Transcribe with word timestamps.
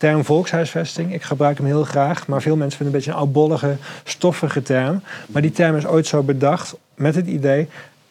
term 0.00 0.24
volkshuisvesting. 0.24 1.14
Ik 1.14 1.22
gebruik 1.22 1.56
hem 1.56 1.66
heel 1.66 1.84
graag, 1.84 2.26
maar 2.26 2.42
veel 2.42 2.56
mensen 2.56 2.78
vinden 2.78 2.94
het 2.96 3.06
een 3.06 3.12
beetje 3.12 3.20
een 3.20 3.26
oudbollige, 3.26 3.76
stoffige 4.04 4.62
term. 4.62 5.02
Maar 5.26 5.42
die 5.42 5.50
term 5.50 5.76
is 5.76 5.86
ooit 5.86 6.06
zo 6.06 6.22
bedacht 6.22 6.76
met 6.94 7.14
het 7.14 7.26
idee 7.26 7.68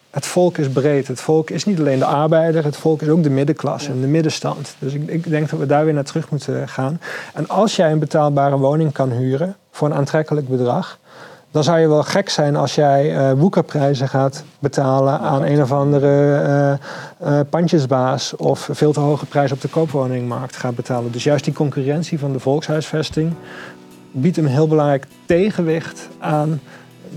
het 0.10 0.26
volk 0.26 0.58
is 0.58 0.70
breed. 0.70 1.08
Het 1.08 1.22
volk 1.22 1.50
is 1.50 1.66
niet 1.66 1.80
alleen 1.80 2.00
de 2.00 2.06
arbeider, 2.06 2.64
het 2.64 2.78
volk 2.78 3.02
is 3.02 3.08
ook 3.08 3.24
de 3.24 3.30
middenklasse 3.30 3.92
en 3.92 4.02
de 4.02 4.08
middenstand. 4.08 4.76
Dus 4.80 4.94
ik, 4.94 5.08
ik, 5.08 5.30
denk 5.30 5.50
dat 5.50 5.60
we 5.60 5.66
daar 5.66 5.86
weer 5.86 5.94
naar 5.94 6.04
terug 6.04 6.30
moeten 6.30 6.70
gaan. 6.70 7.02
En 7.34 7.48
als 7.48 7.76
jij 7.76 7.92
een 7.92 8.00
betaalbare 8.00 8.58
woning 8.58 8.92
kan 8.92 9.12
huren 9.12 9.56
voor 9.72 9.88
een 9.88 9.94
aantrekkelijk 9.94 10.48
bedrag, 10.48 11.00
dan 11.52 11.64
zou 11.64 11.80
je 11.80 11.88
wel 11.88 12.04
gek 12.04 12.30
zijn 12.30 12.56
als 12.56 12.76
jij 12.76 13.16
uh, 13.16 13.40
woekerprijzen 13.40 14.10
gaat 14.10 14.44
betalen 14.60 15.20
aan 15.20 15.44
een 15.44 15.62
of 15.62 15.72
andere 15.72 16.44
uh, 17.22 17.32
uh, 17.32 17.40
pandjesbaas 17.50 18.36
of 18.36 18.70
veel 18.72 18.92
te 18.92 19.00
hoge 19.00 19.26
prijzen 19.26 19.56
op 19.56 19.62
de 19.62 19.68
koopwoningmarkt 19.68 20.56
gaat 20.56 20.76
betalen. 20.76 21.12
Dus 21.12 21.24
juist 21.24 21.44
die 21.44 21.54
concurrentie 21.54 22.20
van 22.20 22.32
de 22.32 22.40
volkshuisvesting 22.40 23.34
biedt 24.12 24.38
een 24.38 24.48
heel 24.48 24.68
belangrijk 24.68 25.08
tegenwicht 25.26 26.10
aan 26.20 26.62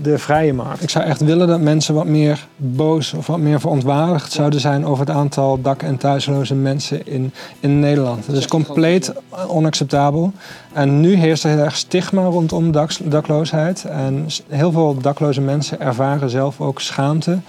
de 0.01 0.17
vrije 0.17 0.53
markt. 0.53 0.83
Ik 0.83 0.89
zou 0.89 1.05
echt 1.05 1.21
willen 1.21 1.47
dat 1.47 1.59
mensen 1.59 1.93
wat 1.93 2.05
meer 2.05 2.47
boos 2.55 3.13
of 3.13 3.27
wat 3.27 3.39
meer 3.39 3.59
verontwaardigd 3.59 4.31
zouden 4.31 4.59
zijn 4.59 4.85
over 4.85 5.05
het 5.05 5.15
aantal 5.15 5.61
dak- 5.61 5.83
en 5.83 5.97
thuisloze 5.97 6.55
mensen 6.55 7.07
in, 7.07 7.33
in 7.59 7.79
Nederland. 7.79 8.25
Dat 8.25 8.35
is 8.35 8.47
compleet 8.47 9.13
onacceptabel. 9.47 10.31
En 10.73 10.99
nu 10.99 11.15
heerst 11.15 11.43
er 11.43 11.49
heel 11.49 11.63
erg 11.63 11.75
stigma 11.75 12.23
rondom 12.23 12.71
dakloosheid. 13.03 13.85
En 13.85 14.25
heel 14.47 14.71
veel 14.71 14.97
dakloze 14.97 15.41
mensen 15.41 15.79
ervaren 15.79 16.29
zelf 16.29 16.61
ook 16.61 16.81
schaamte 16.81 17.39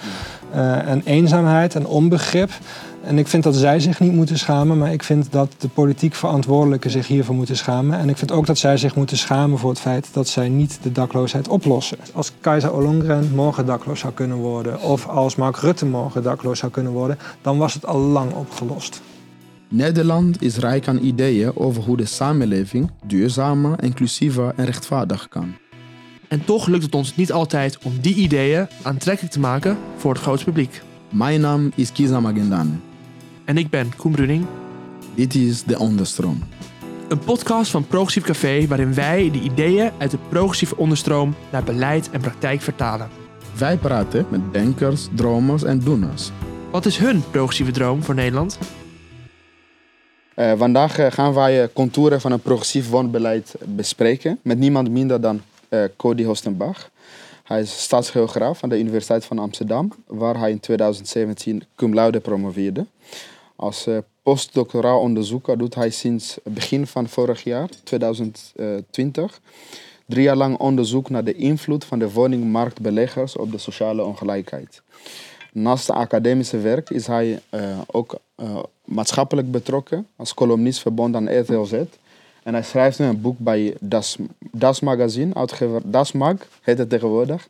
uh, 0.55 0.89
en 0.89 1.03
eenzaamheid 1.05 1.75
en 1.75 1.87
onbegrip. 1.87 2.51
En 3.05 3.19
ik 3.19 3.29
vind 3.29 3.43
dat 3.43 3.55
zij 3.55 3.81
zich 3.81 4.01
niet 4.01 4.13
moeten 4.13 4.39
schamen, 4.39 4.79
maar 4.79 4.93
ik 4.93 5.03
vind 5.03 5.33
dat 5.33 5.55
de 5.59 5.69
politiek 5.69 6.15
verantwoordelijken 6.15 6.91
zich 6.91 7.07
hiervoor 7.07 7.35
moeten 7.35 7.57
schamen. 7.57 7.99
En 7.99 8.09
ik 8.09 8.17
vind 8.17 8.33
ook 8.33 8.47
dat 8.47 8.59
zij 8.59 8.77
zich 8.77 8.95
moeten 8.95 9.17
schamen 9.17 9.59
voor 9.59 9.71
het 9.71 9.81
feit 9.81 10.09
dat 10.13 10.29
zij 10.29 10.49
niet 10.49 10.79
de 10.83 10.93
dakloosheid 10.93 11.49
oplossen. 11.49 11.99
Als 12.13 12.33
Keizer 12.41 12.73
Ollongren 12.73 13.35
morgen 13.35 13.67
dakloos 13.67 14.01
zou 14.01 14.13
kunnen 14.13 14.37
worden, 14.37 14.81
of 14.81 15.09
als 15.09 15.37
Mark 15.37 15.57
Rutte 15.57 15.87
morgen 15.87 16.23
dakloos 16.23 16.59
zou 16.59 16.73
kunnen 16.73 16.93
worden, 16.93 17.19
dan 17.43 17.59
was 17.59 17.75
het 17.75 17.87
al 17.87 17.99
lang 17.99 18.33
opgelost. 18.33 19.01
Nederland 19.69 20.43
is 20.43 20.57
rijk 20.57 20.89
aan 20.89 20.99
ideeën 20.99 21.57
over 21.57 21.83
hoe 21.83 21.97
de 21.97 22.07
samenleving 22.07 22.91
duurzamer, 23.07 23.83
inclusiever 23.83 24.53
en 24.57 24.65
rechtvaardig 24.65 25.29
kan. 25.29 25.55
En 26.29 26.45
toch 26.45 26.67
lukt 26.67 26.83
het 26.83 26.95
ons 26.95 27.17
niet 27.17 27.33
altijd 27.33 27.79
om 27.83 27.93
die 28.01 28.15
ideeën 28.15 28.67
aantrekkelijk 28.83 29.33
te 29.33 29.41
maken 29.41 29.77
voor 29.97 30.13
het 30.13 30.23
grootste 30.23 30.45
publiek. 30.45 30.83
Mijn 31.11 31.41
naam 31.41 31.73
is 31.75 31.93
Kiza 31.93 32.21
Magendan. 32.21 32.81
En 33.45 33.57
ik 33.57 33.71
ben 33.71 33.97
Koen 33.97 34.13
Bruning. 34.13 34.47
Dit 35.15 35.35
is 35.35 35.63
De 35.63 35.79
Onderstroom. 35.79 36.43
Een 37.09 37.19
podcast 37.19 37.71
van 37.71 37.87
Progressief 37.87 38.25
Café 38.25 38.67
waarin 38.67 38.95
wij 38.95 39.31
de 39.31 39.41
ideeën 39.41 39.91
uit 39.99 40.11
de 40.11 40.19
progressieve 40.29 40.77
onderstroom 40.77 41.35
naar 41.53 41.65
beleid 41.65 42.11
en 42.11 42.21
praktijk 42.21 42.61
vertalen. 42.61 43.09
Wij 43.59 43.77
praten 43.77 44.27
met 44.31 44.53
denkers, 44.53 45.09
dromers 45.15 45.63
en 45.63 45.79
doeners. 45.79 46.31
Wat 46.71 46.87
is 46.87 46.99
hun 46.99 47.23
progressieve 47.31 47.71
droom 47.71 48.03
voor 48.03 48.15
Nederland? 48.15 48.59
Uh, 50.37 50.53
vandaag 50.57 50.99
uh, 50.99 51.07
gaan 51.11 51.35
wij 51.35 51.69
contouren 51.73 52.21
van 52.21 52.33
een 52.33 52.41
progressief 52.41 52.89
woonbeleid 52.89 53.55
bespreken 53.65 54.39
met 54.43 54.59
niemand 54.59 54.91
minder 54.91 55.21
dan 55.21 55.41
uh, 55.71 55.85
Cody 55.97 56.25
Hostenbach. 56.25 56.91
Hij 57.45 57.61
is 57.61 57.83
staatsgeograaf 57.83 58.63
aan 58.63 58.69
de 58.69 58.79
Universiteit 58.79 59.25
van 59.25 59.39
Amsterdam, 59.39 59.93
waar 60.07 60.39
hij 60.39 60.51
in 60.51 60.61
2017 60.61 61.63
cum 61.77 61.95
laude 61.95 62.21
promoveerde. 62.21 62.87
Als 63.65 63.87
uh, 63.87 63.99
postdoctoraal 64.23 65.01
onderzoeker 65.01 65.59
doet 65.59 65.75
hij 65.75 65.91
sinds 65.91 66.39
begin 66.43 66.87
van 66.87 67.09
vorig 67.09 67.45
jaar, 67.45 67.69
2020, 67.85 69.41
drie 70.07 70.23
jaar 70.23 70.37
lang 70.37 70.59
onderzoek 70.59 71.11
naar 71.11 71.25
de 71.25 71.35
invloed 71.35 71.85
van 71.85 71.99
de 71.99 72.13
woningmarktbeleggers 72.13 73.37
op 73.37 73.53
de 73.53 73.59
sociale 73.59 74.05
ongelijkheid. 74.05 74.83
Naast 75.53 75.87
het 75.87 75.97
academische 75.97 76.59
werk 76.59 76.91
is 76.91 77.07
hij 77.07 77.41
uh, 77.51 77.79
ook 77.87 78.19
uh, 78.37 78.59
maatschappelijk 78.85 79.51
betrokken 79.51 80.07
als 80.17 80.35
columnist 80.35 80.81
verbonden 80.81 81.29
aan 81.29 81.41
RTLZ. 81.41 81.73
En 82.43 82.53
hij 82.53 82.63
schrijft 82.63 82.99
nu 82.99 83.07
een 83.07 83.21
boek 83.21 83.39
bij 83.39 83.77
Das, 83.81 84.17
das 84.39 84.81
Magazine, 84.81 85.35
uitgever 85.35 85.81
Das 85.85 86.13
Mag, 86.13 86.37
heet 86.63 86.79
het 86.79 86.89
tegenwoordig, 86.89 87.49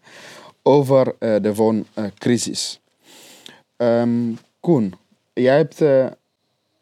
over 0.63 1.15
de 1.19 1.55
wooncrisis. 1.55 2.81
Um, 3.77 4.39
Koen, 4.61 4.95
jij 5.35 5.57
hebt 5.57 5.81
uh, 5.81 6.07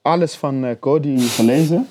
alles 0.02 0.34
van 0.34 0.64
uh, 0.64 0.70
Cody 0.80 1.18
gelezen. 1.18 1.88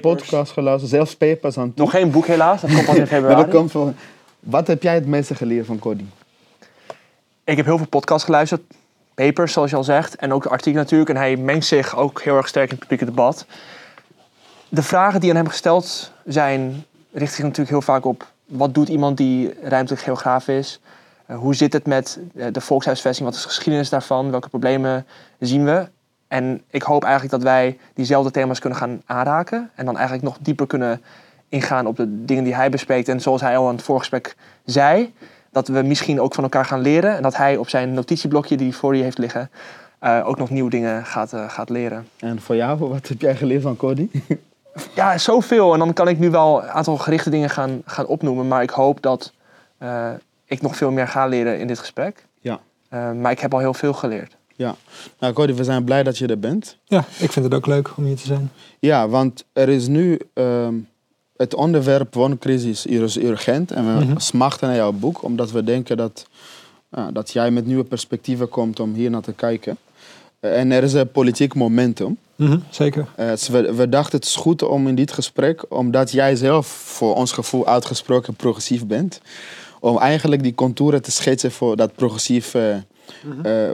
podcast 0.00 0.52
geluisterd, 0.52 0.90
zelfs 0.90 1.16
papers 1.16 1.58
aan 1.58 1.72
Nog 1.74 1.90
geen 1.90 2.10
boek 2.10 2.26
helaas, 2.26 2.60
dat 2.60 2.74
komt 2.74 2.86
pas 2.86 2.96
in 2.96 3.06
februari. 3.16 3.50
komt 3.50 3.70
voor... 3.70 3.92
Wat 4.40 4.66
heb 4.66 4.82
jij 4.82 4.94
het 4.94 5.06
meeste 5.06 5.34
geleerd 5.34 5.66
van 5.66 5.78
Cody? 5.78 6.04
Ik 7.44 7.56
heb 7.56 7.66
heel 7.66 7.76
veel 7.76 7.86
podcasts 7.86 8.24
geluisterd, 8.24 8.62
papers 9.14 9.52
zoals 9.52 9.70
je 9.70 9.76
al 9.76 9.84
zegt, 9.84 10.16
en 10.16 10.32
ook 10.32 10.46
artikelen 10.46 10.82
natuurlijk. 10.82 11.10
En 11.10 11.16
hij 11.16 11.36
mengt 11.36 11.66
zich 11.66 11.96
ook 11.96 12.22
heel 12.22 12.36
erg 12.36 12.48
sterk 12.48 12.70
in 12.70 12.76
het 12.76 12.80
publieke 12.80 13.04
debat. 13.04 13.46
De 14.68 14.82
vragen 14.82 15.20
die 15.20 15.30
aan 15.30 15.36
hem 15.36 15.48
gesteld 15.48 16.12
zijn, 16.24 16.84
richten 17.10 17.36
zich 17.36 17.44
natuurlijk 17.44 17.70
heel 17.70 17.82
vaak 17.82 18.04
op... 18.04 18.26
wat 18.44 18.74
doet 18.74 18.88
iemand 18.88 19.16
die 19.16 19.54
ruimtelijk 19.62 20.02
geograaf 20.02 20.48
is? 20.48 20.80
Uh, 21.30 21.38
hoe 21.38 21.54
zit 21.54 21.72
het 21.72 21.86
met 21.86 22.18
de 22.52 22.60
volkshuisvesting? 22.60 23.28
Wat 23.28 23.36
is 23.36 23.42
de 23.42 23.48
geschiedenis 23.48 23.88
daarvan? 23.88 24.30
Welke 24.30 24.48
problemen 24.48 25.06
zien 25.38 25.64
we? 25.64 25.88
En 26.28 26.62
ik 26.70 26.82
hoop 26.82 27.02
eigenlijk 27.02 27.32
dat 27.32 27.42
wij 27.42 27.78
diezelfde 27.94 28.30
thema's 28.30 28.58
kunnen 28.58 28.78
gaan 28.78 29.02
aanraken. 29.06 29.70
En 29.74 29.84
dan 29.84 29.96
eigenlijk 29.96 30.24
nog 30.24 30.38
dieper 30.40 30.66
kunnen 30.66 31.02
ingaan 31.48 31.86
op 31.86 31.96
de 31.96 32.24
dingen 32.24 32.44
die 32.44 32.54
hij 32.54 32.70
bespreekt. 32.70 33.08
En 33.08 33.20
zoals 33.20 33.40
hij 33.40 33.56
al 33.56 33.68
in 33.68 33.74
het 33.74 33.84
voorgesprek 33.84 34.36
zei, 34.64 35.14
dat 35.50 35.68
we 35.68 35.82
misschien 35.82 36.20
ook 36.20 36.34
van 36.34 36.44
elkaar 36.44 36.64
gaan 36.64 36.80
leren. 36.80 37.16
En 37.16 37.22
dat 37.22 37.36
hij 37.36 37.56
op 37.56 37.68
zijn 37.68 37.94
notitieblokje 37.94 38.56
die 38.56 38.76
voor 38.76 38.96
je 38.96 39.02
heeft 39.02 39.18
liggen, 39.18 39.50
uh, 40.02 40.28
ook 40.28 40.38
nog 40.38 40.50
nieuwe 40.50 40.70
dingen 40.70 41.06
gaat, 41.06 41.32
uh, 41.32 41.48
gaat 41.48 41.68
leren. 41.68 42.08
En 42.18 42.40
voor 42.40 42.56
jou, 42.56 42.78
wat 42.78 43.08
heb 43.08 43.20
jij 43.20 43.36
geleerd 43.36 43.62
van 43.62 43.76
Cody? 43.76 44.08
ja, 44.94 45.18
zoveel. 45.18 45.72
En 45.72 45.78
dan 45.78 45.92
kan 45.92 46.08
ik 46.08 46.18
nu 46.18 46.30
wel 46.30 46.62
een 46.62 46.70
aantal 46.70 46.96
gerichte 46.96 47.30
dingen 47.30 47.50
gaan, 47.50 47.82
gaan 47.84 48.06
opnoemen. 48.06 48.48
Maar 48.48 48.62
ik 48.62 48.70
hoop 48.70 49.02
dat 49.02 49.32
uh, 49.82 50.10
ik 50.52 50.62
nog 50.62 50.76
veel 50.76 50.90
meer 50.90 51.08
ga 51.08 51.26
leren 51.26 51.58
in 51.58 51.66
dit 51.66 51.78
gesprek. 51.78 52.26
Ja. 52.40 52.60
maar 52.90 53.30
ik 53.30 53.40
heb 53.40 53.54
al 53.54 53.60
heel 53.60 53.74
veel 53.74 53.92
geleerd. 53.92 54.36
Ja, 54.56 54.76
nou 55.18 55.32
Cody, 55.32 55.54
we 55.54 55.64
zijn 55.64 55.84
blij 55.84 56.02
dat 56.02 56.18
je 56.18 56.26
er 56.26 56.38
bent. 56.38 56.76
Ja, 56.84 57.04
ik 57.18 57.32
vind 57.32 57.44
het 57.44 57.54
ook 57.54 57.66
leuk 57.66 57.96
om 57.96 58.04
hier 58.04 58.16
te 58.16 58.26
zijn. 58.26 58.50
Ja, 58.78 59.08
want 59.08 59.44
er 59.52 59.68
is 59.68 59.86
nu 59.86 60.18
um, 60.34 60.88
het 61.36 61.54
onderwerp 61.54 62.14
wooncrisis 62.14 62.86
is 62.86 63.18
urgent 63.18 63.70
en 63.70 63.84
we 63.86 64.04
mm-hmm. 64.04 64.18
smachten 64.18 64.68
naar 64.68 64.76
jouw 64.76 64.92
boek, 64.92 65.22
omdat 65.22 65.50
we 65.50 65.64
denken 65.64 65.96
dat, 65.96 66.26
uh, 66.90 67.06
dat 67.12 67.32
jij 67.32 67.50
met 67.50 67.66
nieuwe 67.66 67.84
perspectieven 67.84 68.48
komt 68.48 68.80
om 68.80 68.94
hier 68.94 69.10
naar 69.10 69.22
te 69.22 69.32
kijken. 69.32 69.76
Uh, 70.40 70.58
en 70.58 70.72
er 70.72 70.82
is 70.82 70.92
een 70.92 71.10
politiek 71.10 71.54
momentum. 71.54 72.16
Mm-hmm, 72.36 72.62
zeker. 72.70 73.06
Uh, 73.18 73.28
dus 73.28 73.48
we, 73.48 73.74
we, 73.74 73.88
dachten 73.88 74.18
het 74.18 74.26
is 74.26 74.36
goed 74.36 74.62
om 74.62 74.88
in 74.88 74.94
dit 74.94 75.12
gesprek, 75.12 75.64
omdat 75.68 76.12
jij 76.12 76.36
zelf 76.36 76.66
voor 76.66 77.14
ons 77.14 77.32
gevoel 77.32 77.66
uitgesproken 77.66 78.34
progressief 78.34 78.86
bent, 78.86 79.20
om 79.82 79.98
eigenlijk 79.98 80.42
die 80.42 80.54
contouren 80.54 81.02
te 81.02 81.10
schetsen 81.10 81.52
voor 81.52 81.76
dat 81.76 81.94
progressief 81.94 82.54
uh, 82.54 82.76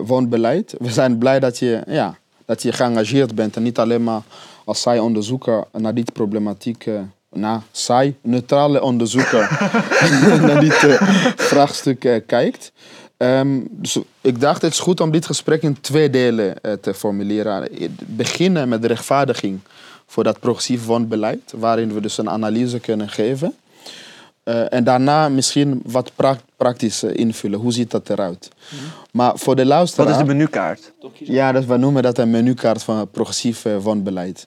woonbeleid. 0.05 0.75
We 0.79 0.91
zijn 0.91 1.19
blij 1.19 1.41
dat 1.41 1.59
je, 1.59 1.83
ja, 1.87 2.19
dat 2.45 2.63
je 2.63 2.73
geëngageerd 2.73 3.35
bent 3.35 3.57
en 3.57 3.63
niet 3.63 3.79
alleen 3.79 4.05
maar 4.05 4.23
als 4.65 4.83
zij 4.83 4.99
onderzoeker 4.99 5.65
naar 5.73 5.95
die 5.95 6.05
problematiek, 6.13 6.87
uh, 6.87 7.01
naar 7.31 7.63
zij 7.71 8.17
neutrale 8.21 8.83
onderzoeker 8.83 9.41
naar 10.41 10.61
dit 10.61 10.83
uh, 10.83 11.03
vraagstuk 11.51 12.23
kijkt. 12.27 12.73
Um, 13.17 13.69
dus 13.71 13.99
ik 14.21 14.41
dacht 14.41 14.63
het 14.63 14.73
is 14.73 14.79
goed 14.79 15.01
om 15.01 15.11
dit 15.11 15.27
gesprek 15.27 15.63
in 15.63 15.81
twee 15.81 16.11
delen 16.11 16.55
te 16.81 16.95
formuleren. 16.95 17.69
Beginnen 18.07 18.69
met 18.69 18.83
de 18.83 18.89
rechtvaardiging 18.89 19.61
voor 20.07 20.25
dat 20.25 20.41
progressief 20.41 20.85
woonbeleid, 20.85 21.53
waarin 21.57 21.95
we 21.95 22.01
dus 22.01 22.19
een 22.19 22.31
analyse 22.31 22.81
kunnen 22.81 23.09
geven. 23.09 23.55
Uh, 24.49 24.73
en 24.73 24.85
daarna 24.85 25.29
misschien 25.29 25.81
wat 25.85 26.13
pra 26.15 26.37
praktisch 26.57 27.03
invullen. 27.03 27.59
Hoe 27.59 27.73
ziet 27.73 27.91
dat 27.91 28.11
eruit? 28.11 28.49
Mm 28.53 28.79
-hmm. 28.79 28.89
Maar 29.13 29.33
voor 29.39 29.57
de 29.57 29.65
luisteraar... 29.65 30.07
Wat 30.07 30.17
is 30.17 30.27
de 30.27 30.35
menukaart? 30.35 30.93
Ja, 31.15 31.53
dus 31.53 31.65
we 31.65 31.77
noemen 31.77 32.03
dat 32.03 32.19
een 32.19 32.31
menukaart 32.31 32.83
van 32.83 33.11
progressief 33.11 33.65
uh, 33.65 33.77
woonbeleid. 33.77 34.47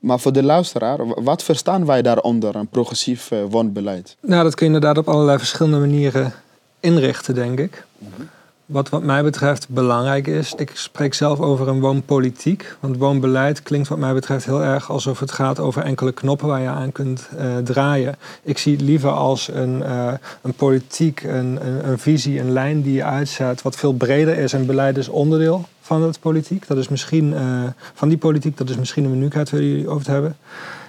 Maar 0.00 0.20
voor 0.20 0.32
de 0.32 0.42
luisteraar, 0.42 1.22
wat 1.22 1.42
verstaan 1.42 1.86
wij 1.86 2.02
daaronder, 2.02 2.56
een 2.56 2.68
progressief 2.68 3.30
uh, 3.30 3.38
woonbeleid? 3.48 4.16
Nou, 4.20 4.42
dat 4.42 4.54
kun 4.54 4.66
je 4.66 4.74
inderdaad 4.74 4.98
op 4.98 5.08
allerlei 5.08 5.38
verschillende 5.38 5.78
manieren 5.78 6.32
inrichten, 6.80 7.34
denk 7.34 7.58
ik. 7.58 7.84
Mm 7.98 8.08
-hmm. 8.16 8.28
Wat 8.66 8.88
wat 8.88 9.02
mij 9.02 9.22
betreft 9.22 9.68
belangrijk 9.68 10.26
is, 10.26 10.54
ik 10.54 10.70
spreek 10.74 11.14
zelf 11.14 11.40
over 11.40 11.68
een 11.68 11.80
woonpolitiek. 11.80 12.76
Want 12.80 12.96
woonbeleid 12.96 13.62
klinkt 13.62 13.88
wat 13.88 13.98
mij 13.98 14.14
betreft 14.14 14.44
heel 14.44 14.62
erg 14.62 14.90
alsof 14.90 15.20
het 15.20 15.32
gaat 15.32 15.60
over 15.60 15.82
enkele 15.82 16.12
knoppen 16.12 16.48
waar 16.48 16.60
je 16.60 16.68
aan 16.68 16.92
kunt 16.92 17.28
uh, 17.38 17.56
draaien. 17.56 18.16
Ik 18.42 18.58
zie 18.58 18.72
het 18.72 18.82
liever 18.82 19.10
als 19.10 19.48
een, 19.48 19.78
uh, 19.78 20.12
een 20.42 20.54
politiek, 20.54 21.22
een, 21.22 21.58
een, 21.88 21.98
visie, 21.98 22.40
een 22.40 22.52
lijn 22.52 22.82
die 22.82 22.92
je 22.92 23.04
uitzet 23.04 23.62
wat 23.62 23.76
veel 23.76 23.92
breder 23.92 24.38
is. 24.38 24.52
En 24.52 24.66
beleid 24.66 24.96
is 24.96 25.08
onderdeel 25.08 25.64
van 25.80 26.02
het 26.02 26.20
politiek. 26.20 26.66
Dat 26.66 26.76
is 26.76 26.88
misschien, 26.88 27.32
uh, 27.32 27.62
van 27.94 28.08
die 28.08 28.18
politiek, 28.18 28.56
dat 28.56 28.68
is 28.68 28.76
misschien 28.76 29.04
een 29.04 29.10
menukaart 29.10 29.50
waar 29.50 29.62
jullie 29.62 29.88
over 29.88 30.04
te 30.04 30.10
hebben. 30.10 30.36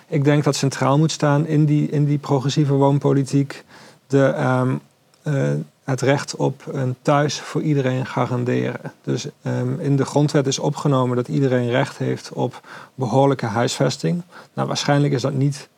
Ik 0.08 0.24
denk 0.24 0.44
dat 0.44 0.56
centraal 0.56 0.98
moet 0.98 1.12
staan 1.12 1.48
in 1.48 1.66
die, 1.66 1.90
in 1.90 2.06
die 2.06 2.18
progressieve 2.18 2.74
woonpolitiek 2.74 3.64
de, 4.08 4.24
ehm, 4.24 4.76
eh, 5.24 5.52
het 5.88 6.02
recht 6.02 6.36
op 6.36 6.64
een 6.72 6.96
thuis 7.02 7.40
voor 7.40 7.62
iedereen 7.62 8.06
garanderen. 8.06 8.94
Dus 9.02 9.28
ehm, 9.42 9.80
in 9.80 9.96
de 9.96 10.06
grondwet 10.06 10.48
is 10.48 10.60
opgenomen 10.60 11.16
dat 11.16 11.28
iedereen 11.28 11.70
recht 11.70 11.98
heeft 11.98 12.32
op 12.34 12.68
behoorlijke 12.96 13.46
huisvesting. 13.46 14.22
Nou, 14.54 14.68
waarschijnlijk 14.68 15.14
is 15.14 15.22
dat 15.22 15.34
niet 15.34 15.70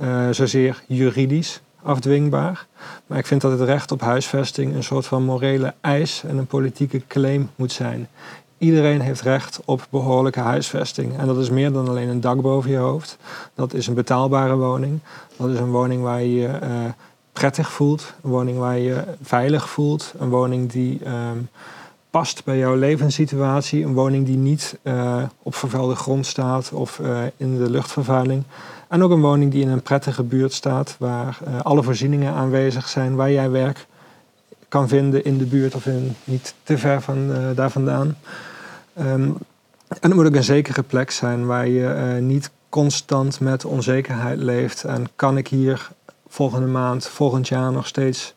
uh, 0.00 0.28
zozeer 0.30 0.82
juridisch 0.86 1.60
afdwingbaar. 1.82 2.66
Maar 3.06 3.18
ik 3.18 3.26
vind 3.26 3.40
dat 3.40 3.58
het 3.58 3.68
recht 3.68 3.92
op 3.92 4.00
huisvesting 4.00 4.74
een 4.74 4.82
soort 4.82 5.06
van 5.06 5.22
morele 5.22 5.74
eis 5.80 6.22
en 6.26 6.38
een 6.38 6.46
politieke 6.46 7.02
claim 7.06 7.50
moet 7.56 7.72
zijn. 7.72 8.08
Iedereen 8.58 9.00
heeft 9.00 9.20
recht 9.20 9.60
op 9.64 9.86
behoorlijke 9.90 10.40
huisvesting. 10.40 11.18
En 11.18 11.26
dat 11.26 11.38
is 11.38 11.50
meer 11.50 11.72
dan 11.72 11.88
alleen 11.88 12.08
een 12.08 12.20
dak 12.20 12.40
boven 12.40 12.70
je 12.70 12.76
hoofd. 12.76 13.16
Dat 13.54 13.72
is 13.72 13.86
een 13.86 13.94
betaalbare 13.94 14.56
woning. 14.56 15.00
Dat 15.36 15.50
is 15.50 15.58
een 15.58 15.70
woning 15.70 16.02
waar 16.02 16.22
je 16.22 16.48
uh, 16.62 16.68
prettig 17.38 17.72
voelt. 17.72 18.14
Een 18.22 18.30
woning 18.30 18.58
waar 18.58 18.78
je 18.78 19.04
veilig 19.22 19.68
voelt. 19.68 20.14
Een 20.18 20.28
woning 20.28 20.70
die 20.70 21.00
um, 21.08 21.48
past 22.10 22.44
bij 22.44 22.58
jouw 22.58 22.74
levenssituatie. 22.74 23.84
Een 23.84 23.94
woning 23.94 24.26
die 24.26 24.36
niet 24.36 24.78
uh, 24.82 25.22
op 25.42 25.54
vervuilde 25.54 25.94
grond 25.94 26.26
staat 26.26 26.72
of 26.72 26.98
uh, 26.98 27.18
in 27.36 27.58
de 27.58 27.70
luchtvervuiling. 27.70 28.42
En 28.88 29.02
ook 29.02 29.10
een 29.10 29.20
woning 29.20 29.52
die 29.52 29.62
in 29.62 29.68
een 29.68 29.82
prettige 29.82 30.22
buurt 30.22 30.52
staat, 30.52 30.96
waar 30.98 31.38
uh, 31.48 31.60
alle 31.60 31.82
voorzieningen 31.82 32.34
aanwezig 32.34 32.88
zijn, 32.88 33.14
waar 33.14 33.30
jij 33.30 33.50
werk 33.50 33.86
kan 34.68 34.88
vinden 34.88 35.24
in 35.24 35.38
de 35.38 35.46
buurt 35.46 35.74
of 35.74 35.86
in, 35.86 36.14
niet 36.24 36.54
te 36.62 36.78
ver 36.78 37.00
van 37.00 37.30
daar 37.54 37.70
vandaan. 37.70 38.16
Um, 38.98 39.36
en 39.88 39.96
het 40.00 40.14
moet 40.14 40.26
ook 40.26 40.34
een 40.34 40.44
zekere 40.44 40.82
plek 40.82 41.10
zijn 41.10 41.46
waar 41.46 41.68
je 41.68 42.18
niet 42.20 42.50
constant 42.68 43.40
met 43.40 43.64
onzekerheid 43.64 44.38
leeft. 44.38 44.84
En 44.84 45.06
kan 45.16 45.36
ik 45.36 45.48
hier 45.48 45.90
volgende 46.38 46.66
maand, 46.66 47.06
volgend 47.06 47.48
jaar 47.48 47.72
nog 47.72 47.86
steeds 47.86 48.34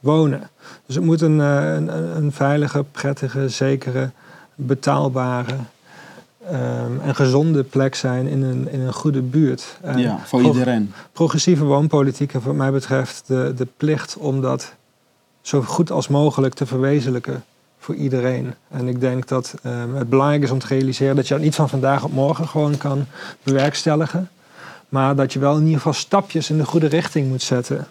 wonen? 0.00 0.50
Dus 0.86 0.94
het 0.94 1.04
moet 1.04 1.20
een, 1.20 1.38
een, 1.38 2.16
een 2.16 2.32
veilige, 2.32 2.84
prettige, 2.92 3.48
zekere, 3.48 4.10
betaalbare 4.54 5.54
um, 6.52 7.00
een 7.04 7.14
gezonde 7.14 7.62
plek 7.62 7.94
zijn 7.94 8.26
in 8.26 8.42
een, 8.42 8.70
in 8.70 8.80
een 8.80 8.92
goede 8.92 9.22
buurt. 9.22 9.78
En 9.80 9.98
ja, 9.98 10.18
voor 10.24 10.42
iedereen. 10.42 10.92
Progressieve 11.12 11.64
woonpolitiek 11.64 12.32
heeft 12.32 12.44
wat 12.44 12.54
mij 12.54 12.70
betreft 12.70 13.26
de, 13.26 13.52
de 13.56 13.66
plicht 13.76 14.16
om 14.16 14.40
dat 14.40 14.74
zo 15.40 15.62
goed 15.62 15.90
als 15.90 16.08
mogelijk 16.08 16.54
te 16.54 16.66
verwezenlijken 16.66 17.44
voor 17.78 17.94
iedereen. 17.94 18.54
En 18.68 18.88
ik 18.88 19.00
denk 19.00 19.28
dat 19.28 19.54
um, 19.66 19.94
het 19.94 20.08
belangrijk 20.08 20.42
is 20.42 20.50
om 20.50 20.58
te 20.58 20.66
realiseren 20.66 21.16
dat 21.16 21.28
je 21.28 21.34
dat 21.34 21.42
niet 21.42 21.54
van 21.54 21.68
vandaag 21.68 22.04
op 22.04 22.12
morgen 22.12 22.48
gewoon 22.48 22.76
kan 22.76 23.06
bewerkstelligen. 23.42 24.30
Maar 24.88 25.16
dat 25.16 25.32
je 25.32 25.38
wel 25.38 25.54
in 25.56 25.62
ieder 25.62 25.76
geval 25.76 25.92
stapjes 25.92 26.50
in 26.50 26.56
de 26.56 26.64
goede 26.64 26.86
richting 26.86 27.28
moet 27.28 27.42
zetten. 27.42 27.86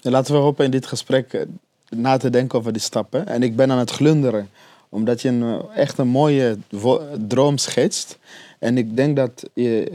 Ja, 0.00 0.10
laten 0.10 0.34
we 0.34 0.40
hopen 0.40 0.64
in 0.64 0.70
dit 0.70 0.86
gesprek 0.86 1.46
na 1.90 2.16
te 2.16 2.30
denken 2.30 2.58
over 2.58 2.72
die 2.72 2.82
stappen. 2.82 3.26
En 3.26 3.42
ik 3.42 3.56
ben 3.56 3.70
aan 3.70 3.78
het 3.78 3.90
glunderen 3.90 4.48
omdat 4.88 5.22
je 5.22 5.28
een, 5.28 5.60
echt 5.74 5.98
een 5.98 6.08
mooie 6.08 6.58
droom 7.28 7.58
schetst. 7.58 8.18
En 8.58 8.78
ik 8.78 8.96
denk 8.96 9.16
dat 9.16 9.44
je 9.54 9.90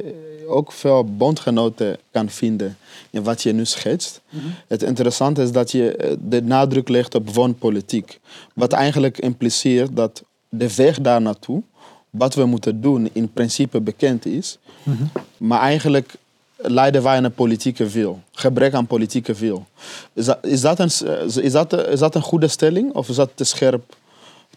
ook 0.48 0.72
veel 0.72 1.04
bondgenoten 1.04 1.98
kan 2.12 2.30
vinden 2.30 2.78
in 3.10 3.24
wat 3.24 3.42
je 3.42 3.54
nu 3.54 3.66
schetst. 3.66 4.22
Mm 4.30 4.40
-hmm. 4.40 4.54
Het 4.68 4.84
interessante 4.84 5.42
is 5.42 5.52
dat 5.52 5.72
je 5.72 6.18
de 6.22 6.42
nadruk 6.42 6.90
legt 6.90 7.16
op 7.16 7.30
woonpolitiek. 7.34 8.20
Wat 8.54 8.74
eigenlijk 8.74 9.18
impliceert 9.18 9.96
dat 9.96 10.24
de 10.50 10.76
weg 10.76 11.02
daar 11.02 11.22
naartoe, 11.22 11.62
wat 12.10 12.36
we 12.36 12.46
moeten 12.46 12.82
doen, 12.82 13.10
in 13.14 13.32
principe 13.32 13.82
bekend 13.82 14.26
is. 14.26 14.58
Mm 14.84 14.96
-hmm. 14.98 15.10
Maar 15.38 15.60
eigenlijk 15.60 16.16
leiden 16.64 17.04
wij 17.04 17.18
een 17.18 17.34
politieke 17.34 17.90
wil. 17.90 18.22
Gebrek 18.32 18.74
aan 18.74 18.88
politieke 18.88 19.34
wil. 19.34 19.66
Is 20.14 20.26
dat, 20.26 20.38
is 20.42 20.62
dat, 20.62 20.80
een, 20.80 20.92
is 21.44 21.52
dat, 21.52 21.88
is 21.88 22.00
dat 22.00 22.16
een 22.16 22.22
goede 22.22 22.48
stelling 22.48 22.94
of 22.94 23.10
is 23.10 23.16
dat 23.16 23.30
te 23.36 23.44
scherp? 23.44 23.96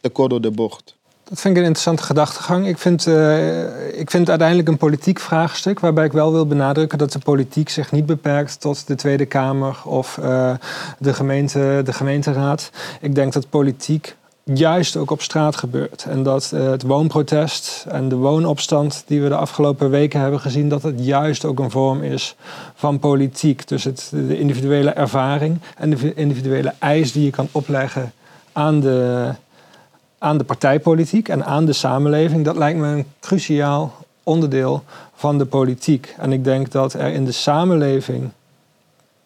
te 0.01 0.13
kort 0.13 0.31
door 0.31 0.41
de 0.41 0.51
bocht. 0.51 0.95
Dat 1.25 1.41
vind 1.41 1.55
ik 1.55 1.61
een 1.61 1.67
interessante 1.67 2.03
gedachtegang. 2.03 2.67
Ik 2.67 2.79
vind, 2.79 3.07
uh, 3.07 3.87
ik 3.87 4.11
vind 4.11 4.13
het 4.13 4.29
uiteindelijk 4.29 4.69
een 4.69 4.77
politiek 4.77 5.21
vraagstuk, 5.21 5.81
waarbij 5.81 6.05
ik 6.05 6.13
wel 6.13 6.33
wil 6.33 6.47
benadrukken 6.47 6.99
dat 6.99 7.13
de 7.13 7.19
politiek 7.19 7.69
zich 7.69 7.93
niet 7.93 8.07
beperkt 8.07 8.61
tot 8.61 8.87
de 8.87 8.95
Tweede 8.95 9.27
Kamer 9.27 9.77
of 9.85 10.17
uh, 10.17 10.55
de, 10.99 11.15
gemeente, 11.15 11.81
de 11.85 11.93
gemeenteraad. 11.93 12.71
Ik 13.01 13.15
denk 13.15 13.33
dat 13.33 13.51
politiek 13.51 14.17
juist 14.55 14.97
ook 14.97 15.11
op 15.11 15.23
straat 15.23 15.57
gebeurt. 15.57 16.07
En 16.09 16.23
dat 16.23 16.51
uh, 16.55 16.71
het 16.71 16.83
woonprotest 16.83 17.87
en 17.89 18.09
de 18.09 18.17
woonopstand 18.17 19.03
die 19.07 19.23
we 19.23 19.29
de 19.29 19.37
afgelopen 19.37 19.91
weken 19.91 20.21
hebben 20.21 20.41
gezien, 20.41 20.69
dat 20.69 20.83
het 20.83 21.05
juist 21.05 21.45
ook 21.45 21.59
een 21.59 21.71
vorm 21.71 22.03
is 22.03 22.37
van 22.75 22.99
politiek. 22.99 23.69
Dus 23.69 23.85
het, 23.85 24.09
de 24.11 24.39
individuele 24.39 24.91
ervaring 24.91 25.59
en 25.77 25.91
de 25.91 26.15
individuele 26.15 26.75
eis 26.79 27.13
die 27.13 27.25
je 27.25 27.31
kan 27.31 27.49
opleggen 27.53 28.13
aan 28.53 28.81
de 28.81 29.31
aan 30.19 30.39
de 30.39 30.45
partijpolitiek 30.45 31.29
en 31.29 31.45
aan 31.45 31.65
de 31.65 31.73
samenleving, 31.73 32.45
dat 32.45 32.57
lijkt 32.57 32.79
me 32.79 32.87
een 32.87 33.07
cruciaal 33.21 33.95
onderdeel 34.23 34.83
van 35.15 35.39
de 35.39 35.45
politiek. 35.45 36.15
En 36.19 36.33
ik 36.33 36.45
denk 36.45 36.71
dat 36.71 36.93
er 36.93 37.13
in 37.13 37.25
de 37.25 37.33
samenleving 37.33 38.31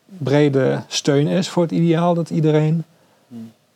brede 0.07 0.83
steun 0.89 1.27
is 1.27 1.49
voor 1.49 1.63
het 1.63 1.73
ideaal 1.73 2.15
dat 2.15 2.31
iedereen 2.31 2.85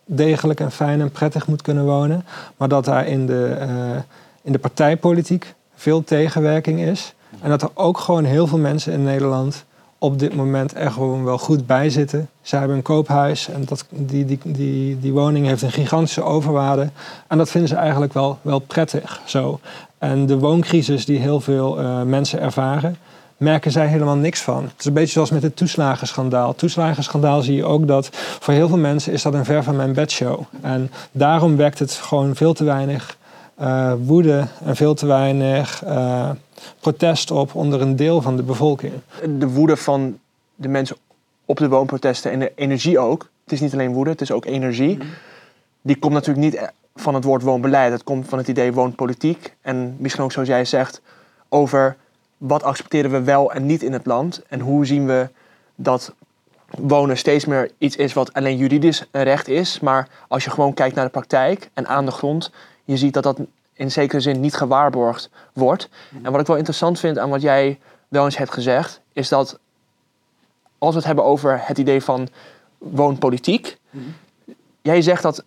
degelijk 0.05 0.61
en 0.61 0.71
fijn 0.71 1.01
en 1.01 1.11
prettig 1.11 1.47
moet 1.47 1.62
kunnen 1.62 1.85
wonen. 1.85 2.25
Maar 2.56 2.69
dat 2.69 2.85
daar 2.85 3.06
in 3.06 3.27
de, 3.27 3.56
uh, 3.61 3.97
in 4.43 4.53
de 4.53 4.59
partijpolitiek 4.59 5.55
veel 5.75 6.05
tegenwerking 6.05 6.81
is. 6.81 7.15
En 7.41 7.51
dat 7.51 7.62
er 7.62 7.71
ook 7.75 7.99
gewoon 7.99 8.25
heel 8.25 8.47
veel 8.47 8.59
mensen 8.59 8.93
in 8.93 9.03
Nederland 9.03 9.65
op 9.99 10.19
dit 10.19 10.35
moment 10.35 10.77
er 10.77 10.91
gewoon 10.91 11.25
wel 11.25 11.39
goed 11.39 11.67
bij 11.67 11.91
zitten. 11.91 12.29
Ze 12.43 12.56
hebben 12.56 12.77
een 12.77 12.83
koophuis 12.83 13.49
en 13.49 13.65
dat, 13.65 13.87
die, 13.91 14.25
die, 14.25 14.39
die, 14.45 15.01
die 15.01 15.12
woning 15.12 15.47
heeft 15.47 15.62
een 15.62 15.73
gigantische 15.73 16.23
overwaarde. 16.23 16.89
En 17.29 17.39
dat 17.39 17.51
vinden 17.51 17.69
ze 17.69 17.77
eigenlijk 17.77 18.12
wel, 18.12 18.39
wel 18.43 18.59
prettig 18.59 19.21
zo. 19.25 19.61
En 19.99 20.27
de 20.27 20.39
wooncrisis 20.39 21.05
die 21.05 21.19
heel 21.19 21.41
veel 21.41 21.81
uh, 21.81 22.03
mensen 22.03 22.41
ervaren, 22.41 22.97
merken 23.44 23.70
zij 23.70 23.87
helemaal 23.87 24.17
niks 24.17 24.41
van. 24.41 24.62
Het 24.62 24.73
is 24.79 24.85
een 24.85 24.93
beetje 24.93 25.12
zoals 25.12 25.31
met 25.31 25.43
het 25.43 25.56
toeslagenschandaal. 25.56 26.55
Toeslagenschandaal 26.55 27.43
zie 27.43 27.56
je 27.56 27.64
ook 27.64 27.87
dat 27.87 28.08
voor 28.12 28.55
heel 28.55 28.69
veel 28.69 28.79
mensen 28.79 29.12
is 29.12 29.23
dat 29.23 29.35
een 29.35 29.44
ver 29.44 29.62
van 29.62 29.76
mijn 29.76 29.93
bedshow. 29.93 30.41
En 30.61 30.91
daarom 31.12 31.56
wekt 31.56 31.79
het 31.79 31.93
gewoon 31.93 32.37
veel 32.37 32.52
te 32.55 32.64
weinig 32.64 33.17
uh, 33.61 33.93
woede 34.05 34.46
en 34.64 34.76
veel 34.76 34.94
te 34.94 35.06
weinig 35.06 35.85
uh, 35.85 36.31
protest 36.81 37.31
op 37.31 37.55
onder 37.55 37.81
een 37.81 37.96
deel 37.96 38.23
van 38.23 38.37
de 38.37 38.43
bevolking. 38.43 38.93
De 39.38 39.49
woede 39.49 39.76
van 39.76 40.19
de 40.55 40.69
mensen 40.69 40.96
op 41.44 41.56
de 41.56 41.69
woonprotesten 41.69 42.31
en 42.31 42.39
de 42.39 42.53
energie 42.55 42.98
ook. 42.98 43.29
Het 43.44 43.53
is 43.53 43.60
niet 43.60 43.72
alleen 43.72 43.93
woede, 43.93 44.10
het 44.10 44.20
is 44.20 44.32
ook 44.32 44.44
energie. 44.44 44.94
Mm. 44.94 45.03
Die 45.82 45.96
komt 45.96 46.13
natuurlijk 46.13 46.44
niet 46.44 46.72
van 46.94 47.15
het 47.15 47.24
woord 47.24 47.43
woonbeleid. 47.43 47.93
Het 47.93 48.05
komt 48.05 48.29
van 48.29 48.39
het 48.39 48.48
idee 48.48 48.72
woonpolitiek. 48.72 49.55
En 49.60 49.96
misschien 49.98 50.24
ook 50.24 50.32
zoals 50.32 50.48
jij 50.48 50.65
zegt 50.65 51.01
over 51.48 51.96
wat 52.36 52.62
accepteren 52.62 53.10
we 53.10 53.22
wel 53.22 53.53
en 53.53 53.67
niet 53.67 53.82
in 53.82 53.93
het 53.93 54.06
land. 54.06 54.43
En 54.48 54.60
hoe 54.60 54.86
zien 54.86 55.06
we 55.06 55.29
dat 55.74 56.14
wonen 56.79 57.17
steeds 57.17 57.44
meer 57.44 57.70
iets 57.79 57.96
is 57.96 58.12
wat 58.12 58.32
alleen 58.32 58.56
juridisch 58.56 59.06
een 59.10 59.22
recht 59.22 59.48
is. 59.48 59.81
Maar 59.81 60.08
als 60.29 60.44
je 60.44 60.50
gewoon 60.50 60.74
kijkt 60.74 60.94
naar 60.94 61.05
de 61.05 61.10
praktijk 61.10 61.70
en 61.74 61.86
aan 61.86 62.05
de 62.05 62.10
grond 62.10 62.50
je 62.84 62.96
ziet 62.96 63.14
dat 63.14 63.22
dat 63.22 63.41
in 63.72 63.91
zekere 63.91 64.20
zin 64.20 64.41
niet 64.41 64.55
gewaarborgd 64.55 65.31
wordt. 65.53 65.88
En 66.22 66.31
wat 66.31 66.41
ik 66.41 66.46
wel 66.46 66.56
interessant 66.56 67.00
vind 67.00 67.19
aan 67.19 67.31
wat 67.31 67.43
jij 67.43 67.79
wel 68.08 68.24
eens 68.24 68.36
hebt 68.36 68.53
gezegd, 68.53 69.00
is 69.12 69.29
dat 69.29 69.58
als 70.79 70.91
we 70.91 70.96
het 70.96 71.06
hebben 71.06 71.24
over 71.24 71.60
het 71.67 71.79
idee 71.79 72.03
van 72.03 72.29
woonpolitiek, 72.79 73.79
mm-hmm. 73.91 74.14
jij 74.82 75.03
zegt 75.03 75.22
dat 75.22 75.44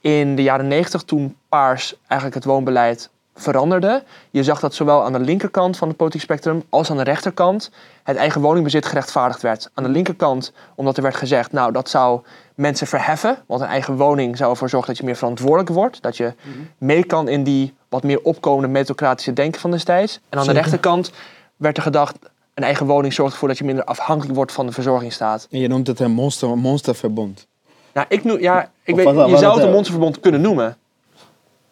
in 0.00 0.36
de 0.36 0.42
jaren 0.42 0.68
negentig, 0.68 1.02
toen 1.02 1.36
Paars 1.48 1.94
eigenlijk 2.06 2.34
het 2.34 2.44
woonbeleid 2.44 3.10
veranderde, 3.34 4.02
je 4.30 4.42
zag 4.42 4.60
dat 4.60 4.74
zowel 4.74 5.04
aan 5.04 5.12
de 5.12 5.20
linkerkant 5.20 5.76
van 5.76 5.88
het 5.88 5.96
politiek 5.96 6.20
spectrum 6.20 6.62
als 6.68 6.90
aan 6.90 6.96
de 6.96 7.02
rechterkant 7.02 7.70
het 8.02 8.16
eigen 8.16 8.40
woningbezit 8.40 8.86
gerechtvaardigd 8.86 9.42
werd. 9.42 9.70
Aan 9.74 9.84
de 9.84 9.90
linkerkant 9.90 10.52
omdat 10.74 10.96
er 10.96 11.02
werd 11.02 11.16
gezegd, 11.16 11.52
nou 11.52 11.72
dat 11.72 11.88
zou 11.88 12.20
mensen 12.54 12.86
verheffen. 12.86 13.38
Want 13.46 13.60
een 13.60 13.66
eigen 13.66 13.96
woning 13.96 14.36
zou 14.36 14.50
ervoor 14.50 14.68
zorgen 14.68 14.88
dat 14.88 14.98
je 14.98 15.04
meer 15.04 15.16
verantwoordelijk 15.16 15.68
wordt. 15.68 16.02
Dat 16.02 16.16
je 16.16 16.24
mm 16.24 16.52
-hmm. 16.52 16.68
mee 16.78 17.04
kan 17.04 17.28
in 17.28 17.42
die 17.42 17.74
wat 17.88 18.02
meer 18.02 18.22
opkomende 18.22 18.68
meritocratische 18.68 19.32
denken 19.32 19.60
van 19.60 19.70
destijds. 19.70 20.14
En 20.14 20.38
aan 20.38 20.44
Zeker. 20.44 20.54
de 20.54 20.60
rechterkant 20.60 21.12
werd 21.56 21.76
er 21.76 21.82
gedacht, 21.82 22.18
een 22.54 22.64
eigen 22.64 22.86
woning 22.86 23.12
zorgt 23.12 23.32
ervoor 23.32 23.48
dat 23.48 23.58
je 23.58 23.64
minder 23.64 23.84
afhankelijk 23.84 24.34
wordt 24.34 24.52
van 24.52 24.66
de 24.66 24.72
verzorgingsstaat. 24.72 25.46
En 25.50 25.58
je 25.58 25.68
noemt 25.68 25.86
het 25.86 26.00
een 26.00 26.10
monster, 26.10 26.58
monsterverbond. 26.58 27.46
Nou, 27.92 28.06
ik 28.08 28.24
noem, 28.24 28.40
ja, 28.40 28.70
ik 28.82 28.94
weet, 28.94 29.06
je 29.06 29.36
zou 29.36 29.54
het 29.54 29.64
een 29.64 29.72
monsterverbond 29.72 30.20
kunnen 30.20 30.40
noemen. 30.40 30.76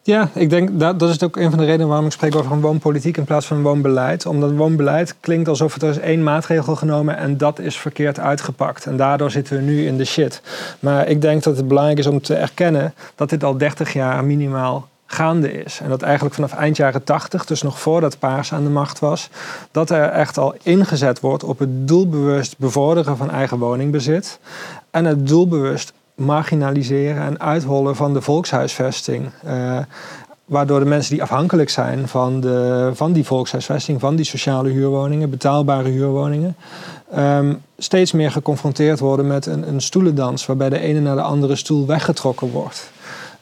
Ja, 0.03 0.29
ik 0.33 0.49
denk 0.49 0.79
dat, 0.79 0.99
dat 0.99 1.09
is 1.09 1.23
ook 1.23 1.35
een 1.35 1.49
van 1.49 1.59
de 1.59 1.65
redenen 1.65 1.87
waarom 1.87 2.05
ik 2.05 2.11
spreek 2.11 2.35
over 2.35 2.51
een 2.51 2.61
woonpolitiek 2.61 3.17
in 3.17 3.23
plaats 3.23 3.45
van 3.45 3.57
een 3.57 3.63
woonbeleid. 3.63 4.25
Omdat 4.25 4.51
woonbeleid 4.51 5.15
klinkt 5.19 5.47
alsof 5.47 5.81
er 5.81 5.89
is 5.89 5.99
één 5.99 6.23
maatregel 6.23 6.75
genomen 6.75 7.17
en 7.17 7.37
dat 7.37 7.59
is 7.59 7.77
verkeerd 7.77 8.19
uitgepakt. 8.19 8.85
En 8.85 8.97
daardoor 8.97 9.31
zitten 9.31 9.55
we 9.55 9.61
nu 9.61 9.85
in 9.85 9.97
de 9.97 10.05
shit. 10.05 10.41
Maar 10.79 11.07
ik 11.07 11.21
denk 11.21 11.43
dat 11.43 11.57
het 11.57 11.67
belangrijk 11.67 11.99
is 11.99 12.07
om 12.07 12.21
te 12.21 12.35
erkennen 12.35 12.93
dat 13.15 13.29
dit 13.29 13.43
al 13.43 13.57
30 13.57 13.93
jaar 13.93 14.23
minimaal 14.23 14.89
gaande 15.05 15.51
is. 15.63 15.79
En 15.83 15.89
dat 15.89 16.01
eigenlijk 16.01 16.35
vanaf 16.35 16.53
eind 16.53 16.77
jaren 16.77 17.03
80, 17.03 17.45
dus 17.45 17.61
nog 17.61 17.79
voordat 17.79 18.19
Paars 18.19 18.53
aan 18.53 18.63
de 18.63 18.69
macht 18.69 18.99
was, 18.99 19.29
dat 19.71 19.89
er 19.89 20.09
echt 20.09 20.37
al 20.37 20.55
ingezet 20.63 21.19
wordt 21.19 21.43
op 21.43 21.59
het 21.59 21.87
doelbewust 21.87 22.57
bevorderen 22.57 23.17
van 23.17 23.31
eigen 23.31 23.57
woningbezit 23.57 24.39
en 24.91 25.05
het 25.05 25.27
doelbewust 25.27 25.93
marginaliseren 26.21 27.23
en 27.23 27.39
uithollen 27.39 27.95
van 27.95 28.13
de 28.13 28.21
volkshuisvesting. 28.21 29.29
Uh, 29.45 29.77
waardoor 30.45 30.79
de 30.79 30.85
mensen 30.85 31.11
die 31.11 31.21
afhankelijk 31.21 31.69
zijn 31.69 32.07
van, 32.07 32.39
de, 32.39 32.91
van 32.93 33.11
die 33.11 33.25
volkshuisvesting, 33.25 33.99
van 33.99 34.15
die 34.15 34.25
sociale 34.25 34.69
huurwoningen, 34.69 35.29
betaalbare 35.29 35.89
huurwoningen, 35.89 36.55
um, 37.17 37.61
steeds 37.77 38.11
meer 38.11 38.31
geconfronteerd 38.31 38.99
worden 38.99 39.27
met 39.27 39.45
een, 39.45 39.67
een 39.67 39.81
stoelendans 39.81 40.45
waarbij 40.45 40.69
de 40.69 40.79
ene 40.79 40.99
naar 40.99 41.15
de 41.15 41.21
andere 41.21 41.55
stoel 41.55 41.85
weggetrokken 41.85 42.51
wordt. 42.51 42.91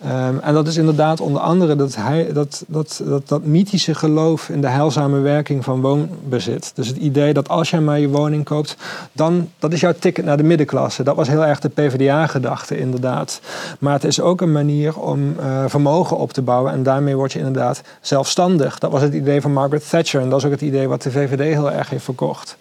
Ehm, 0.04 0.38
en 0.38 0.54
dat 0.54 0.68
is 0.68 0.78
inderdaad 0.78 1.22
onder 1.22 1.42
andere 1.42 1.76
dat, 1.76 1.96
hij, 1.96 2.34
dat, 2.34 2.64
dat, 2.68 3.02
dat, 3.06 3.28
dat 3.28 3.44
mythische 3.44 3.96
geloof 3.96 4.50
in 4.50 4.62
de 4.62 4.68
heilzame 4.68 5.20
werking 5.20 5.64
van 5.64 5.82
woonbezit. 5.82 6.72
Dus 6.76 6.88
het 6.88 6.98
idee 6.98 7.34
dat 7.34 7.50
als 7.50 7.70
jij 7.70 7.80
maar 7.80 8.00
je 8.00 8.10
woning 8.10 8.46
koopt, 8.46 8.76
dan 9.12 9.50
dat 9.60 9.74
is 9.74 9.80
jouw 9.80 9.94
ticket 10.00 10.26
naar 10.26 10.38
de 10.38 10.44
middenklasse. 10.44 11.04
Dat 11.04 11.16
was 11.16 11.28
heel 11.28 11.46
erg 11.46 11.60
de 11.60 11.70
PvdA-gedachte 11.70 12.78
inderdaad. 12.78 13.42
Maar 13.80 13.94
het 13.94 14.04
is 14.04 14.22
ook 14.22 14.42
een 14.42 14.52
manier 14.52 15.00
om 15.00 15.36
uh, 15.40 15.64
vermogen 15.68 16.18
op 16.18 16.34
te 16.34 16.42
bouwen 16.42 16.72
en 16.72 16.84
daarmee 16.84 17.16
word 17.16 17.34
je 17.34 17.40
inderdaad 17.40 17.82
zelfstandig. 18.02 18.80
Dat 18.80 18.92
was 18.92 19.02
het 19.02 19.14
idee 19.14 19.42
van 19.42 19.54
Margaret 19.54 19.90
Thatcher 19.90 20.22
en 20.22 20.30
dat 20.30 20.40
is 20.40 20.46
ook 20.46 20.52
het 20.52 20.62
idee 20.62 20.88
wat 20.88 21.02
de 21.02 21.12
VVD 21.12 21.54
heel 21.54 21.72
erg 21.72 21.90
heeft 21.90 22.04
verkocht. 22.04 22.58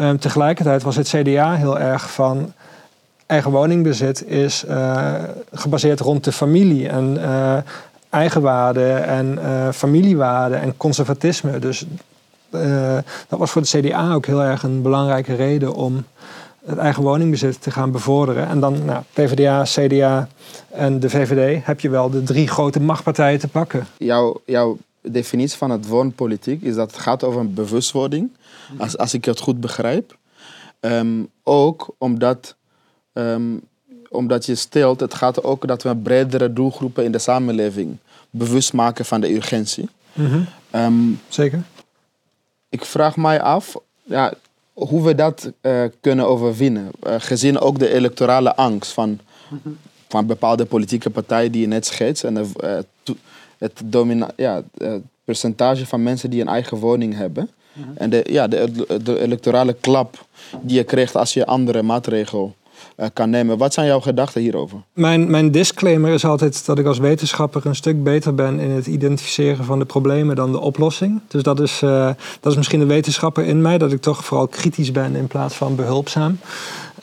Um, 0.00 0.18
tegelijkertijd 0.18 0.82
was 0.82 0.96
het 0.96 1.08
CDA 1.08 1.54
heel 1.54 1.78
erg 1.78 2.10
van 2.10 2.52
eigen 3.26 3.50
woningbezit 3.50 4.28
is 4.28 4.64
uh, 4.68 5.14
gebaseerd 5.52 6.00
rond 6.00 6.24
de 6.24 6.32
familie 6.32 6.88
en 6.88 7.16
uh, 7.18 7.56
eigenwaarde 8.10 8.92
en 8.92 9.38
uh, 9.38 9.70
familiewaarde 9.72 10.54
en 10.54 10.76
conservatisme. 10.76 11.58
Dus 11.58 11.86
dat 13.28 13.38
was 13.38 13.50
voor 13.50 13.62
de 13.62 13.80
CDA 13.80 14.12
ook 14.12 14.26
heel 14.26 14.42
erg 14.42 14.62
een 14.62 14.82
belangrijke 14.82 15.34
reden 15.34 15.74
om 15.74 16.04
het 16.64 16.78
eigen 16.78 17.02
woningbezit 17.02 17.62
te 17.62 17.70
gaan 17.70 17.90
bevorderen. 17.90 18.48
En 18.48 18.60
dan 18.60 18.84
nou, 18.84 19.02
PvdA, 19.12 19.62
CDA 19.62 20.28
en 20.70 21.00
de 21.00 21.10
VVD 21.10 21.64
heb 21.66 21.80
je 21.80 21.88
wel 21.88 22.10
de 22.10 22.22
drie 22.22 22.48
grote 22.48 22.80
machtpartijen 22.80 23.38
te 23.38 23.48
pakken. 23.48 23.86
Jouw, 23.98 24.40
jouw 24.44 24.78
definitie 25.00 25.58
van 25.58 25.70
het 25.70 25.86
woonpolitiek 25.86 26.62
is 26.62 26.74
dat 26.74 26.90
het 26.90 27.00
gaat 27.00 27.24
over 27.24 27.52
bewustwording, 27.52 28.30
als, 28.78 28.98
als 28.98 29.14
ik 29.14 29.24
het 29.24 29.40
goed 29.40 29.60
begrijp. 29.60 30.16
Um, 30.80 31.28
ook 31.42 31.94
omdat 31.98 32.56
Um, 33.18 33.62
omdat 34.08 34.46
je 34.46 34.54
stelt, 34.54 35.00
het 35.00 35.14
gaat 35.14 35.44
ook 35.44 35.66
dat 35.66 35.82
we 35.82 35.96
bredere 35.96 36.52
doelgroepen 36.52 37.04
in 37.04 37.12
de 37.12 37.18
samenleving 37.18 37.96
bewust 38.30 38.72
maken 38.72 39.04
van 39.04 39.20
de 39.20 39.34
urgentie. 39.34 39.88
Mm 40.12 40.26
-hmm. 40.26 40.46
um, 40.80 41.20
Zeker. 41.28 41.62
Ik 42.68 42.84
vraag 42.84 43.16
mij 43.16 43.40
af 43.40 43.76
ja, 44.02 44.32
hoe 44.72 45.04
we 45.04 45.14
dat 45.14 45.52
uh, 45.62 45.84
kunnen 46.00 46.26
overwinnen. 46.26 46.90
Uh, 47.06 47.14
gezien 47.18 47.58
ook 47.58 47.78
de 47.78 47.92
electorale 47.92 48.56
angst 48.56 48.92
van, 48.92 49.08
mm 49.08 49.60
-hmm. 49.62 49.78
van 50.08 50.26
bepaalde 50.26 50.64
politieke 50.64 51.10
partijen 51.10 51.52
die 51.52 51.60
je 51.60 51.66
net 51.66 51.86
schetst. 51.86 52.24
En 52.24 52.34
de, 52.34 52.46
uh, 52.64 53.14
het, 53.58 53.82
ja, 54.36 54.62
het 54.78 55.02
percentage 55.24 55.86
van 55.86 56.02
mensen 56.02 56.30
die 56.30 56.40
een 56.40 56.48
eigen 56.48 56.76
woning 56.76 57.14
hebben. 57.14 57.50
Mm 57.72 57.82
-hmm. 57.84 57.96
En 57.96 58.10
de, 58.10 58.24
ja, 58.30 58.48
de, 58.48 58.86
de 59.02 59.20
electorale 59.20 59.72
klap 59.80 60.26
die 60.60 60.76
je 60.76 60.84
krijgt 60.84 61.16
als 61.16 61.34
je 61.34 61.46
andere 61.46 61.82
maatregel 61.82 62.54
kan 63.12 63.30
nemen. 63.30 63.58
Wat 63.58 63.74
zijn 63.74 63.86
jouw 63.86 64.00
gedachten 64.00 64.40
hierover? 64.40 64.78
Mijn, 64.92 65.30
mijn 65.30 65.50
disclaimer 65.50 66.12
is 66.12 66.24
altijd 66.24 66.66
dat 66.66 66.78
ik 66.78 66.86
als 66.86 66.98
wetenschapper 66.98 67.66
een 67.66 67.74
stuk 67.74 68.02
beter 68.02 68.34
ben 68.34 68.60
in 68.60 68.70
het 68.70 68.86
identificeren 68.86 69.64
van 69.64 69.78
de 69.78 69.84
problemen 69.84 70.36
dan 70.36 70.52
de 70.52 70.60
oplossing. 70.60 71.20
Dus 71.28 71.42
dat 71.42 71.60
is, 71.60 71.82
uh, 71.82 72.10
dat 72.40 72.52
is 72.52 72.56
misschien 72.56 72.80
de 72.80 72.86
wetenschapper 72.86 73.44
in 73.44 73.62
mij, 73.62 73.78
dat 73.78 73.92
ik 73.92 74.00
toch 74.00 74.24
vooral 74.24 74.46
kritisch 74.48 74.92
ben 74.92 75.14
in 75.16 75.26
plaats 75.26 75.54
van 75.54 75.76
behulpzaam. 75.76 76.38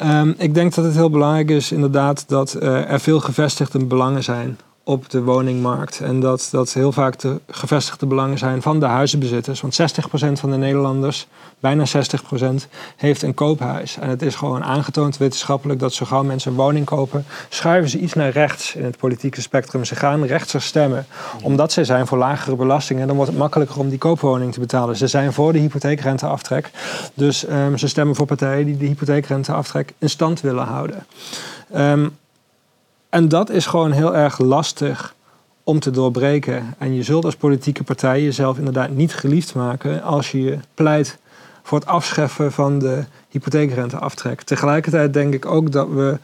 Um, 0.04 0.36
ik 0.38 0.54
denk 0.54 0.76
dat 0.76 0.86
het 0.86 0.94
heel 0.94 1.10
belangrijk 1.10 1.50
is 1.50 1.72
inderdaad 1.72 2.24
dat 2.28 2.58
uh, 2.60 2.92
er 2.92 3.00
veel 3.00 3.20
gevestigde 3.20 3.86
belangen 3.86 4.24
zijn 4.24 4.58
op 4.84 5.10
de 5.10 5.22
woningmarkt. 5.24 6.00
En 6.00 6.20
dat 6.20 6.48
dat 6.52 6.74
heel 6.74 6.92
vaak 6.92 7.20
de 7.20 7.40
gevestigde 7.50 8.06
belangen 8.06 8.38
zijn 8.38 8.62
van 8.62 8.80
de 8.80 8.86
huizenbezitters. 8.86 9.62
Want 9.62 9.82
60% 9.82 9.86
van 10.40 10.52
de 10.52 10.58
Nederlanders, 10.58 11.28
bijna 11.60 11.86
60%, 11.86 11.90
heeft 12.96 13.22
een 13.22 13.34
koophuis. 13.34 13.98
En 13.98 14.10
het 14.10 14.22
is 14.22 14.36
gewoon 14.36 14.64
aangetoond 14.64 15.18
wetenschappelijk 15.18 15.80
dat 15.80 15.94
zo 15.94 16.06
gauw 16.06 16.24
mensen 16.24 16.52
een 16.52 16.58
woning 16.58 16.86
kopen, 16.86 17.26
schuiven 17.50 17.90
ze 17.90 18.00
iets 18.00 18.14
naar 18.14 18.30
rechts 18.30 18.76
in 18.76 18.84
het 18.84 18.98
politieke 18.98 19.42
spectrum. 19.42 19.86
Ze 19.86 19.96
gaan 19.96 20.24
rechtser 20.26 20.62
stemmen, 20.62 21.06
omdat 21.42 21.72
ze 21.72 21.84
zijn 21.84 22.08
voor 22.08 22.18
lagere 22.18 22.56
belastingen. 22.56 23.08
Dan 23.08 23.16
wordt 23.16 23.32
het 23.32 23.40
makkelijker 23.40 23.80
om 23.80 23.90
die 23.90 23.98
koopwoning 23.98 24.54
te 24.54 24.60
betalen. 24.60 24.96
Ze 24.96 25.08
zijn 25.08 25.34
voor 25.34 25.54
de 25.54 25.60
hypotheekrenteaftrek. 25.60 26.72
Dus 27.14 27.50
um, 27.50 27.78
ze 27.78 27.88
stemmen 27.88 28.16
voor 28.16 28.26
partijen 28.26 28.66
die 28.66 28.78
de 28.78 28.86
hypotheekrenteaftrek 28.86 29.94
in 29.98 30.10
stand 30.10 30.42
willen 30.42 30.66
houden. 30.66 31.06
Um, 31.76 32.18
en 33.14 33.28
dat 33.28 33.50
is 33.50 33.66
gewoon 33.66 33.92
heel 33.92 34.16
erg 34.16 34.40
lastig 34.40 35.16
om 35.64 35.80
te 35.80 35.92
doorbreken. 35.92 36.76
En 36.78 36.94
je 36.94 37.04
zult 37.04 37.26
als 37.26 37.36
politieke 37.36 37.84
partij 37.84 38.24
jezelf 38.24 38.58
inderdaad 38.58 38.90
niet 38.90 39.14
geliefd 39.14 39.56
maken 39.56 40.04
als 40.04 40.32
je 40.32 40.58
pleit 40.74 41.18
voor 41.64 41.80
het 41.80 41.88
afscheffen 41.88 42.52
van 42.52 42.80
de 42.80 43.04
hypotheekrenteaftrek. 43.30 44.42
Tegelijkertijd 44.42 45.14
denk 45.14 45.34
ik 45.34 45.46
ook 45.46 45.72
dat 45.72 45.88
we 45.90 46.18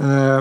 uh, 0.00 0.38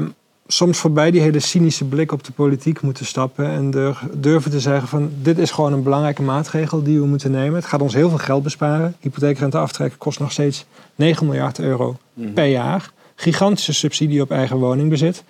soms 0.47 0.77
voorbij 0.77 1.11
die 1.11 1.21
hele 1.21 1.39
cynische 1.39 1.85
blik 1.85 2.11
op 2.11 2.23
de 2.23 2.31
politiek 2.31 2.81
moeten 2.81 3.05
stappen 3.05 3.45
en 3.45 3.71
durven 4.13 4.51
te 4.51 4.59
zeggen 4.59 4.87
van 4.87 5.11
dit 5.21 5.37
is 5.37 5.51
gewoon 5.51 5.73
een 5.73 5.83
belangrijke 5.83 6.21
maatregel 6.21 6.83
die 6.83 6.99
we 6.99 7.05
moeten 7.05 7.31
nemen. 7.31 7.55
Het 7.55 7.65
gaat 7.65 7.81
ons 7.81 7.93
heel 7.93 8.09
veel 8.09 8.17
geld 8.17 8.43
besparen. 8.43 8.95
Hypotheekrenteaftrek 8.99 9.93
kost 9.97 10.19
nog 10.19 10.31
steeds 10.31 10.65
9 10.95 11.25
miljard 11.25 11.59
euro 11.59 11.97
mm. 12.13 12.33
per 12.33 12.45
jaar. 12.45 12.91
Gigantische 13.15 13.73
subsidie 13.73 14.21
op 14.21 14.31
eigen 14.31 14.57
woningbezit 14.57 15.23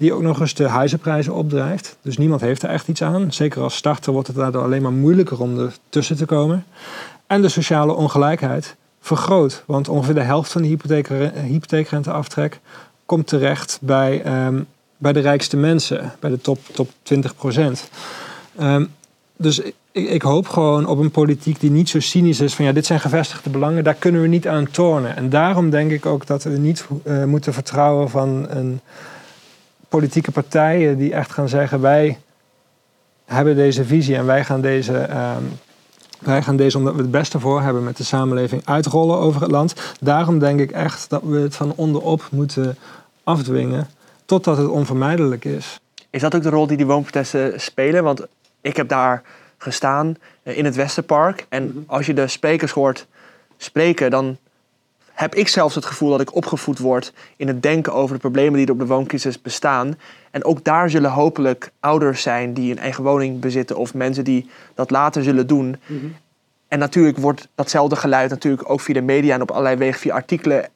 die 0.00 0.12
ook 0.12 0.22
nog 0.22 0.40
eens 0.40 0.54
de 0.54 0.68
huizenprijzen 0.68 1.34
opdrijft. 1.34 1.96
Dus 2.02 2.18
niemand 2.18 2.40
heeft 2.40 2.62
er 2.62 2.68
echt 2.68 2.88
iets 2.88 3.02
aan. 3.02 3.32
Zeker 3.32 3.62
als 3.62 3.76
starter 3.76 4.12
wordt 4.12 4.26
het 4.26 4.36
daardoor 4.36 4.62
alleen 4.62 4.82
maar 4.82 4.92
moeilijker 4.92 5.40
om 5.40 5.58
er 5.58 5.72
tussen 5.88 6.16
te 6.16 6.26
komen. 6.26 6.64
En 7.26 7.42
de 7.42 7.48
sociale 7.48 7.92
ongelijkheid 7.92 8.76
vergroot. 9.00 9.62
Want 9.66 9.88
ongeveer 9.88 10.14
de 10.14 10.20
helft 10.20 10.52
van 10.52 10.62
de 10.62 10.78
hypotheekrenteaftrek 11.46 12.60
komt 13.06 13.26
terecht 13.26 13.78
bij, 13.80 14.46
um, 14.46 14.66
bij 14.96 15.12
de 15.12 15.20
rijkste 15.20 15.56
mensen, 15.56 16.12
bij 16.20 16.30
de 16.30 16.40
top, 16.40 16.58
top 16.72 16.90
20 17.02 17.36
procent. 17.36 17.90
Um, 18.60 18.90
dus 19.36 19.60
ik, 19.92 20.22
hoop 20.22 20.48
gewoon 20.48 20.86
op 20.86 20.98
een 20.98 21.10
politiek 21.10 21.60
die 21.60 21.70
niet 21.70 21.88
zo 21.88 22.00
cynisch 22.00 22.40
is 22.40 22.54
van 22.54 22.64
ja, 22.64 22.72
dit 22.72 22.86
zijn 22.86 23.00
gevestigde 23.00 23.50
belangen, 23.50 23.84
daar 23.84 23.94
kunnen 23.94 24.22
we 24.22 24.28
niet 24.28 24.48
aan 24.48 24.70
tornen. 24.70 25.16
En 25.16 25.30
daarom 25.30 25.70
denk 25.70 25.90
ik 25.90 26.06
ook 26.06 26.26
dat 26.26 26.42
we 26.42 26.50
niet 26.50 26.86
uh, 27.04 27.24
moeten 27.24 27.52
vertrouwen 27.52 28.10
van 28.10 28.46
een 28.48 28.80
politieke 29.90 30.30
partijen 30.30 30.98
die 30.98 31.14
echt 31.14 31.32
gaan 31.32 31.48
zeggen: 31.48 31.80
wij 31.80 32.18
hebben 33.24 33.56
deze 33.56 33.84
visie 33.84 34.16
en 34.16 34.26
wij 34.26 34.44
gaan 34.44 34.60
deze. 34.60 35.10
Um, 35.10 35.58
wij 36.20 36.42
gaan 36.42 36.56
deze, 36.56 36.78
omdat 36.78 36.94
we 36.94 37.00
het 37.00 37.10
beste 37.10 37.40
voor 37.40 37.62
hebben 37.62 37.84
met 37.84 37.96
de 37.96 38.04
samenleving, 38.04 38.62
uitrollen 38.64 39.18
over 39.18 39.40
het 39.40 39.50
land. 39.50 39.74
Daarom 40.00 40.38
denk 40.38 40.60
ik 40.60 40.70
echt 40.70 41.10
dat 41.10 41.22
we 41.22 41.38
het 41.38 41.56
van 41.56 41.72
onderop 41.76 42.28
moeten 42.30 42.78
afdwingen 43.24 43.88
totdat 44.24 44.56
het 44.56 44.68
onvermijdelijk 44.68 45.44
is. 45.44 45.80
Is 46.10 46.20
dat 46.20 46.34
ook 46.34 46.42
de 46.42 46.50
rol 46.50 46.66
die 46.66 46.76
die 46.76 46.86
woonprotesten 46.86 47.60
spelen? 47.60 48.04
Want 48.04 48.26
ik 48.60 48.76
heb 48.76 48.88
daar 48.88 49.22
gestaan 49.58 50.16
eh, 50.42 50.58
in 50.58 50.64
het 50.64 50.76
Westerpark. 50.76 51.46
En 51.48 51.64
mhm. 51.64 51.78
als 51.86 52.06
je 52.06 52.14
de 52.14 52.26
sprekers 52.26 52.72
hoort 52.72 53.06
spreken, 53.56 54.10
dan 54.10 54.36
heb 55.20 55.34
ik 55.34 55.48
zelfs 55.48 55.74
het 55.74 55.84
gevoel 55.84 56.10
dat 56.10 56.20
ik 56.20 56.34
opgevoed 56.34 56.78
word 56.78 57.12
in 57.36 57.48
het 57.48 57.62
denken 57.62 57.92
over 57.92 58.14
de 58.14 58.20
problemen 58.20 58.56
die 58.56 58.66
er 58.66 58.72
op 58.72 58.78
de 58.78 58.86
wooncrisis 58.86 59.42
bestaan. 59.42 59.98
En 60.30 60.44
ook 60.44 60.64
daar 60.64 60.90
zullen 60.90 61.10
hopelijk 61.10 61.70
ouders 61.80 62.22
zijn 62.22 62.54
die 62.54 62.70
een 62.70 62.78
eigen 62.78 63.04
woning 63.04 63.40
bezitten 63.40 63.76
of 63.76 63.94
mensen 63.94 64.24
die 64.24 64.50
dat 64.74 64.90
later 64.90 65.22
zullen 65.22 65.46
doen. 65.46 65.76
Mhm. 65.86 66.06
En 66.68 66.78
natuurlijk 66.78 67.18
wordt 67.18 67.48
datzelfde 67.54 67.96
geluid 67.96 68.30
natuurlijk 68.30 68.70
ook 68.70 68.80
via 68.80 68.94
de 68.94 69.00
media 69.00 69.34
en 69.34 69.42
op 69.42 69.50
allerlei 69.50 69.76
wegen 69.76 70.00
via 70.00 70.14
artikelen 70.14 70.68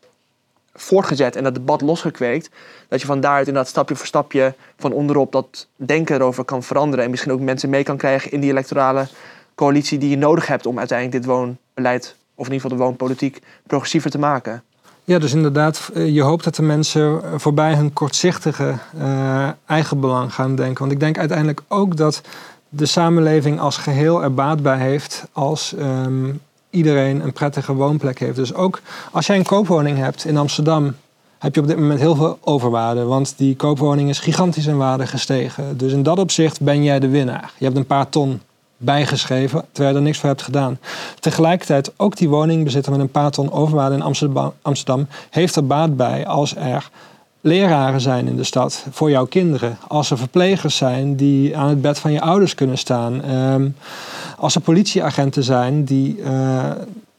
voortgezet 0.74 1.36
en 1.36 1.44
dat 1.44 1.54
debat 1.54 1.80
losgekweekt. 1.80 2.50
Dat 2.88 3.00
je 3.00 3.06
van 3.06 3.20
daaruit 3.20 3.46
inderdaad 3.46 3.70
stapje 3.70 3.96
voor 3.96 4.06
stapje 4.06 4.54
van 4.78 4.92
onderop 4.92 5.32
dat 5.32 5.66
denken 5.76 6.14
erover 6.14 6.44
kan 6.44 6.62
veranderen. 6.62 7.04
En 7.04 7.10
misschien 7.10 7.32
ook 7.32 7.40
mensen 7.40 7.70
mee 7.70 7.82
kan 7.82 7.96
krijgen 7.96 8.30
in 8.30 8.40
die 8.40 8.50
electorale 8.50 9.06
coalitie 9.54 9.98
die 9.98 10.10
je 10.10 10.16
nodig 10.16 10.46
hebt 10.46 10.66
om 10.66 10.78
uiteindelijk 10.78 11.22
dit 11.22 11.34
woonbeleid 11.34 12.16
of 12.44 12.50
in 12.50 12.56
ieder 12.56 12.70
geval 12.70 12.76
de 12.78 12.84
woonpolitiek, 12.84 13.42
progressiever 13.66 14.10
te 14.10 14.18
maken. 14.18 14.62
Ja, 15.04 15.18
dus 15.18 15.32
inderdaad, 15.32 15.90
eh, 15.94 16.14
je 16.14 16.22
hoopt 16.22 16.44
dat 16.44 16.54
de 16.54 16.62
mensen 16.62 17.22
voorbij 17.40 17.74
hun 17.74 17.92
kortzichtige 17.92 18.74
uh, 18.98 19.48
eigen 19.66 20.00
belang 20.00 20.34
gaan 20.34 20.54
denken. 20.56 20.78
Want 20.78 20.92
ik 20.92 21.00
denk 21.00 21.18
uiteindelijk 21.18 21.62
ook 21.68 21.96
dat 21.96 22.20
de 22.68 22.86
samenleving 22.86 23.60
als 23.60 23.76
geheel 23.76 24.22
er 24.22 24.34
baat 24.34 24.62
bij 24.62 24.78
heeft 24.78 25.26
als 25.32 25.74
um, 25.78 26.40
iedereen 26.70 27.20
een 27.20 27.32
prettige 27.32 27.74
woonplek 27.74 28.18
heeft. 28.18 28.36
Dus 28.36 28.54
ook 28.54 28.80
als 29.12 29.26
jij 29.26 29.36
een 29.36 29.44
koopwoning 29.44 29.98
hebt 29.98 30.24
in 30.24 30.36
Amsterdam, 30.36 30.94
heb 31.38 31.54
je 31.54 31.60
op 31.60 31.66
dit 31.66 31.78
moment 31.78 32.00
heel 32.00 32.14
veel 32.14 32.38
overwaarde. 32.40 33.04
Want 33.04 33.34
die 33.36 33.56
koopwoning 33.56 34.08
is 34.08 34.18
gigantisch 34.18 34.66
in 34.66 34.76
waarde 34.76 35.06
gestegen. 35.06 35.76
Dus 35.76 35.92
in 35.92 36.02
dat 36.02 36.18
opzicht 36.18 36.60
ben 36.60 36.84
jij 36.84 37.00
de 37.00 37.08
winnaar. 37.08 37.52
Je 37.58 37.64
hebt 37.64 37.76
een 37.76 37.86
paar 37.86 38.08
ton 38.08 38.40
bijgeschreven, 38.84 39.64
terwijl 39.72 39.94
je 39.94 40.00
er 40.00 40.06
niks 40.06 40.18
voor 40.18 40.28
hebt 40.28 40.42
gedaan. 40.42 40.78
Tegelijkertijd, 41.20 41.92
ook 41.96 42.16
die 42.16 42.28
woningbezitter 42.28 42.92
met 42.92 43.00
een 43.00 43.10
paar 43.10 43.30
ton 43.30 43.52
overwaarde 43.52 43.94
in 43.94 44.50
Amsterdam, 44.62 45.06
heeft 45.30 45.56
er 45.56 45.66
baat 45.66 45.96
bij 45.96 46.26
als 46.26 46.56
er 46.56 46.90
leraren 47.40 48.00
zijn 48.00 48.28
in 48.28 48.36
de 48.36 48.44
stad 48.44 48.86
voor 48.90 49.10
jouw 49.10 49.24
kinderen. 49.24 49.78
Als 49.88 50.10
er 50.10 50.18
verplegers 50.18 50.76
zijn 50.76 51.16
die 51.16 51.56
aan 51.56 51.68
het 51.68 51.80
bed 51.80 51.98
van 51.98 52.12
je 52.12 52.20
ouders 52.20 52.54
kunnen 52.54 52.78
staan. 52.78 53.22
Ehm, 53.22 53.68
als 54.38 54.54
er 54.54 54.60
politieagenten 54.60 55.42
zijn 55.42 55.84
die 55.84 56.16
uh, 56.18 56.70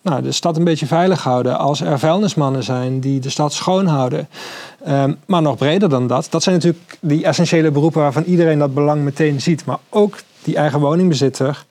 nou, 0.01 0.21
de 0.21 0.31
stad 0.31 0.57
een 0.57 0.63
beetje 0.63 0.85
veilig 0.85 1.23
houden. 1.23 1.57
Als 1.57 1.81
er 1.81 1.99
vuilnismannen 1.99 2.63
zijn 2.63 2.99
die 2.99 3.19
de 3.19 3.29
stad 3.29 3.53
schoonhouden. 3.53 4.27
Um, 4.87 5.17
maar 5.25 5.41
nog 5.41 5.57
breder 5.57 5.89
dan 5.89 6.07
dat. 6.07 6.27
Dat 6.29 6.43
zijn 6.43 6.55
natuurlijk 6.55 6.97
die 6.99 7.25
essentiële 7.25 7.71
beroepen 7.71 8.01
waarvan 8.01 8.23
iedereen 8.23 8.59
dat 8.59 8.73
belang 8.73 9.03
meteen 9.03 9.41
ziet. 9.41 9.65
Maar 9.65 9.77
ook 9.89 10.17
die 10.45 10.55
eigen 10.55 10.79
woningbezitter 10.79 11.65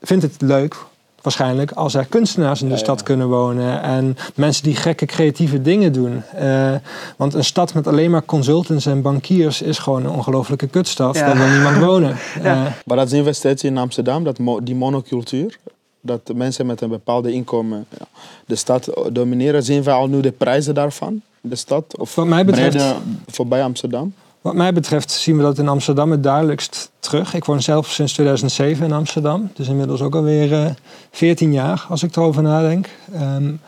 vindt 0.00 0.22
het 0.22 0.40
leuk 0.40 0.76
waarschijnlijk 1.24 1.70
als 1.70 1.94
er 1.94 2.06
kunstenaars 2.06 2.62
in 2.62 2.68
de 2.68 2.76
stad 2.76 3.02
kunnen 3.02 3.28
wonen 3.28 3.82
en 3.82 4.16
mensen 4.34 4.64
die 4.64 4.76
gekke 4.76 5.06
creatieve 5.06 5.62
dingen 5.62 5.92
doen. 5.92 6.22
Uh, 6.40 6.74
want 7.16 7.34
een 7.34 7.44
stad 7.44 7.74
met 7.74 7.86
alleen 7.86 8.10
maar 8.10 8.24
consultants 8.24 8.86
en 8.86 9.02
bankiers 9.02 9.62
is 9.62 9.78
gewoon 9.78 10.04
een 10.04 10.10
ongelofelijke 10.10 10.66
kutstad. 10.66 11.14
Daar 11.14 11.36
wil 11.36 11.48
niemand 11.48 11.76
wonen. 11.76 12.16
Uh, 12.44 12.66
maar 12.84 12.96
dat 12.96 13.10
zien 13.10 13.24
we 13.24 13.32
steeds 13.32 13.64
in 13.64 13.78
Amsterdam, 13.78 14.24
dat 14.24 14.38
mo 14.38 14.62
die 14.62 14.74
monocultuur. 14.74 15.58
Dat 16.00 16.30
mensen 16.34 16.66
met 16.66 16.80
een 16.80 16.88
bepaalde 16.88 17.32
inkomen 17.32 17.86
ja, 17.98 18.06
de 18.46 18.56
stad 18.56 18.90
domineren. 19.12 19.62
Zien 19.62 19.82
we 19.82 19.90
al 19.90 20.08
nu 20.08 20.20
de 20.20 20.32
prijzen 20.32 20.74
daarvan? 20.74 21.20
De 21.40 21.56
stad? 21.56 21.98
Of 21.98 22.14
Wat 22.14 22.26
mij 22.26 22.44
betreft, 22.44 22.94
voorbij 23.26 23.62
Amsterdam? 23.62 24.14
Wat 24.44 24.54
mij 24.54 24.72
betreft 24.72 25.10
zien 25.10 25.36
we 25.36 25.42
dat 25.42 25.58
in 25.58 25.68
Amsterdam 25.68 26.10
het 26.10 26.22
duidelijkst 26.22 26.90
terug. 26.98 27.34
Ik 27.34 27.44
woon 27.44 27.62
zelf 27.62 27.90
sinds 27.90 28.12
2007 28.12 28.86
in 28.86 28.92
Amsterdam. 28.92 29.50
Dus 29.54 29.68
inmiddels 29.68 30.00
ook 30.00 30.14
alweer 30.14 30.52
uh, 30.52 30.66
14 31.10 31.52
jaar 31.52 31.86
als 31.88 32.02
ik 32.02 32.16
erover 32.16 32.42
nadenk. 32.42 32.88
Um, 33.14 33.60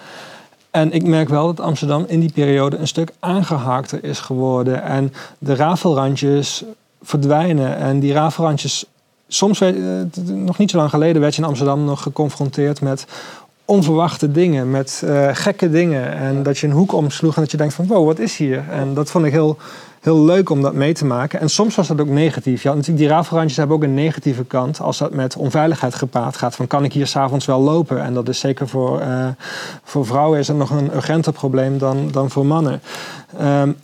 en 0.70 0.92
ik 0.92 1.06
merk 1.06 1.28
wel 1.28 1.46
dat 1.46 1.66
Amsterdam 1.66 2.04
in 2.08 2.20
die 2.20 2.32
periode 2.32 2.76
een 2.76 2.88
stuk 2.88 3.10
aangehaakter 3.18 4.04
is 4.04 4.18
geworden. 4.20 4.82
En 4.82 5.12
de 5.38 5.54
rafelrandjes 5.54 6.64
verdwijnen. 7.02 7.76
En 7.76 8.00
die 8.00 8.12
rafelrandjes... 8.12 8.84
Soms, 9.28 9.60
uh, 9.60 9.74
nog 10.24 10.58
niet 10.58 10.70
zo 10.70 10.76
lang 10.76 10.90
geleden, 10.90 11.20
werd 11.20 11.34
je 11.34 11.42
in 11.42 11.48
Amsterdam 11.48 11.84
nog 11.84 12.02
geconfronteerd 12.02 12.80
met 12.80 13.06
onverwachte 13.64 14.32
dingen, 14.32 14.70
met 14.70 15.02
uh, 15.04 15.28
gekke 15.32 15.70
dingen. 15.70 16.12
En 16.12 16.42
dat 16.42 16.58
je 16.58 16.66
een 16.66 16.72
hoek 16.72 16.92
omsloeg 16.92 17.34
en 17.34 17.42
dat 17.42 17.50
je 17.50 17.56
denkt 17.56 17.74
van 17.74 17.86
wow, 17.86 18.06
wat 18.06 18.18
is 18.18 18.36
hier? 18.36 18.64
En 18.70 18.94
dat 18.94 19.10
vond 19.10 19.24
ik 19.24 19.32
heel 19.32 19.56
heel 20.06 20.24
leuk 20.24 20.50
om 20.50 20.62
dat 20.62 20.74
mee 20.74 20.92
te 20.92 21.04
maken. 21.04 21.40
En 21.40 21.50
soms 21.50 21.74
was 21.74 21.88
dat 21.88 22.00
ook 22.00 22.08
negatief. 22.08 22.62
Ja, 22.62 22.70
natuurlijk, 22.70 22.98
die 22.98 23.08
rafelrandjes 23.08 23.56
hebben 23.56 23.76
ook 23.76 23.82
een 23.82 23.94
negatieve 23.94 24.44
kant. 24.44 24.80
Als 24.80 24.98
dat 24.98 25.14
met 25.14 25.36
onveiligheid 25.36 25.94
gepaard 25.94 26.36
gaat. 26.36 26.56
Van 26.56 26.66
kan 26.66 26.84
ik 26.84 26.92
hier 26.92 27.06
s'avonds 27.06 27.46
wel 27.46 27.60
lopen? 27.60 28.02
En 28.02 28.14
dat 28.14 28.28
is 28.28 28.38
zeker 28.38 28.68
voor, 28.68 29.00
uh, 29.00 29.28
voor 29.82 30.06
vrouwen 30.06 30.38
is 30.38 30.46
dat 30.46 30.56
nog 30.56 30.70
een 30.70 30.94
urgenter 30.94 31.32
probleem 31.32 31.78
dan, 31.78 32.08
dan 32.10 32.30
voor 32.30 32.46
mannen. 32.46 32.80
Um, 33.40 33.76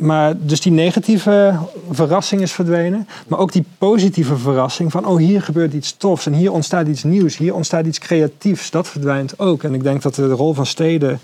maar 0.00 0.34
dus 0.38 0.60
die 0.60 0.72
negatieve 0.72 1.58
verrassing 1.90 2.40
is 2.40 2.52
verdwenen. 2.52 3.08
Maar 3.28 3.38
ook 3.38 3.52
die 3.52 3.64
positieve 3.78 4.36
verrassing 4.36 4.90
van, 4.92 5.06
oh 5.06 5.18
hier 5.18 5.42
gebeurt 5.42 5.72
iets 5.72 5.96
tofs 5.96 6.26
en 6.26 6.32
hier 6.32 6.52
ontstaat 6.52 6.86
iets 6.86 7.02
nieuws, 7.02 7.36
hier 7.36 7.54
ontstaat 7.54 7.86
iets 7.86 7.98
creatiefs. 7.98 8.70
Dat 8.70 8.88
verdwijnt 8.88 9.38
ook. 9.38 9.62
En 9.62 9.74
ik 9.74 9.82
denk 9.82 10.02
dat 10.02 10.14
de 10.14 10.28
rol 10.28 10.54
van 10.54 10.66
steden 10.66 11.10
eh, 11.10 11.18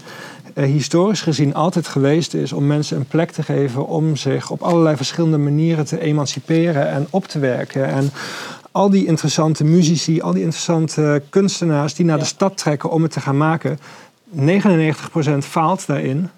historisch 0.64 1.22
gezien 1.22 1.54
altijd 1.54 1.88
geweest 1.88 2.34
is 2.34 2.52
om 2.52 2.66
mensen 2.66 2.96
een 2.96 3.06
plek 3.06 3.30
te 3.30 3.42
geven 3.42 3.86
om 3.86 4.16
zich 4.16 4.50
op 4.50 4.62
allerlei 4.62 4.96
verschillende 4.96 5.38
manieren 5.38 5.84
te 5.84 6.00
emanciperen 6.00 6.88
en 6.88 7.06
op 7.10 7.26
te 7.26 7.38
werken. 7.38 7.86
En 7.86 8.10
al 8.70 8.90
die 8.90 9.06
interessante 9.06 9.64
muzici, 9.64 10.20
al 10.20 10.32
die 10.32 10.42
interessante 10.42 11.22
kunstenaars 11.30 11.94
die 11.94 12.06
naar 12.06 12.18
de 12.18 12.24
stad 12.24 12.56
trekken 12.56 12.90
om 12.90 13.02
het 13.02 13.12
te 13.12 13.20
gaan 13.20 13.36
maken, 13.36 13.78
99% 14.34 14.40
faalt 15.38 15.86
daarin. 15.86 16.30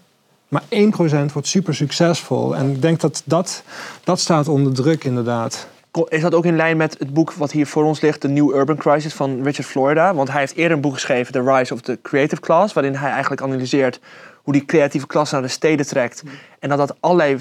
Maar 0.49 0.63
1% 0.63 1.33
wordt 1.33 1.49
super 1.49 1.75
succesvol. 1.75 2.57
En 2.57 2.71
ik 2.71 2.83
denk 2.83 3.01
dat, 3.01 3.23
dat 3.25 3.63
dat 4.05 4.21
staat 4.21 4.49
onder 4.49 4.75
druk 4.75 5.05
inderdaad. 5.05 5.69
Is 6.09 6.21
dat 6.21 6.35
ook 6.35 6.45
in 6.45 6.57
lijn 6.57 6.77
met 6.77 6.99
het 6.99 7.13
boek 7.13 7.33
wat 7.33 7.53
hier 7.53 7.67
voor 7.67 7.85
ons 7.85 8.01
ligt, 8.01 8.21
The 8.21 8.29
New 8.29 8.55
Urban 8.55 8.77
Crisis 8.77 9.15
van 9.15 9.43
Richard 9.43 9.67
Florida? 9.69 10.15
Want 10.15 10.31
hij 10.31 10.41
heeft 10.41 10.55
eerder 10.55 10.77
een 10.77 10.83
boek 10.83 10.95
geschreven, 10.95 11.33
The 11.33 11.55
Rise 11.55 11.75
of 11.75 11.81
the 11.81 11.99
Creative 12.03 12.41
Class, 12.41 12.75
waarin 12.75 12.95
hij 12.95 13.11
eigenlijk 13.11 13.43
analyseert 13.43 14.01
hoe 14.43 14.53
die 14.53 14.65
creatieve 14.65 15.07
klasse 15.07 15.35
naar 15.35 15.43
de 15.43 15.49
steden 15.49 15.87
trekt. 15.87 16.23
En 16.59 16.69
dat 16.69 16.79
dat 16.79 16.97
allerlei 17.01 17.37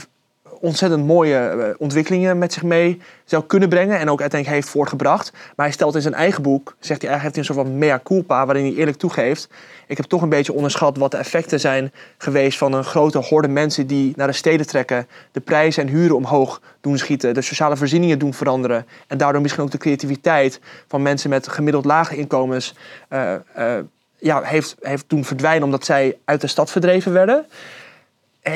ontzettend 0.59 1.05
mooie 1.05 1.37
eh, 1.37 1.69
ontwikkelingen 1.77 2.37
met 2.37 2.53
zich 2.53 2.63
mee 2.63 3.01
zou 3.25 3.43
kunnen 3.43 3.69
brengen 3.69 3.99
en 3.99 4.09
ook 4.09 4.21
uiteindelijk 4.21 4.61
heeft 4.61 4.73
voortgebracht. 4.73 5.31
Maar 5.31 5.65
hij 5.65 5.71
stelt 5.71 5.95
in 5.95 6.01
zijn 6.01 6.13
eigen 6.13 6.43
boek, 6.43 6.75
zegt 6.79 7.01
hij 7.01 7.09
eigenlijk 7.09 7.21
heeft 7.21 7.35
hij 7.35 7.57
een 7.57 7.65
soort 7.65 7.67
van 7.67 7.87
mea 7.87 7.99
culpa, 8.03 8.45
waarin 8.45 8.65
hij 8.65 8.73
eerlijk 8.73 8.97
toegeeft, 8.97 9.49
ik 9.87 9.97
heb 9.97 10.05
toch 10.05 10.21
een 10.21 10.29
beetje 10.29 10.53
onderschat 10.53 10.97
wat 10.97 11.11
de 11.11 11.17
effecten 11.17 11.59
zijn 11.59 11.91
geweest 12.17 12.57
van 12.57 12.73
een 12.73 12.83
grote 12.83 13.17
horde 13.17 13.47
mensen 13.47 13.87
die 13.87 14.13
naar 14.15 14.27
de 14.27 14.33
steden 14.33 14.67
trekken, 14.67 15.07
de 15.31 15.39
prijzen 15.39 15.83
en 15.83 15.89
huren 15.89 16.15
omhoog 16.15 16.61
doen 16.81 16.97
schieten, 16.97 17.33
de 17.33 17.41
sociale 17.41 17.77
voorzieningen 17.77 18.19
doen 18.19 18.33
veranderen 18.33 18.85
en 19.07 19.17
daardoor 19.17 19.41
misschien 19.41 19.63
ook 19.63 19.71
de 19.71 19.77
creativiteit 19.77 20.59
van 20.87 21.01
mensen 21.01 21.29
met 21.29 21.47
gemiddeld 21.47 21.85
lage 21.85 22.17
inkomens 22.17 22.75
uh, 23.09 23.33
uh, 23.57 23.77
ja, 24.19 24.41
heeft, 24.41 24.75
heeft 24.81 25.05
doen 25.07 25.25
verdwijnen 25.25 25.63
omdat 25.63 25.85
zij 25.85 26.17
uit 26.25 26.41
de 26.41 26.47
stad 26.47 26.71
verdreven 26.71 27.13
werden. 27.13 27.45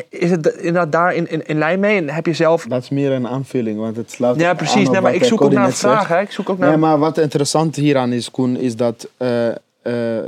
Is 0.09 0.31
het 0.31 0.47
inderdaad 0.47 0.91
daar 0.91 1.13
in, 1.13 1.29
in, 1.29 1.47
in 1.47 1.57
lijn 1.57 1.79
mee? 1.79 1.97
En 1.97 2.09
heb 2.09 2.25
je 2.25 2.33
zelf... 2.33 2.65
Dat 2.65 2.83
is 2.83 2.89
meer 2.89 3.11
een 3.11 3.27
aanvulling, 3.27 3.79
want 3.79 3.95
het 3.95 4.11
slaat 4.11 4.39
Ja, 4.39 4.53
precies. 4.53 4.89
Nee, 4.89 5.01
maar 5.01 5.13
ik 5.13 5.23
zoek 5.23 5.41
ook 5.41 5.51
naar 5.51 5.65
een 5.65 5.73
vraag. 5.73 6.07
Hè. 6.07 6.19
Ik 6.19 6.31
zoek 6.31 6.49
ook 6.49 6.57
naar... 6.57 6.69
Nee, 6.69 6.77
maar 6.77 6.99
wat 6.99 7.17
interessant 7.17 7.75
hieraan 7.75 8.11
is, 8.11 8.31
Koen, 8.31 8.57
is 8.57 8.75
dat 8.75 9.07
uh, 9.17 9.47
uh, 9.47 9.53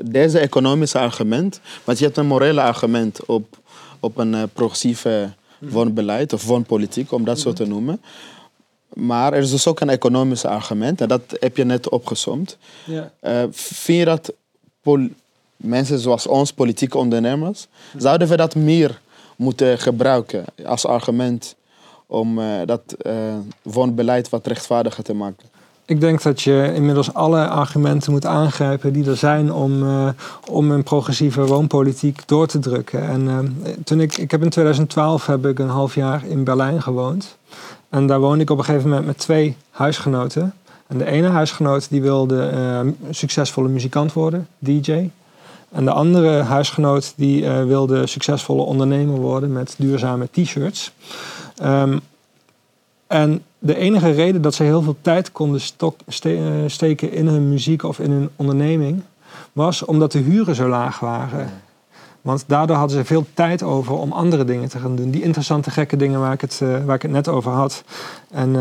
deze 0.06 0.40
economische 0.40 1.00
argument... 1.00 1.60
Want 1.84 1.98
je 1.98 2.06
hebt 2.06 2.18
een 2.18 2.26
morele 2.26 2.62
argument 2.62 3.26
op, 3.26 3.58
op 4.00 4.18
een 4.18 4.34
uh, 4.34 4.44
progressieve 4.54 5.30
woonbeleid 5.60 6.34
of 6.34 6.46
woonpolitiek, 6.46 7.12
om 7.12 7.26
dat 7.26 7.40
zo 7.40 7.54
te 7.54 7.68
noemen. 7.68 8.02
Maar 8.94 9.34
er 9.34 9.42
is 9.42 9.52
dus 9.52 9.68
ook 9.68 9.80
een 9.80 9.90
economisch 9.90 10.46
argument 10.46 11.02
en 11.02 11.08
dat 11.08 11.22
heb 11.40 11.58
je 11.58 11.64
net 11.64 11.90
opgezomd. 11.90 12.58
Ja. 12.86 13.12
vind 13.52 14.00
je 14.00 14.06
dat 14.06 14.34
mensen 15.56 16.00
zoals 16.00 16.28
ons, 16.28 16.54
politieke 16.54 16.98
ondernemers, 16.98 17.68
zouden 17.98 18.28
we 18.28 18.36
dat 18.36 18.56
meer 18.56 19.02
moeten 19.36 19.78
gebruiken 19.78 20.46
als 20.66 20.86
argument 20.86 21.56
om 22.06 22.40
uh, 22.40 22.46
dat 22.66 22.82
uh, 23.02 23.14
woonbeleid 23.62 24.30
wat 24.30 24.48
rechtvaardiger 24.48 25.04
te 25.04 25.14
maken? 25.14 25.52
Ik 25.86 26.02
denk 26.02 26.22
dat 26.22 26.42
je 26.42 26.72
inmiddels 26.76 27.14
alle 27.14 27.48
argumenten 27.48 28.12
moet 28.12 28.26
aangrijpen 28.26 28.94
die 28.94 29.10
er 29.10 29.18
zijn 29.18 29.54
om, 29.54 29.84
uh, 29.84 30.10
om 30.50 30.72
een 30.72 30.84
progressieve 30.84 31.46
woonpolitiek 31.46 32.28
door 32.28 32.48
te 32.48 32.60
drukken. 32.60 33.10
En 33.10 33.58
toen 33.84 34.00
ik, 34.00 34.18
ik 34.18 34.32
heb 34.32 34.44
in 34.44 34.50
2012 34.50 35.26
heb 35.26 35.46
ik 35.46 35.60
een 35.60 35.70
half 35.70 35.96
jaar 35.96 36.26
in 36.26 36.44
Berlijn 36.44 36.82
gewoond. 36.82 37.38
En 37.90 38.08
daar 38.08 38.20
woonde 38.20 38.42
ik 38.42 38.50
op 38.50 38.58
een 38.58 38.64
gegeven 38.64 38.90
moment 38.90 39.06
met 39.06 39.18
twee 39.18 39.58
huisgenoten. 39.70 40.54
En 40.88 40.98
de 40.98 41.06
ene 41.06 41.28
huisgenoot 41.28 41.90
die 41.90 42.02
wilde 42.02 42.94
succesvolle 43.10 43.68
muzikant 43.68 44.14
worden, 44.14 44.48
DJ. 44.60 45.10
En 45.74 45.86
de 45.86 45.92
andere 45.92 46.42
huisgenoot 46.42 47.14
die 47.16 47.42
uh, 47.42 47.64
wilde 47.64 48.08
succesvolle 48.08 48.62
ondernemer 48.62 49.20
worden 49.20 49.52
met 49.52 49.76
duurzame 49.78 50.28
t-shirts. 50.32 50.92
Um, 51.64 52.02
en 53.08 53.44
de 53.60 53.76
enige 53.76 54.12
reden 54.12 54.42
dat 54.42 54.54
ze 54.54 54.64
heel 54.64 54.82
veel 54.82 54.96
tijd 55.02 55.32
konden 55.32 55.62
uh, 56.26 56.42
steken 56.68 57.12
in 57.12 57.28
hun 57.28 57.50
muziek 57.50 57.84
of 57.84 58.00
in 58.00 58.12
hun 58.12 58.30
onderneming, 58.36 59.02
was 59.54 59.86
omdat 59.86 60.12
de 60.12 60.20
huren 60.20 60.56
zo 60.56 60.68
laag 60.68 61.00
waren. 61.00 61.50
Want 62.22 62.44
daardoor 62.48 62.76
hadden 62.76 62.98
ze 62.98 63.06
veel 63.06 63.26
tijd 63.34 63.64
over 63.64 63.94
om 63.94 64.12
andere 64.12 64.46
dingen 64.46 64.70
te 64.70 64.80
gaan 64.80 64.96
doen. 64.96 65.10
Die 65.10 65.24
interessante 65.24 65.72
gekke 65.72 65.96
dingen 65.96 66.20
waar 66.20 66.34
ik 66.34 66.42
het, 66.42 66.60
uh, 66.64 66.86
waar 66.86 66.96
ik 66.96 67.02
het 67.02 67.12
net 67.12 67.28
over 67.28 67.52
had. 67.52 67.84
En 68.32 68.56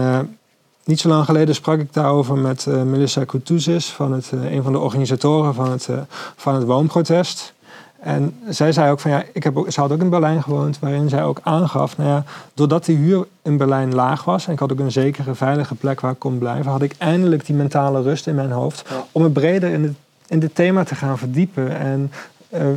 niet 0.84 1.00
zo 1.00 1.08
lang 1.08 1.24
geleden 1.24 1.54
sprak 1.54 1.78
ik 1.78 1.92
daarover 1.92 2.36
met 2.36 2.66
uh, 2.68 2.82
Melissa 2.82 3.24
Koutousis, 3.24 3.90
van 3.90 4.12
het, 4.12 4.30
uh, 4.34 4.52
een 4.52 4.62
van 4.62 4.72
de 4.72 4.78
organisatoren 4.78 5.54
van 5.54 5.70
het, 5.70 5.88
uh, 5.90 5.96
van 6.36 6.54
het 6.54 6.64
woonprotest. 6.64 7.54
En 8.00 8.36
zij 8.48 8.72
zei 8.72 8.90
ook 8.90 9.00
van 9.00 9.10
ja, 9.10 9.24
ik 9.32 9.42
heb 9.42 9.56
ook, 9.56 9.72
ze 9.72 9.80
had 9.80 9.92
ook 9.92 10.00
in 10.00 10.10
Berlijn 10.10 10.42
gewoond, 10.42 10.78
waarin 10.78 11.08
zij 11.08 11.24
ook 11.24 11.40
aangaf, 11.42 11.96
nou 11.96 12.08
ja, 12.10 12.24
doordat 12.54 12.84
de 12.84 12.92
huur 12.92 13.26
in 13.42 13.56
Berlijn 13.56 13.94
laag 13.94 14.24
was 14.24 14.46
en 14.46 14.52
ik 14.52 14.58
had 14.58 14.72
ook 14.72 14.78
een 14.78 14.92
zekere 14.92 15.34
veilige 15.34 15.74
plek 15.74 16.00
waar 16.00 16.12
ik 16.12 16.18
kon 16.18 16.38
blijven, 16.38 16.70
had 16.70 16.82
ik 16.82 16.94
eindelijk 16.98 17.46
die 17.46 17.56
mentale 17.56 18.02
rust 18.02 18.26
in 18.26 18.34
mijn 18.34 18.50
hoofd 18.50 18.84
ja. 18.88 19.04
om 19.12 19.22
me 19.22 19.30
breder 19.30 19.70
in, 19.70 19.82
het, 19.82 19.92
in 20.26 20.38
dit 20.38 20.54
thema 20.54 20.84
te 20.84 20.94
gaan 20.94 21.18
verdiepen. 21.18 21.78
En 21.78 22.12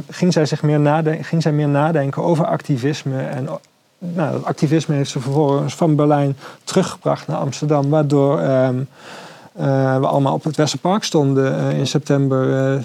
ging, 0.09 0.33
zij 0.33 0.45
zich 0.45 0.63
meer 0.63 0.79
nadenken, 0.79 1.23
ging 1.23 1.41
zij 1.41 1.51
meer 1.51 1.67
nadenken 1.67 2.23
over 2.23 2.45
activisme 2.45 3.21
en 3.21 3.49
nou, 3.97 4.31
dat 4.31 4.45
activisme 4.45 4.95
heeft 4.95 5.09
ze 5.09 5.19
vervolgens 5.19 5.75
van 5.75 5.95
Berlijn 5.95 6.37
teruggebracht 6.63 7.27
naar 7.27 7.37
Amsterdam, 7.37 7.89
waardoor 7.89 8.39
um, 8.39 8.87
uh, 9.59 9.99
we 9.99 10.07
allemaal 10.07 10.33
op 10.33 10.43
het 10.43 10.55
Westerpark 10.55 11.03
stonden 11.03 11.59
uh, 11.59 11.77
in 11.77 11.87
september 11.87 12.73
uh, 12.75 12.81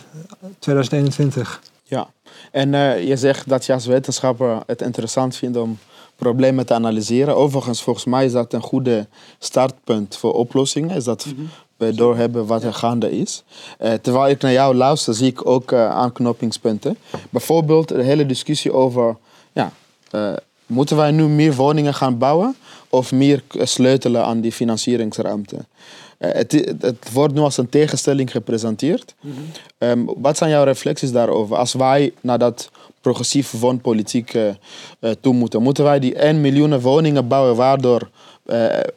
2021. 0.59 1.61
Ja, 1.85 2.09
En 2.51 2.75
eh, 2.75 3.09
je 3.09 3.17
zegt 3.17 3.49
dat 3.49 3.67
je 3.67 3.73
als 3.73 3.87
wetenschapper 3.87 4.59
het 4.67 4.83
interessant 4.83 5.37
vindt 5.37 5.57
om 5.57 5.79
problemen 6.17 6.67
te 6.67 6.75
analyseren. 6.75 7.37
Overigens, 7.37 7.83
volgens 7.83 8.05
mij 8.05 8.25
is 8.25 8.33
dat 8.33 8.53
een 8.53 8.63
goede 8.63 9.07
startpunt 9.39 10.17
voor 10.17 10.33
oplossingen. 10.33 10.97
Is 10.97 11.05
dat 11.05 11.27
we 11.81 11.95
doorhebben 11.95 12.47
wat 12.47 12.63
er 12.63 12.75
gaande 12.75 13.19
is. 13.19 13.43
Eh, 13.79 13.93
terwijl 13.93 14.29
ik 14.29 14.41
naar 14.41 14.53
jou 14.53 14.75
luister, 14.75 15.15
zie 15.15 15.29
ik 15.29 15.47
ook 15.47 15.73
eh, 15.73 15.91
aanknopingspunten. 15.91 16.97
Bijvoorbeeld 17.31 17.89
de 17.89 18.03
hele 18.03 18.27
discussie 18.27 18.73
over... 18.73 19.17
Ja, 19.53 19.73
eh, 20.11 20.33
moeten 20.71 20.97
wij 20.97 21.11
nu 21.11 21.27
meer 21.29 21.55
woningen 21.55 21.95
gaan 21.95 22.19
bouwen 22.19 22.57
of 22.89 23.13
meer 23.13 23.43
sleutelen 23.59 24.25
aan 24.25 24.41
die 24.41 24.53
financieringsruimte? 24.53 25.57
Eh, 26.21 26.31
het, 26.33 27.13
wordt 27.13 27.35
nu 27.35 27.41
als 27.41 27.57
een 27.57 27.69
tegenstelling 27.69 28.31
gepresenteerd. 28.31 29.15
Ehm, 29.79 30.05
wat 30.17 30.37
zijn 30.37 30.51
jouw 30.51 30.65
reflecties 30.65 31.13
daarover? 31.13 31.57
Als 31.57 31.73
wij 31.73 32.13
naar 32.21 32.39
dat 32.39 32.71
progressief 33.01 33.51
woonpolitiek 33.51 34.35
eh, 34.35 34.49
eh, 34.49 34.55
toe 35.21 35.35
moeten, 35.35 35.63
moeten 35.63 35.85
wij 35.85 35.99
die 35.99 36.15
1 36.23 36.41
miljoen 36.41 36.81
woningen 36.81 37.29
bouwen 37.29 37.57
waardoor 37.57 38.11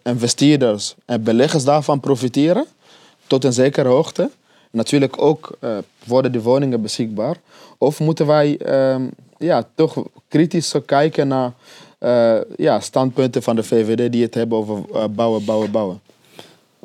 investeerders 0.03 0.95
en 1.05 1.23
beleggers 1.23 1.63
daarvan 1.63 1.99
profiteren? 1.99 2.65
Tot 3.27 3.43
een 3.43 3.53
zekere 3.53 3.87
hoogte. 3.89 4.29
Natuurlijk 4.71 5.21
ook 5.21 5.57
worden 6.05 6.31
die 6.31 6.41
woningen 6.41 6.81
beschikbaar. 6.81 7.37
Of 7.77 7.99
moeten 7.99 8.27
wij 8.27 8.57
ehm, 8.57 9.05
ja, 9.43 9.63
toch 9.75 10.03
kritisch 10.27 10.73
kijken 10.85 11.27
naar 11.27 11.51
eh, 12.03 12.35
ja, 12.57 12.79
standpunten 12.79 13.43
van 13.43 13.55
de 13.55 13.63
VVD 13.63 14.11
die 14.11 14.23
het 14.23 14.33
hebben 14.33 14.57
over 14.57 14.83
eh, 14.93 15.03
bouwen, 15.09 15.45
bouwen, 15.45 15.71
bouwen? 15.71 15.99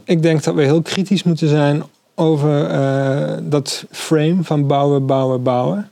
Ik 0.05 0.23
denk 0.23 0.44
dat 0.44 0.55
we 0.55 0.62
heel 0.62 0.83
kritisch 0.83 1.23
moeten 1.23 1.49
zijn 1.49 1.83
over 2.14 2.64
eh, 2.64 3.37
dat 3.42 3.85
frame 3.90 4.42
van 4.42 4.66
bouwen, 4.66 5.07
bouwen, 5.07 5.42
bouwen. 5.42 5.90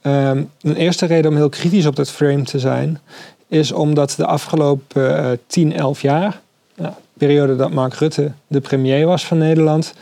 Ehm, 0.00 0.42
een 0.60 0.76
eerste 0.76 1.06
reden 1.06 1.30
om 1.30 1.36
heel 1.36 1.48
kritisch 1.48 1.86
op 1.86 1.96
dat 1.96 2.10
frame 2.10 2.42
te 2.42 2.58
zijn, 2.58 3.00
is 3.48 3.72
omdat 3.72 4.14
de 4.16 4.26
afgelopen 4.26 5.16
eh 5.16 5.30
10, 5.46 5.72
11 5.72 6.02
jaar, 6.02 6.40
nou, 6.76 6.92
periode 7.12 7.56
dat 7.56 7.72
Mark 7.72 7.94
Rutte 7.94 8.32
de 8.46 8.60
premier 8.60 9.06
was 9.06 9.26
van 9.26 9.38
Nederland, 9.38 9.94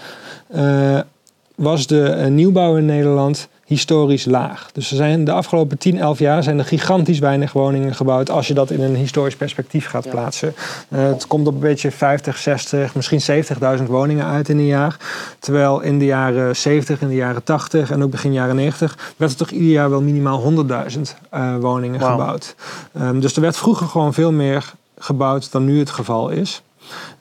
was 1.54 1.86
de 1.86 2.26
nieuwbouw 2.30 2.76
in 2.76 2.86
Nederland 2.86 3.48
historisch 3.70 4.24
laag. 4.24 4.70
Dus 4.72 4.90
er 4.90 4.96
zijn 4.96 5.24
de 5.24 5.33
afgelopen 5.33 5.78
10, 5.78 5.98
11 5.98 6.18
jaar 6.18 6.42
zijn 6.42 6.59
er 6.59 6.64
gigantisch 6.64 7.18
weinig 7.18 7.52
woningen 7.52 7.94
gebouwd 7.94 8.30
als 8.30 8.46
je 8.46 8.54
dat 8.54 8.70
in 8.70 8.80
een 8.83 8.94
historisch 8.94 9.37
perspectief 9.37 9.87
gaat 9.87 10.04
Ja. 10.04 10.11
plaatsen. 10.11 10.54
Eh, 10.88 11.02
het 11.02 11.26
komt 11.26 11.46
op 11.46 11.54
een 11.54 11.61
beetje 11.61 11.90
50, 11.90 12.37
60, 12.38 12.94
misschien 12.94 13.20
70.000 13.20 13.88
woningen 13.88 14.26
uit 14.26 14.48
in 14.48 14.59
een 14.59 14.66
jaar. 14.66 14.96
Terwijl 15.38 15.80
in 15.80 15.98
de 15.98 16.04
jaren 16.04 16.56
70, 16.56 17.00
in 17.00 17.09
de 17.09 17.14
jaren 17.14 17.42
80 17.44 17.90
en 17.90 18.02
ook 18.02 18.11
begin 18.11 18.33
jaren 18.33 18.56
90 18.56 18.98
werd 19.16 19.30
er 19.30 19.37
toch 19.38 19.50
ieder 19.50 19.68
jaar 19.70 19.90
wel 19.90 20.00
minimaal 20.02 20.40
100.000 20.40 21.16
eh, 21.30 21.56
woningen 21.56 22.00
gebouwd. 22.00 22.54
Ehm, 22.94 23.20
dus 23.20 23.35
er 23.35 23.40
werd 23.42 23.56
vroeger 23.56 23.87
gewoon 23.87 24.14
veel 24.14 24.33
meer 24.33 24.72
gebouwd 24.98 25.52
dan 25.52 25.64
nu 25.64 25.78
het 25.78 25.90
geval 25.90 26.28
is. 26.28 26.62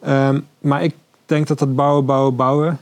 Ehm, 0.02 0.40
maar 0.60 0.84
ik 0.84 0.94
denk 1.26 1.48
dat 1.48 1.60
dat 1.60 1.76
bouwen, 1.76 2.06
bouwen, 2.06 2.36
bouwen 2.36 2.80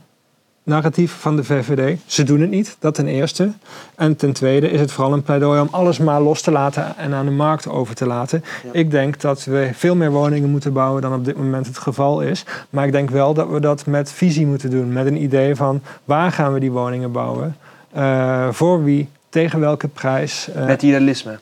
narratief 0.68 1.12
van 1.12 1.36
de 1.36 1.44
VVD. 1.44 2.00
Ze 2.06 2.24
doen 2.24 2.42
het 2.42 2.50
niet, 2.50 2.76
dat 2.80 2.96
ten 2.96 3.08
eerste. 3.08 3.52
En 3.96 4.16
ten 4.16 4.34
tweede 4.34 4.70
is 4.70 4.80
het 4.80 4.92
vooral 4.92 5.14
een 5.14 5.24
pleidooi 5.24 5.62
om 5.62 5.68
alles 5.72 5.98
maar 5.98 6.22
los 6.22 6.42
te 6.42 6.52
laten 6.52 6.98
en 6.98 7.14
aan 7.14 7.26
de 7.26 7.32
markt 7.32 7.70
over 7.70 7.96
te 7.96 8.06
laten. 8.06 8.44
Ja. 8.64 8.70
Ik 8.72 8.92
denk 8.92 9.22
dat 9.22 9.44
we 9.44 9.70
veel 9.74 9.96
meer 9.96 10.12
woningen 10.12 10.50
moeten 10.50 10.74
bouwen 10.74 11.02
dan 11.02 11.14
op 11.14 11.26
dit 11.26 11.38
moment 11.38 11.68
het 11.68 11.78
geval 11.78 12.22
is. 12.22 12.46
Maar 12.70 12.86
ik 12.86 12.92
denk 12.92 13.10
wel 13.10 13.34
dat 13.34 13.50
we 13.50 13.60
dat 13.60 13.86
met 13.86 14.12
visie 14.12 14.46
moeten 14.46 14.70
doen. 14.70 14.94
Met 14.94 15.06
een 15.06 15.22
idee 15.22 15.56
van 15.56 15.82
waar 16.04 16.32
gaan 16.32 16.54
we 16.54 16.60
die 16.60 16.72
woningen 16.72 17.12
bouwen? 17.12 17.56
Eh, 17.92 18.48
voor 18.52 18.84
wie? 18.84 19.10
Tegen 19.30 19.60
welke 19.60 19.88
prijs? 19.88 20.50
Eh, 20.56 20.66
Met 20.66 20.82
idealisme. 20.82 21.40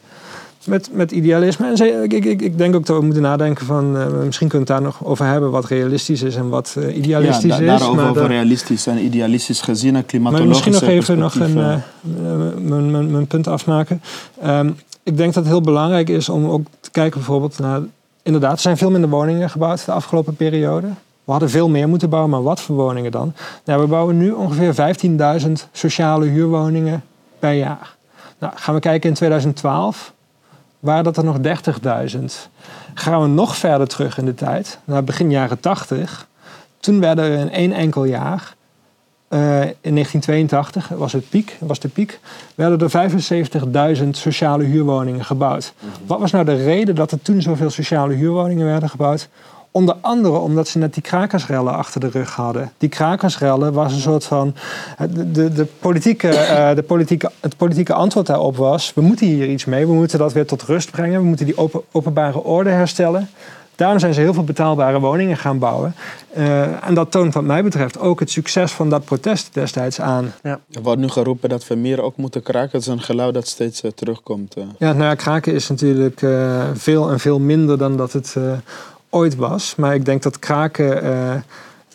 Met, 0.68 0.90
met 0.94 1.12
idealisme. 1.12 1.68
En 1.68 1.78
ze- 1.78 2.04
ik, 2.04 2.14
ik, 2.14 2.42
ik- 2.42 2.58
denk 2.58 2.76
ook 2.76 2.86
dat 2.86 2.98
we 2.98 3.04
moeten 3.04 3.22
nadenken 3.22 3.66
van... 3.66 3.98
eh, 3.98 4.08
misschien 4.26 4.48
kunnen 4.48 4.68
we 4.68 4.74
het 4.74 4.82
daar 4.84 4.92
nog 4.92 5.06
over 5.06 5.26
hebben... 5.26 5.52
wat 5.52 5.66
realistisch 5.66 6.22
is 6.22 6.36
en 6.36 6.50
wat 6.50 6.76
eh, 6.80 6.98
idealistisch 6.98 7.58
ja, 7.58 7.66
da- 7.66 7.74
is. 7.74 7.80
daarover 7.80 8.02
maar 8.02 8.10
over 8.10 8.28
realistisch 8.28 8.88
en 8.88 8.98
idealistisch 8.98 9.62
gezien 9.62 9.88
en 9.88 9.94
maar 9.94 10.04
klimatologische 10.04 10.70
misschien 10.70 10.90
nog 10.90 10.98
even 10.98 11.18
nog 11.18 11.36
een, 11.36 11.58
eh, 11.58 11.76
mijn, 12.58 12.92
mijn, 12.92 13.12
mijn 13.12 13.28
punt 13.28 13.48
afmaken. 13.48 14.02
Ehm, 14.42 14.72
ik 15.04 15.18
denk 15.18 15.34
dat 15.34 15.44
het 15.44 15.52
heel 15.54 15.62
belangrijk 15.62 16.10
is 16.10 16.30
om 16.30 16.46
ook 16.50 16.66
te 16.80 16.92
kijken 16.92 17.20
bijvoorbeeld 17.20 17.60
naar... 17.60 17.80
Inderdaad, 18.24 18.54
er 18.54 18.60
zijn 18.60 18.78
veel 18.78 18.92
minder 18.92 19.10
woningen 19.10 19.50
gebouwd 19.50 19.86
de 19.86 19.92
afgelopen 19.92 20.36
periode. 20.36 20.88
We 21.24 21.32
hadden 21.32 21.50
veel 21.50 21.70
meer 21.70 21.88
moeten 21.88 22.10
bouwen, 22.10 22.32
maar 22.32 22.44
wat 22.44 22.62
voor 22.62 22.76
woningen 22.76 23.12
dan? 23.12 23.34
Nou, 23.66 23.82
we 23.82 23.88
bouwen 23.88 24.18
nu 24.18 24.32
ongeveer 24.32 24.96
15.000 25.46 25.52
sociale 25.72 26.26
huurwoningen 26.26 27.04
per 27.40 27.52
jaar. 27.54 27.96
Nou, 28.40 28.54
gaan 28.56 28.74
we 28.74 28.80
kijken 28.80 29.10
in 29.10 29.16
2012, 29.16 30.14
waren 30.86 31.04
dat 31.04 31.18
er 31.18 31.24
nog 31.24 31.38
30.000. 31.38 32.24
Gaan 32.94 33.22
we 33.22 33.28
nog 33.28 33.58
verder 33.58 33.88
terug 33.88 34.18
in 34.18 34.26
de 34.26 34.34
tijd, 34.34 34.80
naar 34.84 35.04
begin 35.04 35.32
jaren 35.32 35.60
80. 35.60 36.28
Toen 36.80 37.00
werden 37.00 37.26
er 37.26 37.40
in 37.40 37.52
één 37.52 37.72
enkel 37.72 38.04
jaar 38.04 38.56
eh, 39.28 39.62
in 39.62 39.94
1982 39.94 40.88
was 40.88 41.14
het 41.14 41.30
piek, 41.30 41.58
was 41.60 41.80
de 41.80 41.88
piek, 41.88 42.20
werden 42.56 42.90
er 42.90 43.98
75.000 44.04 44.10
sociale 44.10 44.64
huurwoningen 44.64 45.26
gebouwd. 45.26 45.74
Wat 46.06 46.20
was 46.20 46.32
nou 46.32 46.46
de 46.46 46.64
reden 46.64 46.96
dat 46.96 47.12
er 47.12 47.22
toen 47.22 47.42
zoveel 47.42 47.70
sociale 47.70 48.14
huurwoningen 48.14 48.66
werden 48.66 48.90
gebouwd? 48.90 49.30
Onder 49.76 49.96
andere 50.02 50.38
omdat 50.38 50.68
ze 50.68 50.78
net 50.78 50.94
die 50.94 51.04
krakersrellen 51.04 51.74
achter 51.74 52.00
de 52.00 52.10
rug 52.10 52.36
hadden. 52.36 52.72
Die 52.78 52.90
krakersrellen 52.90 53.74
was 53.74 53.94
een 53.94 54.00
soort 54.00 54.24
van. 54.26 54.56
De, 55.10 55.32
de, 55.32 55.54
de 55.54 55.66
politieke, 55.80 56.28
eh, 56.30 56.76
de 56.76 56.84
politieke, 56.84 57.32
het 57.40 57.58
politieke 57.58 57.94
antwoord 57.94 58.26
daarop 58.28 58.58
was: 58.58 58.92
we 58.94 59.02
moeten 59.02 59.28
hier 59.28 59.48
iets 59.48 59.66
mee. 59.66 59.88
We 59.88 59.94
moeten 59.94 60.20
dat 60.20 60.34
weer 60.34 60.46
tot 60.46 60.64
rust 60.64 60.92
brengen. 60.92 61.20
We 61.22 61.28
moeten 61.28 61.46
die 61.46 61.58
open, 61.58 61.82
openbare 61.92 62.44
orde 62.44 62.70
herstellen. 62.70 63.30
Daarom 63.76 64.00
zijn 64.00 64.14
ze 64.14 64.20
heel 64.20 64.34
veel 64.34 64.44
betaalbare 64.44 65.00
woningen 65.00 65.38
gaan 65.38 65.60
bouwen. 65.60 65.96
Eh, 66.34 66.88
en 66.88 66.94
dat 66.94 67.12
toont, 67.12 67.34
wat 67.34 67.44
mij 67.44 67.64
betreft, 67.64 68.00
ook 68.00 68.20
het 68.20 68.30
succes 68.30 68.72
van 68.72 68.90
dat 68.90 69.06
protest 69.06 69.54
destijds 69.54 70.02
aan. 70.02 70.34
Er 70.42 70.60
wordt 70.84 71.02
nu 71.02 71.10
geroepen 71.10 71.50
dat 71.50 71.68
we 71.68 71.76
meer 71.76 72.02
ook 72.02 72.18
moeten 72.18 72.42
kraken. 72.44 72.72
Dat 72.72 72.82
is 72.82 72.88
een 72.88 73.02
geluid 73.02 73.34
dat 73.34 73.48
steeds 73.48 73.82
eh, 73.82 73.92
terugkomt. 73.92 74.56
eh. 74.56 74.64
Ja, 74.78 74.92
nou 74.92 75.04
ja, 75.04 75.16
kraken 75.16 75.54
is 75.54 75.70
natuurlijk 75.70 76.22
eh, 76.22 76.64
veel 76.74 77.12
en 77.12 77.20
veel 77.20 77.40
minder 77.40 77.78
dan 77.78 77.98
dat 77.98 78.14
het 78.14 78.34
eh, 78.38 78.44
ooit 79.16 79.36
was. 79.36 79.76
Maar 79.76 79.96
ik 79.96 80.06
denk 80.06 80.24
dat 80.24 80.40
kraken 80.40 81.04
eh 81.04 81.36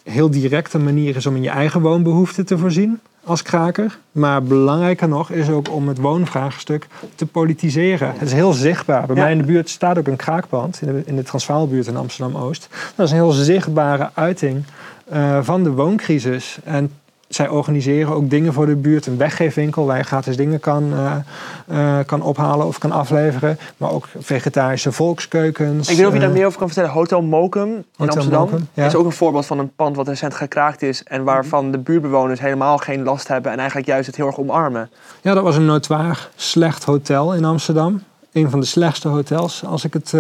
heel 0.05 0.31
directe 0.31 0.79
manier 0.79 1.17
is 1.17 1.27
om 1.27 1.37
in 1.37 1.43
je 1.43 1.49
eigen 1.51 1.81
woonbehoeften 1.81 2.47
te 2.47 2.59
voorzien 2.59 3.01
als 3.25 3.43
kraker. 3.43 3.99
Maar 4.13 4.43
belangrijker 4.43 5.09
nog 5.09 5.31
is 5.31 5.49
ook 5.51 5.71
om 5.73 5.89
het 5.89 5.99
woonvraagstuk 5.99 6.87
te 7.15 7.27
politiseren. 7.27 8.13
Het 8.13 8.23
is 8.29 8.33
heel 8.33 8.53
zichtbaar. 8.53 9.07
Bij 9.07 9.17
Ja. 9.17 9.23
mij 9.23 9.33
in 9.33 9.39
de 9.39 9.45
buurt 9.45 9.69
staat 9.69 9.99
ook 9.99 10.07
een 10.07 10.17
kraakpand 10.17 10.83
in 10.83 10.93
de, 10.93 11.03
in 11.07 11.17
de 11.17 11.23
Transvaalbuurt 11.23 11.87
in 11.87 11.97
Amsterdam-Oost. 11.97 12.69
Dat 12.95 13.07
is 13.07 13.13
een 13.13 13.19
heel 13.19 13.31
zichtbare 13.31 14.11
uiting 14.15 14.65
eh, 15.09 15.39
van 15.43 15.63
de 15.63 15.71
wooncrisis. 15.71 16.59
En 16.65 16.93
zij 17.35 17.49
organiseren 17.49 18.15
ook 18.15 18.31
dingen 18.31 18.53
voor 18.53 18.67
de 18.67 18.77
buurt. 18.77 19.07
Een 19.07 19.17
weggeefwinkel 19.17 19.87
waar 19.87 19.97
je 19.97 20.03
gratis 20.03 20.37
dingen 20.37 20.61
kan, 20.61 20.93
eh, 20.93 21.99
eh, 21.99 22.07
kan 22.07 22.23
ophalen 22.23 22.67
of 22.67 22.79
kan 22.79 22.93
afleveren. 22.93 23.59
Maar 23.77 23.91
ook 23.91 24.09
vegetarische 24.19 24.93
volkskeukens. 24.93 25.89
Ik 25.89 25.97
weet 25.97 25.97
niet 25.97 26.07
of 26.07 26.13
je 26.13 26.19
daar 26.19 26.29
eh, 26.29 26.35
meer 26.35 26.47
over 26.47 26.59
kan 26.59 26.67
vertellen. 26.67 26.91
Hotel 26.91 27.23
Mokum 27.23 27.69
in 27.69 27.85
Hotel 27.97 28.15
Amsterdam 28.15 28.41
Mokum, 28.41 28.69
ja. 28.75 28.87
is 28.87 28.95
ook 28.95 29.05
een 29.05 29.13
voorbeeld 29.13 29.47
van 29.47 29.59
een 29.59 29.75
pand 29.77 29.97
wat 29.97 30.09
recent 30.09 30.35
gekraakt 30.35 30.83
is. 30.83 31.03
En 31.03 31.25
waarvan 31.25 31.71
de 31.71 31.79
buurtbewoners 31.79 32.41
helemaal 32.41 32.79
geen 32.79 33.03
last 33.03 33.29
hebben. 33.29 33.53
En 33.53 33.59
eigenlijk 33.59 33.89
juist 33.89 34.07
het 34.07 34.17
heel 34.17 34.27
erg 34.27 34.39
omarmen. 34.39 34.91
Ja, 35.23 35.35
dat 35.35 35.43
was 35.43 35.57
een 35.57 35.67
notoire 35.67 36.17
slecht 36.35 36.85
hotel 36.85 37.35
in 37.35 37.45
Amsterdam. 37.45 38.03
Een 38.33 38.51
van 38.51 38.61
de 38.61 38.67
slechtste 38.67 39.09
hotels, 39.09 39.65
als 39.65 39.85
ik 39.85 39.93
het 39.93 40.15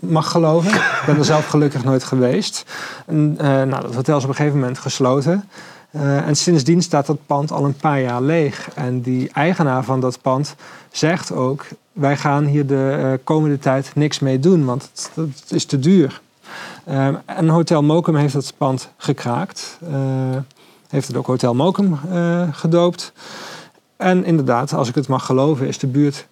mag 0.00 0.30
geloven. 0.30 0.70
Ik 0.74 1.02
ben 1.06 1.18
er 1.18 1.24
zelf 1.24 1.46
gelukkig 1.46 1.84
nooit 1.84 2.04
geweest. 2.04 2.64
En, 3.06 3.34
nou, 3.42 3.82
dat 3.82 3.94
hotel 3.94 4.16
is 4.16 4.22
op 4.22 4.28
een 4.28 4.36
gegeven 4.36 4.58
moment 4.58 4.78
gesloten. 4.78 5.48
Eh, 5.90 6.26
en 6.26 6.36
sindsdien 6.36 6.82
staat 6.82 7.06
dat 7.06 7.26
pand 7.26 7.52
al 7.52 7.64
een 7.64 7.76
paar 7.76 8.00
jaar 8.00 8.22
leeg. 8.22 8.70
En 8.74 9.00
die 9.00 9.30
eigenaar 9.32 9.84
van 9.84 10.00
dat 10.00 10.20
pand 10.20 10.54
zegt 10.90 11.32
ook... 11.32 11.66
wij 11.92 12.16
gaan 12.16 12.44
hier 12.44 12.66
de 12.66 12.98
eh, 13.02 13.24
komende 13.24 13.58
tijd 13.58 13.90
niks 13.94 14.18
mee 14.18 14.38
doen, 14.38 14.64
want 14.64 15.10
het, 15.14 15.52
is 15.52 15.64
te 15.64 15.78
duur. 15.78 16.20
Ehm, 16.84 17.14
en 17.24 17.48
Hotel 17.48 17.82
Mokum 17.82 18.16
heeft 18.16 18.32
dat 18.32 18.52
pand 18.56 18.90
gekraakt. 18.96 19.78
Eh, 19.90 19.92
heeft 20.88 21.06
het 21.06 21.16
ook 21.16 21.26
Hotel 21.26 21.54
Mokum 21.54 21.98
gedoopt. 22.52 23.12
En 23.96 24.24
inderdaad, 24.24 24.72
als 24.72 24.88
ik 24.88 24.94
het 24.94 25.08
mag 25.08 25.26
geloven, 25.26 25.66
is 25.66 25.78
de 25.78 25.86
buurt 25.86 26.26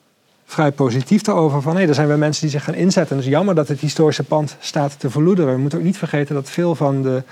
vrij 0.44 0.72
positief 0.72 1.22
daarover. 1.22 1.62
Van 1.62 1.74
nee, 1.74 1.86
er 1.86 1.94
zijn 1.94 2.08
weer 2.08 2.18
mensen 2.18 2.42
die 2.42 2.50
zich 2.50 2.64
gaan 2.64 2.74
inzetten. 2.74 3.10
En 3.10 3.16
het 3.16 3.26
is 3.26 3.32
jammer 3.32 3.54
dat 3.54 3.68
het 3.68 3.80
historische 3.80 4.22
pand 4.22 4.56
staat 4.60 5.00
te 5.00 5.10
verloederen. 5.10 5.54
We 5.54 5.60
moeten 5.60 5.78
ook 5.78 5.84
niet 5.84 5.98
vergeten 5.98 6.34
dat 6.34 6.50
veel 6.50 6.74
van 6.74 7.02
de, 7.02 7.22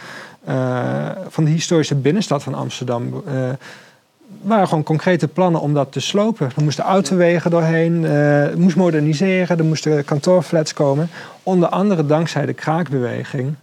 van 1.29 1.45
de 1.45 1.51
historische 1.51 1.95
binnenstad 1.95 2.43
van 2.43 2.55
Amsterdam. 2.55 3.23
eh, 3.27 3.51
waren 4.43 4.69
gewoon 4.69 4.83
concrete 4.85 5.29
plannen 5.29 5.61
om 5.61 5.75
dat 5.75 5.93
te 5.93 6.01
slopen. 6.01 6.51
Er 6.57 6.63
moesten 6.63 6.85
autowegen 6.85 7.51
doorheen, 7.51 8.05
eh, 8.05 8.13
het 8.43 8.59
moest 8.59 8.77
moderniseren, 8.77 9.59
er 9.59 9.65
moesten 9.65 10.05
kantoorflats 10.05 10.73
komen. 10.73 11.09
Onder 11.43 11.69
andere 11.69 12.07
dankzij 12.07 12.47
de 12.47 12.53
kraakbeweging 12.55 13.55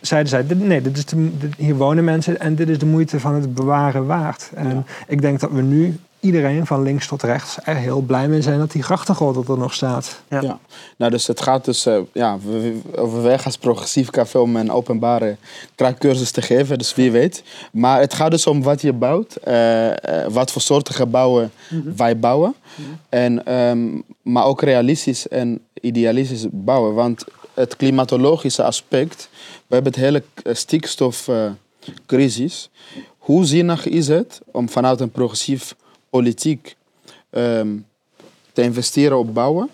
zeiden 0.00 0.28
zij, 0.30 0.44
nee, 0.56 0.80
dit 0.82 0.96
is 0.96 1.04
de, 1.04 1.38
dit- 1.38 1.54
hier 1.56 1.74
wonen 1.74 2.04
mensen 2.04 2.40
en 2.40 2.54
dit 2.54 2.68
is 2.68 2.78
de 2.78 2.86
moeite 2.86 3.20
van 3.20 3.34
het 3.34 3.54
bewaren 3.54 4.06
waard. 4.06 4.50
En 4.54 4.68
Ja. 4.68 4.82
ik 5.06 5.20
denk 5.20 5.40
dat 5.40 5.50
we 5.50 5.62
nu 5.62 5.96
iedereen 6.20 6.66
van 6.66 6.82
links 6.82 7.06
tot 7.06 7.22
rechts 7.22 7.58
er 7.64 7.76
heel 7.76 8.00
blij 8.00 8.28
mee 8.28 8.42
zijn 8.42 8.58
dat 8.58 8.72
die 8.72 8.82
grachtengordel 8.82 9.44
er 9.48 9.58
nog 9.58 9.74
staat. 9.74 10.20
Ja. 10.28 10.40
Ja. 10.40 10.58
Nou, 10.96 11.10
dus 11.10 11.26
het 11.26 11.40
gaat 11.40 11.64
dus, 11.64 11.86
eh, 11.86 11.98
ja, 12.12 12.38
we, 12.38 12.80
we 12.90 12.96
overwegen 12.96 13.44
als 13.44 13.58
progressief 13.58 14.10
café 14.10 14.38
om 14.38 14.56
een 14.56 14.70
openbare 14.70 15.36
kraakcursus 15.74 16.30
te 16.30 16.42
geven, 16.42 16.78
dus 16.78 16.94
wie 16.94 17.10
weet. 17.10 17.42
Maar 17.72 18.00
het 18.00 18.14
gaat 18.14 18.30
dus 18.30 18.46
om 18.46 18.62
wat 18.62 18.80
je 18.80 18.92
bouwt, 18.92 19.36
eh, 19.36 19.90
eh, 19.90 20.30
wat 20.30 20.52
voor 20.52 20.62
soorten 20.62 20.94
gebouwen 20.94 21.50
wij 21.96 22.18
bouwen. 22.18 22.54
En, 23.08 23.46
ehm, 23.46 24.00
maar 24.22 24.44
ook 24.44 24.62
realistisch 24.62 25.28
en 25.28 25.60
idealistisch 25.80 26.46
bouwen, 26.50 26.94
want 26.94 27.24
het 27.58 27.76
klimatologische 27.76 28.62
aspect, 28.62 29.28
we 29.66 29.74
hebben 29.74 29.92
het 29.92 30.00
hele 30.00 30.22
eh, 30.42 30.54
stikstofcrisis. 30.54 32.70
Hoe 33.18 33.44
zinnig 33.44 33.86
is 33.86 34.08
het 34.08 34.40
om 34.52 34.68
vanuit 34.68 35.00
een 35.00 35.10
progressief 35.10 35.74
politiek 36.10 36.76
ehm, 37.30 37.68
te 38.52 38.62
investeren 38.62 39.18
op 39.18 39.34
bouwen? 39.34 39.68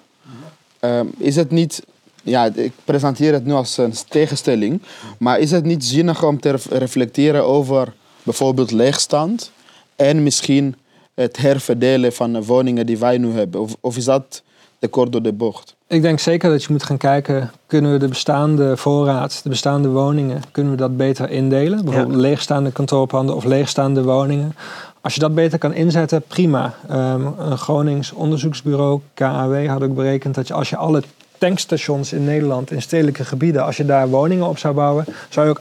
Ehm, 0.80 1.06
is 1.18 1.36
het 1.36 1.50
niet, 1.50 1.82
ja, 2.22 2.50
ik 2.54 2.72
presenteer 2.84 3.32
het 3.32 3.44
nu 3.44 3.52
als 3.52 3.76
een 3.76 3.94
tegenstelling, 4.08 4.82
maar 5.18 5.38
is 5.38 5.50
het 5.50 5.64
niet 5.64 5.84
zinnig 5.84 6.22
om 6.24 6.40
te 6.40 6.50
ref- 6.50 6.70
reflecteren 6.70 7.44
over 7.46 7.92
bijvoorbeeld 8.22 8.70
leegstand 8.70 9.50
en 9.96 10.22
misschien 10.22 10.74
het 11.14 11.36
herverdelen 11.36 12.12
van 12.12 12.32
de 12.32 12.44
woningen 12.44 12.86
die 12.86 12.98
wij 12.98 13.18
nu 13.18 13.32
hebben? 13.32 13.60
Of, 13.60 13.76
of 13.80 13.96
is 13.96 14.04
dat 14.04 14.42
te 14.78 14.88
kort 14.88 15.12
door 15.12 15.22
de 15.22 15.32
bocht? 15.32 15.74
Ik 15.86 16.02
denk 16.02 16.18
zeker 16.18 16.50
dat 16.50 16.62
je 16.62 16.68
moet 16.72 16.82
gaan 16.82 16.96
kijken, 16.96 17.50
kunnen 17.66 17.92
we 17.92 17.98
de 17.98 18.08
bestaande 18.08 18.76
voorraad, 18.76 19.40
de 19.42 19.48
bestaande 19.48 19.88
woningen, 19.88 20.42
kunnen 20.50 20.72
we 20.72 20.78
dat 20.78 20.96
beter 20.96 21.30
indelen? 21.30 21.84
Bijvoorbeeld 21.84 22.20
leegstaande 22.20 22.72
kantoorpanden 22.72 23.36
of 23.36 23.44
leegstaande 23.44 24.02
woningen. 24.02 24.54
Als 25.04 25.14
je 25.14 25.20
dat 25.20 25.34
beter 25.34 25.58
kan 25.58 25.72
inzetten, 25.74 26.22
prima. 26.22 26.74
Ehm, 26.88 27.26
een 27.38 27.58
Gronings 27.58 28.12
onderzoeksbureau, 28.12 29.00
KAW, 29.14 29.66
had 29.66 29.82
ook 29.82 29.94
berekend 29.94 30.34
dat 30.34 30.48
je 30.48 30.54
als 30.54 30.70
je 30.70 30.76
alle 30.76 31.02
tankstations 31.38 32.12
in 32.12 32.24
Nederland, 32.24 32.70
in 32.70 32.82
stedelijke 32.82 33.24
gebieden, 33.24 33.64
als 33.64 33.76
je 33.76 33.84
daar 33.84 34.08
woningen 34.08 34.48
op 34.48 34.58
zou 34.58 34.74
bouwen, 34.74 35.04
zou 35.28 35.46
je 35.46 35.52
ook 35.52 35.60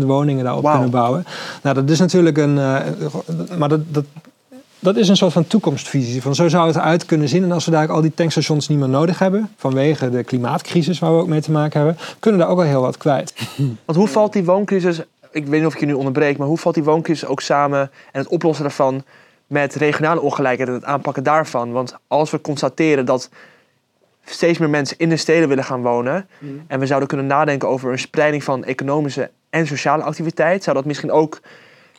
88.000 0.00 0.04
woningen 0.06 0.44
daarop 0.44 0.64
kunnen 0.70 0.90
bouwen. 0.90 1.24
Nou, 1.62 1.74
dat 1.74 1.90
is 1.90 1.98
natuurlijk 1.98 2.38
een. 2.38 2.58
eh, 2.58 2.76
maar 3.58 3.68
dat, 3.68 3.80
dat, 3.88 4.04
dat 4.78 4.96
is 4.96 5.08
een 5.08 5.16
soort 5.16 5.32
van 5.32 5.46
toekomstvisie. 5.46 6.22
Van 6.22 6.34
zo 6.34 6.48
zou 6.48 6.66
het 6.66 6.76
eruit 6.76 7.06
kunnen 7.06 7.28
zien. 7.28 7.42
En 7.42 7.52
als 7.52 7.64
we 7.64 7.70
daar 7.70 7.90
al 7.90 8.00
die 8.00 8.14
tankstations 8.14 8.68
niet 8.68 8.78
meer 8.78 8.88
nodig 8.88 9.18
hebben, 9.18 9.50
vanwege 9.56 10.10
de 10.10 10.24
klimaatcrisis 10.24 10.98
waar 10.98 11.14
we 11.14 11.20
ook 11.20 11.28
mee 11.28 11.40
te 11.40 11.50
maken 11.50 11.80
hebben, 11.80 11.98
kunnen 12.18 12.40
we 12.40 12.46
daar 12.46 12.54
ook 12.54 12.60
wel 12.60 12.70
heel 12.70 12.80
wat 12.80 12.96
kwijt. 12.96 13.34
Want 13.84 13.98
hoe 13.98 14.08
valt 14.08 14.32
die 14.32 14.44
wooncrisis, 14.44 15.00
ik 15.34 15.46
weet 15.46 15.58
niet 15.58 15.66
of 15.68 15.74
ik 15.74 15.80
je 15.80 15.86
nu 15.86 15.92
onderbreek, 15.92 16.38
maar 16.38 16.46
hoe 16.46 16.58
valt 16.58 16.74
die 16.74 16.84
wooncrisis 16.84 17.28
ook 17.28 17.40
samen 17.40 17.80
en 18.12 18.20
het 18.20 18.28
oplossen 18.28 18.64
daarvan 18.64 19.02
met 19.46 19.74
regionale 19.74 20.20
ongelijkheid 20.20 20.68
en 20.68 20.74
het 20.74 20.84
aanpakken 20.84 21.22
daarvan? 21.22 21.72
Want 21.72 21.94
als 22.08 22.30
we 22.30 22.40
constateren 22.40 23.06
dat 23.06 23.28
steeds 24.24 24.58
meer 24.58 24.70
mensen 24.70 24.98
in 24.98 25.08
de 25.08 25.16
steden 25.16 25.48
willen 25.48 25.64
gaan 25.64 25.82
wonen 25.82 26.28
en 26.66 26.80
we 26.80 26.86
zouden 26.86 27.08
kunnen 27.08 27.26
nadenken 27.26 27.68
over 27.68 27.92
een 27.92 27.98
spreiding 27.98 28.44
van 28.44 28.64
economische 28.64 29.30
en 29.50 29.66
sociale 29.66 30.02
activiteit, 30.02 30.62
zou 30.64 30.76
dat 30.76 30.84
misschien 30.84 31.10
ook 31.12 31.40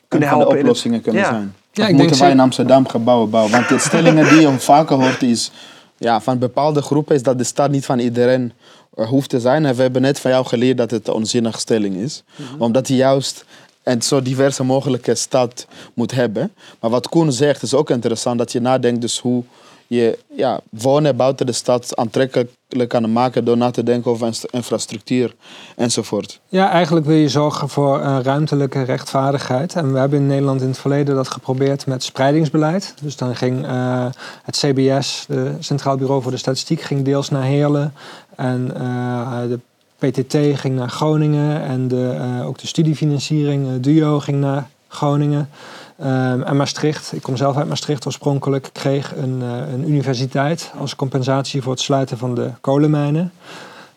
kunnen 0.08 0.28
de 0.28 0.34
helpen 0.34 0.50
in 0.50 0.56
het- 0.56 0.66
oplossingen 0.66 1.00
kunnen 1.00 1.22
Ja. 1.22 1.28
zijn. 1.28 1.42
Ja, 1.42 1.48
Of 1.48 1.54
ik 1.70 1.74
denk 1.76 1.88
moeten 1.88 2.06
wij 2.08 2.16
zeker- 2.16 2.32
in 2.34 2.40
Amsterdam 2.40 2.88
gebouwen 2.88 3.30
bouwen? 3.30 3.52
Want 3.52 3.68
de 3.68 3.78
stellingen 3.88 4.28
die 4.28 4.40
je 4.40 4.58
vaker 4.58 4.96
hoort 4.96 5.22
is, 5.22 5.52
ja, 5.98 6.20
van 6.20 6.38
bepaalde 6.38 6.82
groepen 6.82 7.14
is 7.14 7.22
dat 7.22 7.38
de 7.38 7.44
stad 7.44 7.70
niet 7.70 7.84
van 7.84 7.98
iedereen 7.98 8.52
eh, 8.94 9.08
hoeft 9.08 9.30
te 9.30 9.40
zijn. 9.40 9.64
En 9.64 9.74
we 9.74 9.82
hebben 9.82 10.02
net 10.02 10.20
van 10.20 10.30
jou 10.30 10.46
geleerd 10.46 10.76
dat 10.76 10.90
het 10.90 11.08
een 11.08 11.14
onzinnige 11.14 11.58
stelling 11.58 11.96
is. 11.96 12.22
Omdat 12.58 12.88
hij 12.88 12.96
juist 12.96 13.44
een 13.82 14.02
zo 14.02 14.22
diverse 14.22 14.62
mogelijke 14.62 15.14
stad 15.14 15.66
moet 15.94 16.12
hebben. 16.12 16.52
Maar 16.80 16.90
wat 16.90 17.08
Koen 17.08 17.32
zegt 17.32 17.62
is 17.62 17.74
ook 17.74 17.90
interessant, 17.90 18.38
dat 18.38 18.52
je 18.52 18.60
nadenkt 18.60 19.00
dus 19.00 19.18
hoe 19.18 19.42
je 19.86 20.18
ja, 20.34 20.60
wonen 20.70 21.16
buiten 21.16 21.46
de 21.46 21.52
stad 21.52 21.96
aantrekkelijk 21.96 22.50
kan 22.88 23.12
maken 23.12 23.44
door 23.44 23.56
na 23.56 23.70
te 23.70 23.82
denken 23.82 24.10
over 24.10 24.46
infrastructuur 24.50 25.34
enzovoort. 25.76 26.40
Ja, 26.48 26.70
eigenlijk 26.70 27.06
wil 27.06 27.16
je 27.16 27.28
zorgen 27.28 27.68
voor 27.68 28.00
eh, 28.00 28.18
ruimtelijke 28.22 28.82
rechtvaardigheid. 28.82 29.74
En 29.74 29.92
we 29.92 29.98
hebben 29.98 30.18
in 30.18 30.26
Nederland 30.26 30.60
in 30.60 30.68
het 30.68 30.78
verleden 30.78 31.14
dat 31.14 31.28
geprobeerd 31.28 31.86
met 31.86 32.02
spreidingsbeleid. 32.02 32.94
Dus 33.02 33.16
dan 33.16 33.36
ging 33.36 33.66
eh, 33.66 34.06
het 34.42 34.56
CBS, 34.56 35.24
de 35.28 35.54
Centraal 35.58 35.96
Bureau 35.96 36.22
voor 36.22 36.30
de 36.30 36.36
Statistiek, 36.36 36.80
ging 36.80 37.04
deels 37.04 37.30
naar 37.30 37.44
Heerlen. 37.44 37.92
En 38.36 38.70
eh, 38.74 39.40
de 39.48 39.60
PTT 39.98 40.58
ging 40.60 40.76
naar 40.76 40.88
Groningen. 40.88 41.62
En 41.62 41.88
de, 41.88 42.16
eh, 42.18 42.46
ook 42.46 42.58
de 42.58 42.66
studiefinanciering, 42.66 43.80
DUO, 43.80 44.20
ging 44.20 44.40
naar 44.40 44.68
Groningen. 44.88 45.48
Ehm, 45.98 46.42
en 46.42 46.56
Maastricht, 46.56 47.12
ik 47.12 47.22
kom 47.22 47.36
zelf 47.36 47.56
uit 47.56 47.68
Maastricht 47.68 48.06
oorspronkelijk, 48.06 48.70
kreeg 48.72 49.16
een, 49.16 49.42
eh, 49.42 49.72
een 49.72 49.88
universiteit 49.88 50.72
als 50.78 50.96
compensatie 50.96 51.62
voor 51.62 51.72
het 51.72 51.80
sluiten 51.80 52.18
van 52.18 52.34
de 52.34 52.50
kolenmijnen. 52.60 53.32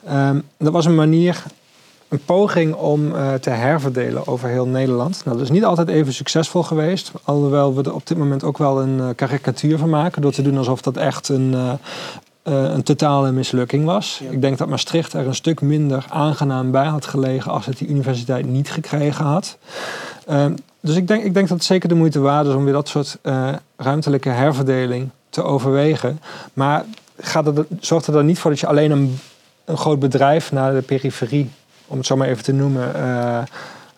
Ehm, 0.05 0.39
dat 0.57 0.73
was 0.73 0.85
een 0.85 0.95
manier 0.95 1.43
een 2.07 2.25
poging 2.25 2.73
om 2.75 3.15
eh, 3.15 3.33
te 3.33 3.49
herverdelen 3.49 4.27
over 4.27 4.49
heel 4.49 4.67
Nederland. 4.67 5.21
Nou, 5.25 5.37
dat 5.37 5.45
is 5.45 5.51
niet 5.51 5.65
altijd 5.65 5.87
even 5.87 6.13
succesvol 6.13 6.63
geweest. 6.63 7.11
Alhoewel 7.23 7.75
we 7.75 7.83
er 7.83 7.93
op 7.93 8.07
dit 8.07 8.17
moment 8.17 8.43
ook 8.43 8.57
wel 8.57 8.81
een 8.81 8.99
eh, 8.99 9.07
karikatuur 9.15 9.77
van 9.77 9.89
maken. 9.89 10.21
Door 10.21 10.31
te 10.31 10.41
doen 10.41 10.57
alsof 10.57 10.81
dat 10.81 10.97
echt 10.97 11.29
een, 11.29 11.55
een 12.43 12.83
totale 12.83 13.31
mislukking 13.31 13.85
was. 13.85 14.21
Ja. 14.23 14.31
Ik 14.31 14.41
denk 14.41 14.57
dat 14.57 14.67
Maastricht 14.67 15.13
er 15.13 15.27
een 15.27 15.35
stuk 15.35 15.61
minder 15.61 16.05
aangenaam 16.09 16.71
bij 16.71 16.85
had 16.85 17.05
gelegen 17.05 17.51
als 17.51 17.65
het 17.65 17.77
die 17.77 17.87
universiteit 17.87 18.45
niet 18.45 18.71
gekregen 18.71 19.25
had. 19.25 19.57
Ehm, 20.25 20.53
dus 20.81 20.95
ik 20.95 21.07
denk, 21.07 21.23
ik 21.23 21.33
denk 21.33 21.47
dat 21.47 21.57
het 21.57 21.67
zeker 21.67 21.89
de 21.89 21.95
moeite 21.95 22.19
waard 22.19 22.47
is 22.47 22.53
om 22.53 22.63
weer 22.63 22.73
dat 22.73 22.87
soort 22.87 23.17
eh, 23.21 23.49
ruimtelijke 23.77 24.29
herverdeling 24.29 25.09
te 25.29 25.43
overwegen. 25.43 26.19
Maar 26.53 26.85
zorgt 27.79 28.07
er 28.07 28.13
dan 28.13 28.25
niet 28.25 28.39
voor 28.39 28.51
dat 28.51 28.59
je 28.59 28.67
alleen 28.67 28.91
een, 28.91 29.19
een 29.65 29.77
groot 29.77 29.99
bedrijf 29.99 30.51
naar 30.51 30.73
de 30.73 30.81
periferie, 30.81 31.49
om 31.87 31.97
het 31.97 32.05
zo 32.05 32.15
maar 32.15 32.27
even 32.27 32.43
te 32.43 32.51
noemen, 32.51 32.95
eh, 32.95 33.41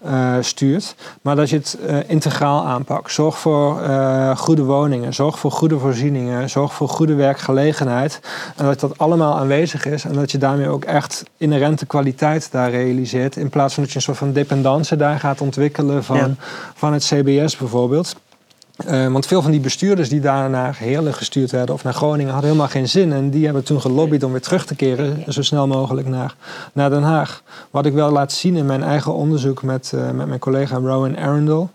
eh, 0.02 0.36
stuurt. 0.40 0.96
Maar 1.22 1.36
dat 1.36 1.50
je 1.50 1.56
het 1.56 1.78
eh, 1.88 1.98
integraal 2.08 2.66
aanpakt. 2.66 3.12
Zorg 3.12 3.38
voor 3.38 3.82
eh, 3.82 4.38
goede 4.38 4.64
woningen, 4.64 5.14
zorg 5.14 5.40
voor 5.40 5.52
goede 5.52 5.80
voorzieningen, 5.80 6.50
zorg 6.50 6.74
voor 6.74 6.90
goede 6.90 7.14
werkgelegenheid. 7.14 8.20
En 8.56 8.66
dat 8.66 8.80
dat 8.80 8.98
allemaal 8.98 9.38
aanwezig 9.38 9.86
is 9.86 10.04
en 10.04 10.14
dat 10.14 10.32
je 10.32 10.38
daarmee 10.38 10.68
ook 10.68 10.84
echt 10.84 11.24
inherente 11.38 11.86
kwaliteit 11.86 12.52
daar 12.52 12.70
realiseert. 12.70 13.36
In 13.36 13.50
plaats 13.50 13.74
van 13.74 13.84
dat 13.84 13.92
je 13.92 13.98
een 13.98 14.04
soort 14.04 14.18
van 14.18 14.32
dependance 14.32 14.96
daar 14.96 15.20
gaat 15.20 15.42
ontwikkelen 15.42 16.04
van, 16.04 16.18
Ja. 16.18 16.30
van 16.76 16.94
het 16.94 17.04
CBS 17.04 17.58
bijvoorbeeld. 17.58 18.16
Eh, 18.86 19.08
want 19.08 19.26
veel 19.26 19.42
van 19.42 19.52
die 19.52 19.60
bestuurders 19.60 20.10
die 20.10 20.20
daar 20.20 20.50
naar 20.50 20.76
Heerlen 20.78 21.14
gestuurd 21.14 21.52
werden 21.52 21.76
of 21.76 21.84
naar 21.84 21.94
Groningen 21.94 22.32
hadden 22.32 22.50
helemaal 22.50 22.72
geen 22.72 22.90
zin. 22.90 23.14
En 23.14 23.30
die 23.30 23.46
hebben 23.46 23.64
toen 23.64 23.82
gelobbyd 23.82 24.24
om 24.24 24.32
weer 24.32 24.42
terug 24.42 24.66
te 24.66 24.76
keren, 24.76 25.24
zo 25.28 25.42
snel 25.42 25.68
mogelijk 25.68 26.08
naar, 26.08 26.36
naar 26.74 26.90
Den 26.90 27.04
Haag. 27.04 27.44
Wat 27.72 27.86
ik 27.86 27.94
wel 27.94 28.12
laat 28.12 28.32
zien 28.32 28.56
in 28.56 28.66
mijn 28.66 28.84
eigen 28.84 29.14
onderzoek 29.14 29.64
met, 29.64 29.92
eh, 29.96 30.10
met 30.10 30.28
mijn 30.28 30.40
collega 30.40 30.76
Rowan 30.76 31.18
Arundel, 31.18 31.70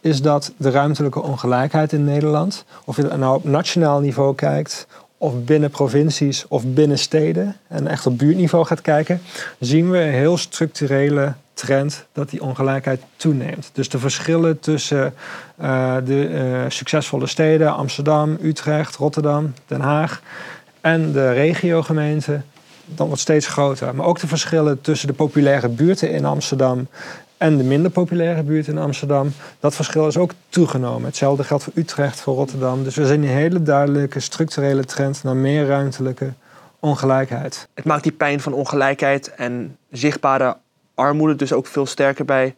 is 0.00 0.22
dat 0.22 0.52
de 0.56 0.70
ruimtelijke 0.70 1.22
ongelijkheid 1.22 1.92
in 1.92 2.04
Nederland, 2.04 2.64
of 2.84 2.96
je 2.96 3.02
nou 3.02 3.36
op 3.36 3.44
nationaal 3.44 4.00
niveau 4.00 4.34
kijkt, 4.34 4.86
of 5.18 5.44
binnen 5.44 5.70
provincies 5.70 6.44
of 6.48 6.66
binnen 6.66 6.98
steden, 6.98 7.56
en 7.68 7.86
echt 7.86 8.06
op 8.06 8.18
buurtniveau 8.18 8.64
gaat 8.64 8.80
kijken, 8.80 9.20
zien 9.58 9.90
we 9.90 9.98
een 9.98 10.12
heel 10.12 10.36
structurele 10.36 11.34
trend 11.54 12.06
dat 12.12 12.30
die 12.30 12.42
ongelijkheid 12.42 13.02
toeneemt. 13.16 13.70
Dus 13.72 13.88
de 13.88 13.98
verschillen 13.98 14.60
tussen 14.60 15.14
eh, 15.56 15.96
de 16.04 16.26
eh, 16.28 16.70
succesvolle 16.70 17.26
steden, 17.26 17.74
Amsterdam, 17.74 18.38
Utrecht, 18.42 18.96
Rotterdam, 18.96 19.54
Den 19.66 19.80
Haag, 19.80 20.22
en 20.80 21.12
de 21.12 21.32
regiogemeenten, 21.32 22.44
dan 22.84 23.06
wordt 23.06 23.22
steeds 23.22 23.46
groter. 23.46 23.94
Maar 23.94 24.06
ook 24.06 24.20
de 24.20 24.26
verschillen 24.26 24.80
tussen 24.80 25.08
de 25.08 25.14
populaire 25.14 25.68
buurten 25.68 26.10
in 26.10 26.24
Amsterdam 26.24 26.86
en 27.38 27.56
de 27.56 27.64
minder 27.64 27.90
populaire 27.90 28.42
buurten 28.42 28.72
in 28.72 28.78
Amsterdam, 28.78 29.32
dat 29.60 29.74
verschil 29.74 30.06
is 30.06 30.16
ook 30.16 30.30
toegenomen. 30.48 31.04
Hetzelfde 31.04 31.44
geldt 31.44 31.64
voor 31.64 31.72
Utrecht, 31.76 32.20
voor 32.20 32.34
Rotterdam. 32.34 32.84
Dus 32.84 32.96
we 32.96 33.06
zien 33.06 33.22
een 33.22 33.28
hele 33.28 33.62
duidelijke 33.62 34.20
structurele 34.20 34.84
trend 34.84 35.22
naar 35.22 35.36
meer 35.36 35.66
ruimtelijke 35.66 36.32
ongelijkheid. 36.80 37.68
Het 37.74 37.84
maakt 37.84 38.02
die 38.02 38.12
pijn 38.12 38.40
van 38.40 38.52
ongelijkheid 38.52 39.34
en 39.34 39.76
zichtbare 39.90 40.56
armoede 40.94 41.34
dus 41.34 41.52
ook 41.52 41.66
veel 41.66 41.86
sterker 41.86 42.24
bij 42.24 42.54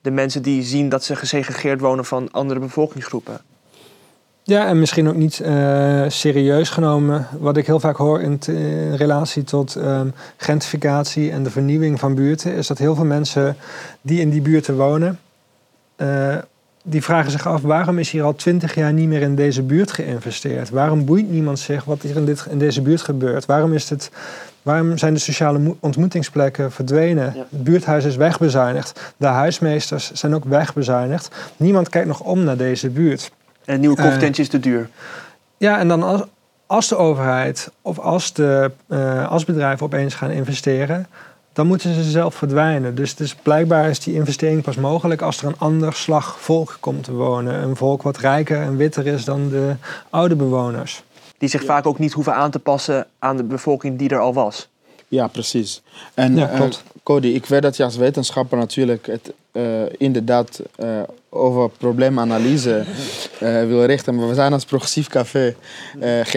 de 0.00 0.10
mensen 0.10 0.42
die 0.42 0.62
zien 0.62 0.88
dat 0.88 1.04
ze 1.04 1.16
gesegregeerd 1.16 1.80
wonen 1.80 2.04
van 2.04 2.30
andere 2.30 2.60
bevolkingsgroepen. 2.60 3.40
Ja, 4.44 4.66
en 4.66 4.78
misschien 4.78 5.08
ook 5.08 5.14
niet 5.14 5.40
eh, 5.40 6.04
serieus 6.08 6.70
genomen. 6.70 7.26
Wat 7.38 7.56
ik 7.56 7.66
heel 7.66 7.80
vaak 7.80 7.96
hoor 7.96 8.20
in, 8.20 8.38
relatie 8.96 9.44
tot 9.44 9.76
ehm, 9.76 10.06
gentrificatie 10.36 11.30
en 11.30 11.42
de 11.42 11.50
vernieuwing 11.50 11.98
van 12.00 12.14
buurten, 12.14 12.54
is 12.54 12.66
dat 12.66 12.78
heel 12.78 12.94
veel 12.94 13.04
mensen 13.04 13.56
die 14.00 14.20
in 14.20 14.30
die 14.30 14.40
buurten 14.40 14.76
wonen, 14.76 15.18
eh, 15.96 16.36
die 16.84 17.02
vragen 17.02 17.30
zich 17.30 17.46
af 17.46 17.60
waarom 17.60 17.98
is 17.98 18.10
hier 18.10 18.22
al 18.22 18.34
twintig 18.34 18.74
jaar 18.74 18.92
niet 18.92 19.08
meer 19.08 19.20
in 19.22 19.34
deze 19.34 19.62
buurt 19.62 19.92
geïnvesteerd? 19.92 20.70
Waarom 20.70 21.04
boeit 21.04 21.30
niemand 21.30 21.58
zich 21.58 21.84
wat 21.84 22.02
hier 22.02 22.16
in, 22.16 22.24
dit, 22.24 22.46
in 22.50 22.58
deze 22.58 22.82
buurt 22.82 23.02
gebeurt? 23.02 23.46
Waarom, 23.46 23.72
is 23.72 23.90
het, 23.90 24.10
waarom 24.62 24.98
zijn 24.98 25.14
de 25.14 25.20
sociale 25.20 25.58
mo- 25.58 25.76
ontmoetingsplekken 25.80 26.72
verdwenen? 26.72 27.32
Ja. 27.34 27.46
Het 27.50 27.64
buurthuis 27.64 28.04
is 28.04 28.16
wegbezuinigd. 28.16 29.14
De 29.16 29.26
huismeesters 29.26 30.12
zijn 30.12 30.34
ook 30.34 30.44
wegbezuinigd. 30.44 31.34
Niemand 31.56 31.88
kijkt 31.88 32.08
nog 32.08 32.20
om 32.20 32.44
naar 32.44 32.56
deze 32.56 32.88
buurt. 32.90 33.30
En 33.64 33.80
nieuwe 33.80 33.96
Eh, 33.96 34.02
koffietentje 34.02 34.42
is 34.42 34.48
te 34.48 34.60
duur. 34.60 34.88
Ja, 35.56 35.78
en 35.78 35.88
dan 35.88 36.02
als, 36.02 36.22
als 36.66 36.88
de 36.88 36.96
overheid 36.96 37.70
of 37.82 37.98
als, 37.98 38.32
de, 38.32 38.70
eh, 38.88 39.30
als 39.30 39.44
bedrijven 39.44 39.86
opeens 39.86 40.14
gaan 40.14 40.30
investeren, 40.30 41.06
dan 41.52 41.66
moeten 41.66 41.94
ze 41.94 42.02
zelf 42.02 42.34
verdwijnen. 42.34 42.94
Dus 42.94 43.10
het 43.10 43.20
is, 43.20 43.34
blijkbaar 43.34 43.88
is 43.88 44.00
die 44.00 44.14
investering 44.14 44.62
pas 44.62 44.76
mogelijk 44.76 45.22
als 45.22 45.42
er 45.42 45.48
een 45.48 45.58
ander 45.58 45.92
slag 45.92 46.40
volk 46.40 46.76
komt 46.80 47.04
te 47.04 47.12
wonen. 47.12 47.62
Een 47.62 47.76
volk 47.76 48.02
wat 48.02 48.16
rijker 48.16 48.60
en 48.60 48.76
witter 48.76 49.06
is 49.06 49.24
dan 49.24 49.48
de 49.48 49.74
oude 50.10 50.36
bewoners. 50.36 51.02
Die 51.38 51.48
zich 51.48 51.64
vaak 51.64 51.86
ook 51.86 51.98
niet 51.98 52.12
hoeven 52.12 52.34
aan 52.34 52.50
te 52.50 52.58
passen 52.58 53.06
aan 53.18 53.36
de 53.36 53.44
bevolking 53.44 53.98
die 53.98 54.08
er 54.08 54.18
al 54.18 54.34
was. 54.34 54.70
Ja, 55.12 55.26
precies. 55.26 55.82
En 56.14 56.36
Ja, 56.36 56.50
eh. 56.50 56.68
Cody, 57.02 57.28
ik 57.28 57.46
weet 57.46 57.62
dat 57.62 57.76
je 57.76 57.84
als 57.84 57.96
wetenschapper 57.96 58.58
natuurlijk 58.58 59.06
het 59.06 59.32
eh, 59.52 59.82
inderdaad 59.98 60.60
eh, 60.76 61.02
over 61.28 61.70
probleemanalyse 61.70 62.84
wil 63.40 63.84
richten. 63.84 64.14
Maar 64.14 64.28
we 64.28 64.34
zijn 64.34 64.52
als 64.52 64.64
Progressief 64.64 65.08
Café 65.08 65.54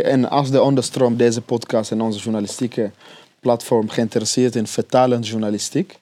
en 0.04 0.30
als 0.30 0.52
de 0.52 0.62
onderstroom 0.62 1.18
deze 1.18 1.42
podcast 1.42 1.92
en 1.92 2.02
onze 2.02 2.20
journalistieke 2.20 2.92
platform 3.40 3.90
geïnteresseerd 3.90 4.56
in 4.56 4.68
vertalend 4.68 5.28
journalistiek. 5.28 5.98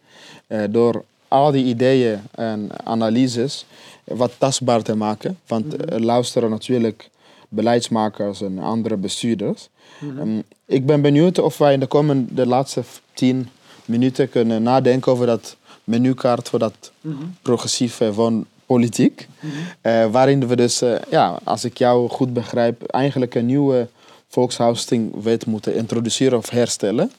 door 0.70 1.04
al 1.28 1.52
die 1.52 1.66
ideeën 1.66 2.22
en 2.32 2.70
analyses 2.84 3.66
wat 4.04 4.32
tastbaar 4.38 4.82
te 4.82 4.96
maken. 4.96 5.40
Want 5.48 5.76
eh, 5.76 6.00
luisteren 6.00 6.50
natuurlijk 6.50 7.10
beleidsmakers 7.50 8.42
en 8.42 8.60
andere 8.60 8.98
bestuurders. 8.98 9.70
Ehm, 10.02 10.40
ik 10.66 10.86
ben 10.86 11.02
benieuwd 11.02 11.40
of 11.40 11.58
wij 11.58 11.74
in 11.74 11.80
de 11.80 11.88
komende 11.88 12.34
de 12.34 12.48
laatste 12.48 12.84
tien 13.14 13.50
minuten 13.86 14.30
kunnen 14.30 14.64
nadenken 14.64 15.12
over 15.12 15.26
dat 15.26 15.56
menukaart 15.84 16.50
voor 16.50 16.60
dat 16.60 16.92
progressieve 17.42 18.14
van 18.14 18.46
politiek. 18.66 19.28
Eh, 19.82 20.12
waarin 20.12 20.48
we 20.48 20.56
dus, 20.56 20.82
eh, 20.82 20.96
ja, 21.10 21.40
als 21.44 21.64
ik 21.66 21.78
jou 21.78 22.10
goed 22.10 22.34
begrijp, 22.34 22.84
eigenlijk 22.84 23.36
een 23.36 23.46
nieuwe 23.46 23.88
volkshousingwet 24.34 25.46
moeten 25.46 25.76
introduceren 25.76 26.38
of 26.38 26.50
herstellen. 26.50 27.12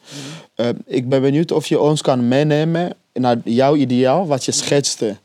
Eh, 0.54 0.68
ik 0.86 1.08
ben 1.08 1.22
benieuwd 1.22 1.52
of 1.52 1.66
je 1.66 1.80
ons 1.80 2.02
kan 2.02 2.28
meenemen 2.28 2.92
naar 3.12 3.36
jouw 3.44 3.74
ideaal, 3.74 4.26
wat 4.26 4.44
je 4.44 4.52
schetste. 4.52 5.16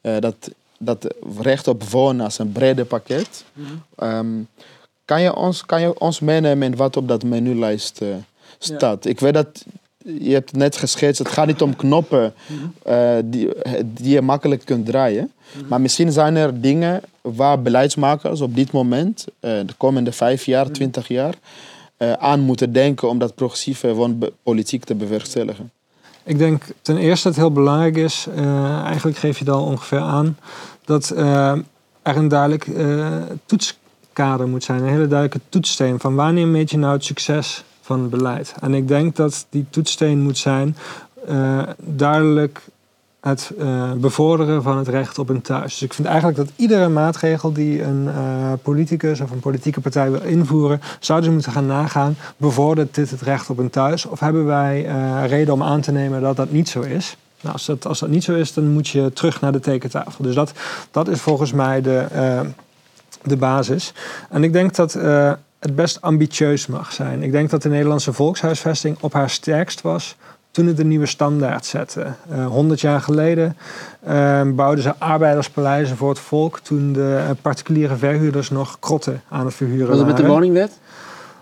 Eh, 0.00 0.18
dat, 0.18 0.50
dat 0.78 1.14
recht 1.40 1.68
op 1.68 1.82
wonen 1.82 2.24
als 2.24 2.38
een 2.38 2.52
brede 2.52 2.84
pakket. 2.84 3.44
Ehm, 3.96 4.26
kan, 5.08 5.22
je 5.22 5.34
ons, 5.34 5.66
kan 5.66 5.80
je 5.80 6.00
ons 6.00 6.20
meenemen 6.20 6.70
in 6.70 6.76
wat 6.76 6.96
op 6.96 7.08
dat 7.08 7.22
menulijst 7.22 8.00
eh, 8.00 8.08
staat? 8.58 9.04
Ik 9.04 9.20
weet 9.20 9.34
dat 9.34 9.64
je 9.98 10.32
hebt 10.32 10.52
net 10.52 10.76
geschetst, 10.76 11.18
het 11.18 11.28
gaat 11.28 11.46
niet 11.46 11.62
om 11.62 11.76
knoppen 11.76 12.34
eh, 12.82 13.16
die, 13.24 13.48
die 13.84 14.12
je 14.12 14.22
makkelijk 14.22 14.64
kunt 14.64 14.86
draaien. 14.86 15.32
Maar 15.68 15.80
misschien 15.80 16.12
zijn 16.12 16.36
er 16.36 16.60
dingen 16.60 17.00
waar 17.20 17.62
beleidsmakers 17.62 18.40
op 18.40 18.54
dit 18.54 18.72
moment, 18.72 19.26
eh, 19.40 19.50
de 19.66 19.74
komende 19.76 20.12
vijf 20.12 20.44
jaar, 20.44 20.70
twintig 20.70 21.08
jaar, 21.08 21.34
aan 22.18 22.40
moeten 22.40 22.72
denken 22.72 23.08
om 23.08 23.18
dat 23.18 23.34
progressieve 23.34 23.94
woonpolitiek 23.94 24.84
te 24.84 24.94
bewerkstelligen. 24.94 25.70
Ik 26.22 26.38
denk 26.38 26.62
ten 26.82 26.96
eerste 26.96 27.28
dat 27.28 27.36
het 27.36 27.44
heel 27.44 27.52
belangrijk 27.52 27.96
is, 27.96 28.26
eigenlijk 28.84 29.16
geef 29.16 29.38
je 29.38 29.44
het 29.44 29.54
al 29.54 29.64
ongeveer 29.64 30.00
aan, 30.00 30.38
dat 30.84 31.12
er 32.08 32.16
een 32.16 32.28
duidelijk 32.28 32.66
eh, 32.66 33.16
toetskader 34.18 34.48
moet 34.48 34.64
zijn. 34.64 34.82
Een 34.82 34.88
hele 34.88 35.06
duidelijke 35.06 35.46
toetssteen 35.48 36.00
van 36.00 36.14
wanneer 36.14 36.46
meet 36.46 36.70
je 36.70 36.78
nou 36.78 36.92
het 36.92 37.04
succes 37.04 37.64
van 37.80 38.00
het 38.00 38.10
beleid. 38.10 38.54
En 38.60 38.74
ik 38.74 38.88
denk 38.88 39.16
dat 39.16 39.46
die 39.50 39.66
toetssteen 39.70 40.20
moet 40.20 40.38
zijn 40.38 40.76
eh, 41.26 41.62
duidelijk 41.78 42.60
het 43.20 43.52
eh, 43.58 43.92
bevorderen 43.92 44.62
van 44.62 44.78
het 44.78 44.88
recht 44.88 45.18
op 45.18 45.28
een 45.28 45.40
thuis. 45.40 45.72
Dus 45.72 45.82
ik 45.82 45.94
vind 45.94 46.08
eigenlijk 46.08 46.38
dat 46.38 46.48
iedere 46.56 46.88
maatregel 46.88 47.52
die 47.52 47.82
een 47.82 48.08
eh, 48.08 48.52
politicus 48.62 49.20
of 49.20 49.30
een 49.30 49.40
politieke 49.40 49.80
partij 49.80 50.10
wil 50.10 50.22
invoeren, 50.22 50.80
zouden 51.00 51.28
ze 51.28 51.34
moeten 51.34 51.52
gaan 51.52 51.66
nagaan, 51.66 52.16
bevordert 52.36 52.94
dit 52.94 53.10
het 53.10 53.22
recht 53.22 53.50
op 53.50 53.58
een 53.58 53.70
thuis? 53.70 54.06
Of 54.06 54.20
hebben 54.20 54.44
wij 54.44 54.82
reden 55.26 55.54
om 55.54 55.62
aan 55.62 55.80
te 55.80 55.92
nemen 55.92 56.20
dat 56.20 56.36
dat 56.36 56.50
niet 56.50 56.68
zo 56.68 56.80
is? 56.80 57.16
Nou, 57.40 57.54
als, 57.54 57.66
dat, 57.66 57.86
als 57.86 57.98
dat 57.98 58.08
niet 58.08 58.24
zo 58.24 58.34
is, 58.34 58.52
dan 58.54 58.72
moet 58.72 58.88
je 58.88 59.12
terug 59.12 59.40
naar 59.40 59.52
de 59.52 59.60
tekentafel. 59.60 60.24
Dus 60.24 60.34
dat, 60.34 60.52
dat 60.90 61.08
is 61.08 61.20
volgens 61.20 61.52
mij 61.52 61.80
de, 61.80 62.06
de 63.28 63.36
basis. 63.36 63.92
En 64.30 64.44
ik 64.44 64.52
denk 64.52 64.74
dat 64.74 64.94
eh, 64.94 65.32
het 65.58 65.74
best 65.74 66.00
ambitieus 66.00 66.66
mag 66.66 66.92
zijn. 66.92 67.22
Ik 67.22 67.32
denk 67.32 67.50
dat 67.50 67.62
de 67.62 67.68
Nederlandse 67.68 68.12
volkshuisvesting 68.12 68.96
op 69.00 69.12
haar 69.12 69.30
sterkst 69.30 69.80
was 69.80 70.16
toen 70.50 70.66
het 70.66 70.78
een 70.78 70.88
nieuwe 70.88 71.06
standaard 71.06 71.66
zette. 71.66 72.06
Eh 72.30 72.46
100 72.46 72.80
jaar 72.80 73.00
geleden 73.00 73.56
eh, 74.00 74.42
bouwden 74.46 74.82
ze 74.82 74.94
arbeiderspaleizen 74.98 75.96
voor 75.96 76.08
het 76.08 76.18
volk 76.18 76.58
toen 76.58 76.92
de 76.92 77.36
particuliere 77.42 77.96
verhuurders 77.96 78.50
nog 78.50 78.76
krotten 78.80 79.22
aan 79.28 79.44
het 79.44 79.54
verhuren 79.54 79.88
Was 79.88 79.98
het 79.98 80.06
met 80.06 80.16
de 80.16 80.22
waren. 80.22 80.36
woningwet? 80.36 80.78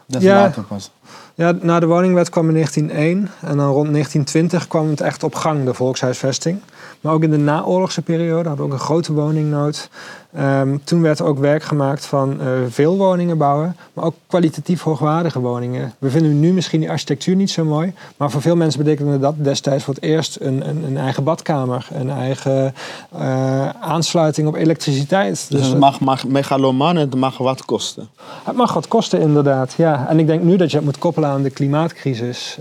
Dat 0.07 0.23
Ja. 0.23 0.35
later 0.41 0.63
pas. 0.63 0.91
Ja, 1.35 1.55
na 1.61 1.81
de 1.81 1.87
woningwet 1.87 2.29
kwam 2.31 2.47
in 2.49 2.53
1901 2.55 3.31
en 3.41 3.57
dan 3.57 3.67
rond 3.71 3.91
1920 3.93 4.69
kwam 4.69 4.89
het 4.91 5.01
echt 5.01 5.23
op 5.23 5.35
gang, 5.35 5.65
de 5.65 5.75
volkshuisvesting. 5.75 6.61
Maar 7.01 7.13
ook 7.13 7.23
in 7.23 7.31
de 7.31 7.37
naoorlogse 7.37 8.03
periode 8.03 8.49
hadden 8.49 8.67
we 8.67 8.73
ook 8.73 8.79
een 8.79 8.85
grote 8.85 9.13
woningnood. 9.13 9.89
Ehm, 10.35 10.77
toen 10.85 11.03
werd 11.03 11.21
ook 11.23 11.39
werk 11.39 11.63
gemaakt 11.63 12.07
van 12.07 12.41
eh, 12.41 12.47
veel 12.69 12.97
woningen 12.97 13.39
bouwen, 13.39 13.77
maar 13.93 14.05
ook 14.05 14.15
kwalitatief 14.27 14.83
hoogwaardige 14.83 15.41
woningen. 15.41 15.95
We 15.99 16.11
vinden 16.11 16.41
nu 16.41 16.53
misschien 16.53 16.81
die 16.81 16.91
architectuur 16.91 17.37
niet 17.37 17.51
zo 17.51 17.65
mooi, 17.65 17.93
maar 18.17 18.31
voor 18.31 18.41
veel 18.41 18.57
mensen 18.57 18.85
betekende 18.85 19.19
dat 19.19 19.35
destijds 19.37 19.85
voor 19.85 19.95
het 19.95 20.03
eerst 20.03 20.37
een, 20.41 20.69
een, 20.69 20.85
een 20.85 20.97
eigen 20.97 21.25
badkamer, 21.25 21.89
een 21.93 22.11
eigen 22.11 22.75
eh, 23.19 23.69
aansluiting 23.69 24.49
op 24.49 24.55
elektriciteit. 24.55 25.47
Dus 25.51 25.61
het 25.63 25.71
dat- 25.71 25.81
mag, 25.81 26.01
mag 26.01 26.27
megalomaan 26.27 26.95
en 26.97 27.01
het 27.11 27.15
mag 27.15 27.39
wat 27.39 27.65
kosten. 27.65 28.09
het 28.45 28.57
mag 28.57 28.73
wat 28.73 28.89
kosten, 28.89 29.21
inderdaad. 29.21 29.75
Ja. 29.77 30.07
En 30.09 30.19
ik 30.19 30.27
denk 30.27 30.43
nu 30.43 30.57
dat 30.57 30.71
je 30.71 30.77
het 30.77 30.85
moet 30.87 30.99
koppelen 30.99 31.29
aan 31.29 31.43
de 31.43 31.51
klimaatcrisis. 31.51 32.59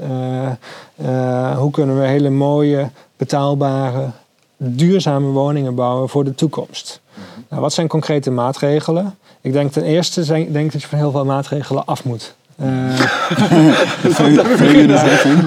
Eh, 0.96 1.58
hoe 1.58 1.72
kunnen 1.72 2.00
we 2.00 2.08
hele 2.08 2.30
mooie, 2.30 2.90
betaalbare, 3.18 4.10
duurzame 4.58 5.28
woningen 5.28 5.76
bouwen 5.76 6.10
voor 6.10 6.24
de 6.24 6.36
toekomst? 6.36 7.02
Nou, 7.50 7.62
wat 7.62 7.74
zijn 7.74 7.88
concrete 7.88 8.32
maatregelen? 8.32 9.18
Ik 9.42 9.54
denk 9.54 9.72
ten 9.72 9.84
eerste 9.84 10.24
zijn, 10.24 10.52
denk 10.52 10.72
dat 10.72 10.82
je 10.82 10.88
van 10.88 10.98
heel 10.98 11.12
veel 11.12 11.26
maatregelen 11.26 11.86
af 11.86 12.04
moet. 12.04 12.36
Eh, 12.56 12.68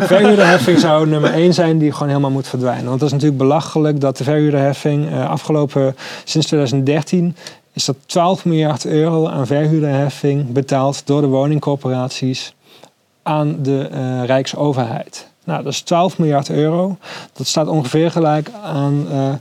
verhuurderheffing 0.07 0.79
zou 0.87 1.07
nummer 1.07 1.33
één 1.33 1.55
zijn 1.55 1.79
die 1.79 1.93
gewoon 1.93 2.09
helemaal 2.09 2.31
moet 2.31 2.49
verdwijnen. 2.49 2.85
Want 2.85 3.01
het 3.01 3.05
is 3.05 3.13
natuurlijk 3.13 3.41
belachelijk 3.41 4.01
dat 4.01 4.17
de 4.17 4.25
verhuurderheffing 4.25 5.11
eh, 5.11 5.31
afgelopen 5.31 5.97
sinds 6.25 6.47
2013 6.47 7.37
is 7.73 7.85
dat 7.85 7.97
12 8.07 8.45
miljard 8.45 8.87
euro 8.87 9.27
aan 9.27 9.47
verhuurderheffing 9.47 10.53
betaald 10.53 11.03
door 11.07 11.21
de 11.21 11.27
woningcorporaties 11.27 12.55
aan 13.23 13.57
de 13.63 13.89
eh, 13.93 14.25
Rijksoverheid. 14.25 15.29
Nou, 15.49 15.63
dat 15.63 15.73
is 15.73 15.81
12 15.81 16.19
miljard 16.19 16.51
euro. 16.51 16.97
Dat 17.33 17.47
staat 17.47 17.69
ongeveer 17.69 18.11
gelijk 18.11 18.51
aan 18.63 19.07
eh 19.11 19.33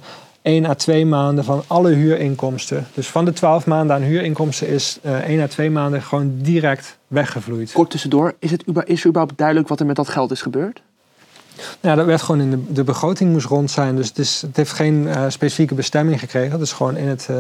1 0.42 0.66
à 0.66 0.74
2 0.74 1.06
maanden 1.06 1.44
van 1.44 1.64
alle 1.68 1.92
huurinkomsten. 1.94 2.88
Dus 2.94 3.08
van 3.08 3.26
de 3.26 3.34
12 3.34 3.66
maanden 3.66 3.96
aan 3.96 4.02
huurinkomsten 4.02 4.68
is 4.68 5.00
eh 5.02 5.30
1 5.30 5.42
à 5.42 5.48
2 5.48 5.72
maanden 5.72 6.02
gewoon 6.02 6.34
direct 6.38 6.98
weggevloeid. 7.08 7.72
Kort 7.72 7.90
tussendoor, 7.90 8.36
is, 8.40 8.52
het, 8.52 8.64
is 8.86 9.02
er 9.02 9.08
überhaupt 9.08 9.38
duidelijk 9.38 9.68
wat 9.68 9.80
er 9.80 9.86
met 9.86 9.96
dat 9.96 10.10
geld 10.10 10.32
is 10.32 10.42
gebeurd? 10.42 10.82
Ja, 11.80 11.96
dat 11.96 12.06
werd 12.06 12.22
gewoon 12.22 12.42
in 12.42 12.50
de, 12.50 12.74
de 12.74 12.84
begroting 12.84 13.32
moest 13.32 13.46
rond 13.46 13.72
zijn. 13.72 13.96
Dus 13.96 14.08
het, 14.08 14.18
is, 14.18 14.42
het 14.42 14.58
heeft 14.58 14.72
geen 14.72 15.08
eh, 15.08 15.24
specifieke 15.28 15.74
bestemming 15.74 16.20
gekregen. 16.20 16.52
Het 16.52 16.62
is 16.62 16.72
gewoon 16.72 16.98
in 16.98 17.08
het, 17.08 17.28
eh, 17.30 17.36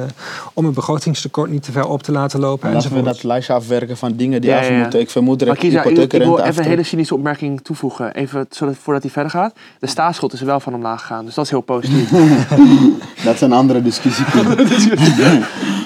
om 0.53 0.65
het 0.65 0.73
begrotingstekort 0.73 1.49
niet 1.49 1.63
te 1.63 1.71
ver 1.71 1.87
op 1.87 2.03
te 2.03 2.11
laten 2.11 2.39
lopen. 2.39 2.73
Laten 2.73 2.93
we 2.93 3.01
dat 3.01 3.23
lijstje 3.23 3.53
afwerken 3.53 3.97
van 3.97 4.15
dingen 4.15 4.41
die 4.41 4.49
Ja, 4.49 4.57
af 4.57 4.67
ja, 4.67 4.73
ja. 4.73 4.79
moeten. 4.81 4.99
Ik 4.99 5.09
vermoed 5.09 5.39
dat 5.39 5.47
Maar 5.47 5.57
ik 5.57 5.63
ik, 5.63 6.13
ik 6.13 6.23
wil 6.23 6.39
even 6.39 6.63
een 6.63 6.69
hele 6.69 6.83
cynische 6.83 7.15
opmerking 7.15 7.61
toevoegen. 7.61 8.13
Even 8.13 8.45
zodat, 8.49 8.75
voordat 8.81 9.03
hij 9.03 9.11
verder 9.11 9.31
gaat. 9.31 9.53
De 9.79 9.87
staatsschuld 9.87 10.33
is 10.33 10.39
er 10.39 10.45
wel 10.45 10.59
van 10.59 10.73
omlaag 10.73 11.01
gegaan. 11.01 11.25
Dus 11.25 11.33
dat 11.33 11.43
is 11.45 11.51
heel 11.51 11.61
positief. 11.61 12.09
Dat 13.23 13.33
is 13.35 13.41
een 13.41 13.53
andere 13.53 13.81
discussie. 13.81 14.25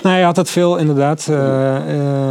Nou, 0.03 0.17
je 0.19 0.23
had 0.23 0.35
het 0.35 0.49
veel 0.49 0.77
inderdaad. 0.77 1.27
eh, 1.29 1.75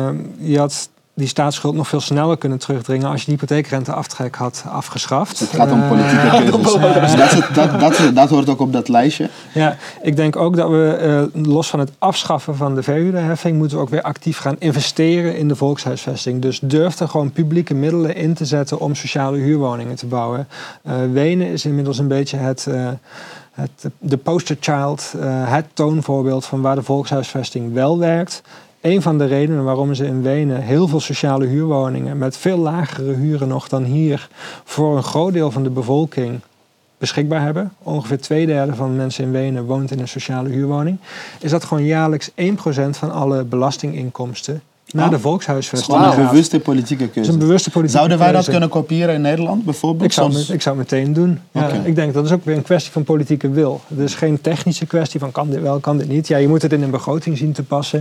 eh, 0.08 0.14
je 0.38 0.58
had 0.58 0.88
die 1.20 1.28
staatsschuld 1.28 1.74
nog 1.74 1.88
veel 1.88 2.00
sneller 2.00 2.38
kunnen 2.38 2.58
terugdringen 2.58 3.08
als 3.08 3.20
je 3.20 3.26
die 3.26 3.34
hypotheekrenteaftrek 3.34 4.34
had 4.34 4.64
afgeschaft. 4.68 5.38
Het 5.38 5.48
gaat 5.48 5.72
om 5.72 5.82
Eh, 5.82 5.88
politieke 5.88 6.30
keuzes. 6.30 7.00
Dus 7.00 7.14
dat, 7.14 7.54
dat, 7.54 7.80
dat, 7.80 8.14
dat 8.14 8.28
hoort 8.28 8.48
ook 8.48 8.60
op 8.60 8.72
dat 8.72 8.88
lijstje. 8.88 9.28
Ja, 9.54 9.76
ik 10.02 10.16
denk 10.16 10.36
ook 10.36 10.56
dat 10.56 10.70
we 10.70 10.96
eh, 11.34 11.42
los 11.44 11.70
van 11.70 11.78
het 11.78 11.90
afschaffen 11.98 12.56
van 12.56 12.74
de 12.74 12.82
verhuurderheffing 12.82 13.56
moeten 13.56 13.76
we 13.76 13.82
ook 13.82 13.90
weer 13.90 14.02
actief 14.02 14.38
gaan 14.38 14.56
investeren 14.58 15.36
in 15.36 15.48
de 15.48 15.56
volkshuisvesting. 15.56 16.42
Dus 16.42 16.60
durf 16.62 17.00
er 17.00 17.08
gewoon 17.08 17.32
publieke 17.32 17.74
middelen 17.74 18.16
in 18.16 18.34
te 18.34 18.44
zetten 18.44 18.80
om 18.80 18.94
sociale 18.94 19.38
huurwoningen 19.38 19.96
te 19.96 20.06
bouwen. 20.06 20.48
Eh, 20.82 20.94
Wenen 21.12 21.46
is 21.46 21.64
inmiddels 21.64 21.98
een 21.98 22.08
beetje 22.08 22.36
het, 22.36 22.66
het, 23.52 23.90
de 23.98 24.16
posterchild, 24.16 25.14
het 25.44 25.66
toonvoorbeeld 25.72 26.46
van 26.46 26.60
waar 26.60 26.74
de 26.74 26.82
volkshuisvesting 26.82 27.72
wel 27.72 27.98
werkt. 27.98 28.42
Een 28.80 29.02
van 29.02 29.18
de 29.18 29.24
redenen 29.24 29.64
waarom 29.64 29.94
ze 29.94 30.06
in 30.06 30.22
Wenen 30.22 30.62
heel 30.62 30.88
veel 30.88 31.00
sociale 31.00 31.46
huurwoningen 31.46 32.18
met 32.18 32.36
veel 32.36 32.58
lagere 32.58 33.12
huren 33.12 33.48
nog 33.48 33.68
dan 33.68 33.84
hier 33.84 34.28
voor 34.64 34.96
een 34.96 35.02
groot 35.02 35.32
deel 35.32 35.50
van 35.50 35.62
de 35.62 35.70
bevolking 35.70 36.40
beschikbaar 36.98 37.42
hebben, 37.42 37.72
ongeveer 37.78 38.20
twee 38.20 38.46
derde 38.46 38.74
van 38.74 38.90
de 38.90 38.96
mensen 38.96 39.24
in 39.24 39.30
Wenen 39.30 39.64
woont 39.64 39.90
in 39.90 40.00
een 40.00 40.08
sociale 40.08 40.48
huurwoning, 40.48 40.98
is 41.40 41.50
dat 41.50 41.64
gewoon 41.64 41.84
jaarlijks 41.84 42.30
1% 42.30 42.34
van 42.90 43.10
alle 43.10 43.44
belastinginkomsten 43.44 44.62
naar 44.92 45.04
Oh. 45.04 45.10
de 45.10 45.10
Dat 45.10 45.18
is 45.18 45.20
volkshuisvesting 45.30 45.92
gewoon 45.98 46.10
een 46.12 46.16
gaat. 46.18 46.30
bewuste 46.30 46.60
politieke 46.60 47.02
Dat 47.02 47.08
is 47.08 47.14
keuze. 47.14 47.32
een 47.32 47.38
bewuste 47.38 47.70
politieke 47.70 47.96
Zouden 47.98 48.18
wij 48.18 48.26
dat 48.32 48.36
keuze. 48.44 48.50
kunnen 48.50 48.68
kopiëren 48.68 49.14
in 49.14 49.20
Nederland 49.20 49.64
bijvoorbeeld? 49.64 50.04
Ik 50.04 50.12
zou, 50.12 50.32
het 50.34 50.48
ik 50.48 50.62
zou 50.62 50.78
het 50.78 50.90
meteen 50.90 51.12
doen. 51.12 51.38
Ja. 51.52 51.68
Ik 51.68 51.94
denk 51.94 52.14
dat 52.14 52.24
is 52.24 52.32
ook 52.32 52.44
weer 52.44 52.56
een 52.56 52.62
kwestie 52.62 52.92
van 52.92 53.04
politieke 53.04 53.50
wil. 53.50 53.80
Het 53.86 53.98
is 53.98 54.14
geen 54.14 54.40
technische 54.40 54.86
kwestie 54.86 55.20
van 55.20 55.32
kan 55.32 55.50
dit 55.50 55.60
wel, 55.62 55.78
kan 55.78 55.98
dit 55.98 56.08
niet. 56.08 56.28
Ja, 56.28 56.36
je 56.36 56.48
moet 56.48 56.62
het 56.62 56.72
in 56.72 56.82
een 56.82 56.90
begroting 56.90 57.38
zien 57.38 57.52
te 57.52 57.62
passen. 57.62 58.00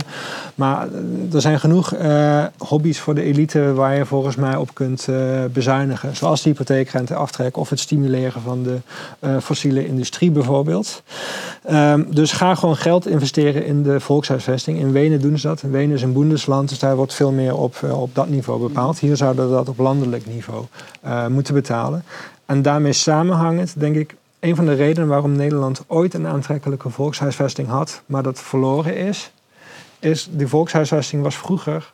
Maar 0.54 0.88
eh, 0.88 1.34
er 1.34 1.40
zijn 1.40 1.60
genoeg 1.60 1.92
eh, 1.94 2.44
hobby's 2.58 2.98
voor 2.98 3.14
de 3.14 3.22
elite 3.22 3.72
waar 3.74 3.96
je 3.96 4.06
volgens 4.06 4.36
mij 4.36 4.56
op 4.56 4.74
kunt 4.74 5.06
eh, 5.08 5.16
bezuinigen. 5.52 6.16
Zoals 6.16 6.42
de 6.42 6.48
hypotheekrenteaftrek 6.48 7.56
of 7.56 7.70
het 7.70 7.80
stimuleren 7.80 8.42
van 8.42 8.62
de 8.62 8.76
eh, 9.18 9.36
fossiele 9.42 9.86
industrie 9.86 10.30
bijvoorbeeld. 10.30 11.02
Ehm, 11.64 12.02
dus 12.10 12.32
ga 12.32 12.54
gewoon 12.54 12.76
geld 12.76 13.06
investeren 13.06 13.66
in 13.66 13.82
de 13.82 14.00
volkshuisvesting. 14.00 14.78
In 14.78 14.92
Wenen 14.92 15.20
doen 15.20 15.38
ze 15.38 15.46
dat. 15.46 15.62
In 15.62 15.70
Wenen 15.70 15.96
is 15.96 16.02
een 16.02 16.12
boendesland, 16.12 16.68
dus 16.68 16.78
daar 16.80 16.96
wordt 16.96 17.14
veel 17.14 17.32
meer 17.32 17.56
op, 17.56 17.76
eh, 17.82 18.00
op 18.00 18.14
dat 18.14 18.28
niveau 18.28 18.60
bepaald. 18.60 18.98
Hier 18.98 19.16
zouden 19.16 19.48
we 19.48 19.54
dat 19.54 19.68
op 19.68 19.78
landelijk 19.78 20.26
niveau 20.26 20.64
eh, 21.00 21.26
moeten 21.26 21.54
betalen. 21.54 22.04
En 22.46 22.62
daarmee 22.62 22.92
samenhangend, 22.92 23.80
denk 23.80 23.96
ik, 23.96 24.14
een 24.40 24.56
van 24.56 24.66
de 24.66 24.74
redenen 24.74 25.08
waarom 25.08 25.32
Nederland 25.32 25.84
ooit 25.86 26.14
een 26.14 26.26
aantrekkelijke 26.26 26.90
volkshuisvesting 26.90 27.68
had, 27.68 28.02
maar 28.06 28.22
dat 28.22 28.40
verloren 28.40 28.96
is, 28.96 29.30
is 29.98 30.28
die 30.30 30.46
volkshuisvesting 30.46 31.22
was 31.22 31.36
vroeger 31.36 31.92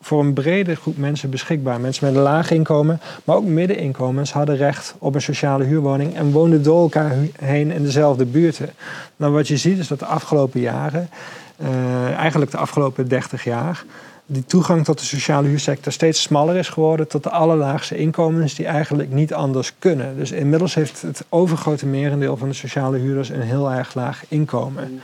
voor 0.00 0.20
een 0.20 0.32
brede 0.32 0.74
groep 0.74 0.96
mensen 0.96 1.30
beschikbaar. 1.30 1.80
Mensen 1.80 2.06
met 2.06 2.14
een 2.14 2.22
laag 2.22 2.50
inkomen, 2.50 3.00
maar 3.24 3.36
ook 3.36 3.44
middeninkomens 3.44 4.32
hadden 4.32 4.56
recht 4.56 4.94
op 4.98 5.14
een 5.14 5.22
sociale 5.22 5.64
huurwoning 5.64 6.14
en 6.14 6.30
woonden 6.30 6.62
door 6.62 6.80
elkaar 6.80 7.16
heen 7.40 7.70
in 7.70 7.82
dezelfde 7.82 8.24
buurten. 8.24 8.70
Nou, 9.16 9.32
wat 9.32 9.48
je 9.48 9.56
ziet 9.56 9.78
is 9.78 9.88
dat 9.88 9.98
de 9.98 10.06
afgelopen 10.06 10.60
jaren, 10.60 11.08
eh, 11.56 12.12
eigenlijk 12.12 12.50
de 12.50 12.56
afgelopen 12.56 13.08
30 13.08 13.44
jaar, 13.44 13.84
die 14.30 14.44
toegang 14.44 14.84
tot 14.84 14.98
de 14.98 15.04
sociale 15.04 15.48
huursector 15.48 15.92
steeds 15.92 16.22
smaller 16.22 16.56
is 16.56 16.68
geworden 16.68 17.08
tot 17.08 17.22
de 17.22 17.30
allerlaagste 17.30 17.96
inkomens 17.96 18.54
die 18.54 18.66
eigenlijk 18.66 19.12
niet 19.12 19.34
anders 19.34 19.72
kunnen. 19.78 20.16
Dus 20.16 20.32
inmiddels 20.32 20.74
heeft 20.74 21.02
het 21.02 21.24
overgrote 21.28 21.86
merendeel 21.86 22.36
van 22.36 22.48
de 22.48 22.54
sociale 22.54 22.98
huurders 22.98 23.28
een 23.28 23.40
heel 23.40 23.70
erg 23.72 23.94
laag 23.94 24.24
inkomen. 24.28 25.00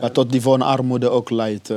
Wat 0.00 0.14
tot 0.14 0.32
die 0.32 0.42
van 0.42 0.62
armoede 0.62 1.08
ook 1.10 1.30
leidt. 1.30 1.70
eh. 1.70 1.76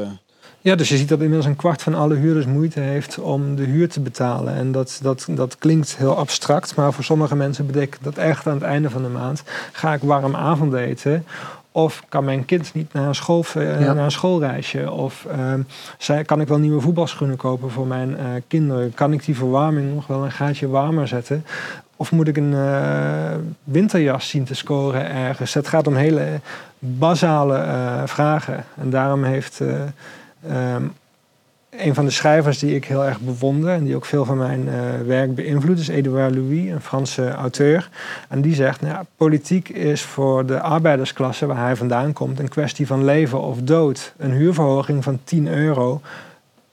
Ja, 0.62 0.76
dus 0.76 0.90
je 0.90 0.98
ziet 0.98 1.10
dat 1.10 1.20
inmiddels 1.20 1.46
een 1.46 1.56
kwart 1.56 1.82
van 1.82 1.94
alle 1.94 2.16
huurders 2.16 2.46
moeite 2.46 2.80
heeft 2.80 3.20
om 3.20 3.56
de 3.56 3.64
huur 3.64 3.90
te 3.90 4.00
betalen. 4.00 4.54
En 4.54 4.72
dat, 4.72 5.00
dat, 5.02 5.28
dat 5.30 5.58
klinkt 5.58 5.98
heel 5.98 6.18
abstract, 6.18 6.76
maar 6.76 6.94
voor 6.94 7.04
sommige 7.04 7.36
mensen 7.36 7.66
betekent 7.66 8.04
dat 8.04 8.18
echt 8.18 8.48
aan 8.48 8.54
het 8.54 8.64
einde 8.64 8.90
van 8.90 9.04
de 9.04 9.10
maand 9.10 9.44
ga 9.72 9.94
ik 9.94 10.02
warm 10.02 10.36
avondeten. 10.36 11.26
Of 11.72 12.04
kan 12.10 12.24
mijn 12.24 12.46
kind 12.46 12.74
niet 12.74 12.94
naar 12.94 13.08
een, 13.08 13.16
school, 13.16 13.46
Ja. 13.54 13.94
naar 13.94 13.98
een 13.98 14.12
schoolreisje? 14.12 14.92
Of 14.92 15.26
ehm, 15.32 15.62
kan 16.26 16.42
ik 16.42 16.48
wel 16.48 16.58
nieuwe 16.58 16.82
voetbalschoenen 16.82 17.38
kopen 17.38 17.70
voor 17.72 17.88
mijn 17.88 18.18
eh, 18.18 18.26
kinderen? 18.48 18.94
Kan 18.94 19.14
ik 19.14 19.26
die 19.26 19.36
verwarming 19.36 19.94
nog 19.94 20.08
wel 20.08 20.24
een 20.24 20.32
gaatje 20.32 20.68
warmer 20.68 21.08
zetten? 21.08 21.46
Of 21.96 22.12
moet 22.12 22.28
ik 22.28 22.38
een 22.38 22.54
eh, 22.54 23.36
winterjas 23.64 24.30
zien 24.30 24.44
te 24.44 24.54
scoren 24.56 25.10
ergens? 25.12 25.54
Het 25.54 25.68
gaat 25.68 25.88
om 25.88 25.96
hele 25.96 26.40
basale 26.80 27.58
eh, 27.58 28.02
vragen. 28.06 28.64
En 28.82 28.90
daarom 28.90 29.24
heeft 29.24 29.62
eh, 29.62 29.82
ehm, 30.50 30.84
een 31.70 31.94
van 31.94 32.06
de 32.06 32.12
schrijvers 32.12 32.60
die 32.60 32.76
ik 32.76 32.86
heel 32.86 33.06
erg 33.06 33.20
bewonder... 33.20 33.70
en 33.70 33.84
die 33.84 33.96
ook 33.96 34.06
veel 34.06 34.26
van 34.26 34.38
mijn 34.38 34.68
eh, 34.68 34.74
werk 35.06 35.36
beïnvloedt... 35.36 35.80
is 35.80 35.88
Edouard 35.88 36.36
Louis, 36.36 36.70
een 36.72 36.82
Franse 36.82 37.30
auteur. 37.32 37.90
En 38.30 38.42
die 38.42 38.56
zegt, 38.56 38.82
nou 38.82 38.94
ja, 38.94 39.06
politiek 39.18 39.70
is 39.70 40.02
voor 40.02 40.46
de 40.46 40.60
arbeidersklasse... 40.60 41.46
waar 41.46 41.58
hij 41.58 41.76
vandaan 41.76 42.14
komt, 42.14 42.40
een 42.40 42.50
kwestie 42.50 42.88
van 42.88 43.06
leven 43.06 43.42
of 43.42 43.58
dood. 43.62 44.14
Een 44.18 44.32
huurverhoging 44.32 45.04
van 45.04 45.20
10 45.24 45.48
euro 45.48 46.02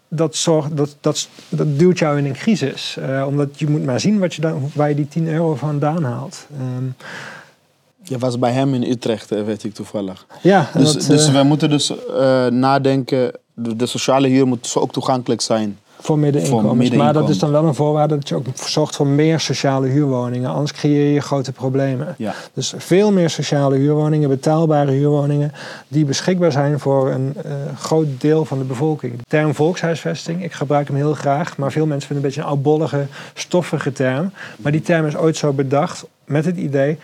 dat, 0.08 0.36
zorgt, 0.36 0.76
dat, 0.76 0.96
dat, 1.00 1.28
dat 1.48 1.78
duwt 1.78 1.98
jou 1.98 2.18
in 2.18 2.24
een 2.24 2.32
crisis. 2.32 2.96
Eh, 2.96 3.24
omdat 3.26 3.58
je 3.58 3.68
moet 3.68 3.84
maar 3.84 4.00
zien 4.00 4.18
wat 4.18 4.34
je 4.34 4.40
dan, 4.40 4.70
waar 4.74 4.88
je 4.88 4.94
die 4.94 5.08
10 5.08 5.28
euro 5.28 5.54
vandaan 5.54 6.04
haalt. 6.04 6.46
Ehm, 6.58 6.84
Je 8.02 8.18
was 8.18 8.38
bij 8.38 8.52
hem 8.52 8.74
in 8.74 8.82
Utrecht, 8.82 9.32
eh, 9.32 9.44
weet 9.44 9.64
ik 9.64 9.74
toevallig. 9.74 10.26
ja, 10.42 10.70
Dus, 10.74 10.92
dat, 10.92 11.06
dus 11.06 11.30
we 11.30 11.42
moeten 11.42 11.70
dus 11.70 11.92
nadenken, 12.50 13.32
de, 13.56 13.76
de 13.76 13.86
sociale 13.86 14.28
huur 14.28 14.46
moet 14.46 14.74
ook 14.78 14.92
toegankelijk 14.92 15.40
zijn. 15.40 15.78
voor 15.98 16.18
middeninkomens. 16.18 16.90
Maar 16.90 17.12
dat 17.12 17.28
is 17.28 17.38
dan 17.38 17.50
wel 17.50 17.64
een 17.64 17.74
voorwaarde 17.74 18.14
dat 18.14 18.28
je 18.28 18.34
ook 18.34 18.46
zorgt 18.54 18.96
voor 18.96 19.06
meer 19.06 19.40
sociale 19.40 19.86
huurwoningen. 19.86 20.50
Anders 20.50 20.72
creëer 20.72 21.12
je 21.12 21.20
grote 21.20 21.52
problemen. 21.52 22.14
Ja. 22.18 22.34
Dus 22.52 22.74
veel 22.76 23.12
meer 23.12 23.30
sociale 23.30 23.76
huurwoningen, 23.76 24.28
betaalbare 24.28 24.90
huurwoningen, 24.90 25.52
die 25.88 26.04
beschikbaar 26.04 26.52
zijn 26.52 26.80
voor 26.80 27.10
een 27.10 27.34
eh, 27.44 27.52
groot 27.78 28.06
deel 28.18 28.44
van 28.44 28.58
de 28.58 28.64
bevolking. 28.64 29.16
De 29.16 29.24
term 29.28 29.54
volkshuisvesting, 29.54 30.44
ik 30.44 30.52
gebruik 30.52 30.86
hem 30.86 30.96
heel 30.96 31.14
graag, 31.14 31.56
maar 31.56 31.72
veel 31.72 31.86
mensen 31.86 32.08
vinden 32.08 32.26
het 32.26 32.36
een 32.36 32.44
beetje 32.44 32.64
een 32.64 32.72
oudbollige, 32.78 33.06
stoffige 33.34 33.92
term. 33.92 34.32
Maar 34.56 34.72
die 34.72 34.82
term 34.82 35.06
is 35.06 35.16
ooit 35.16 35.36
zo 35.36 35.52
bedacht 35.52 36.06
met 36.24 36.44
het 36.44 36.56
idee. 36.56 36.98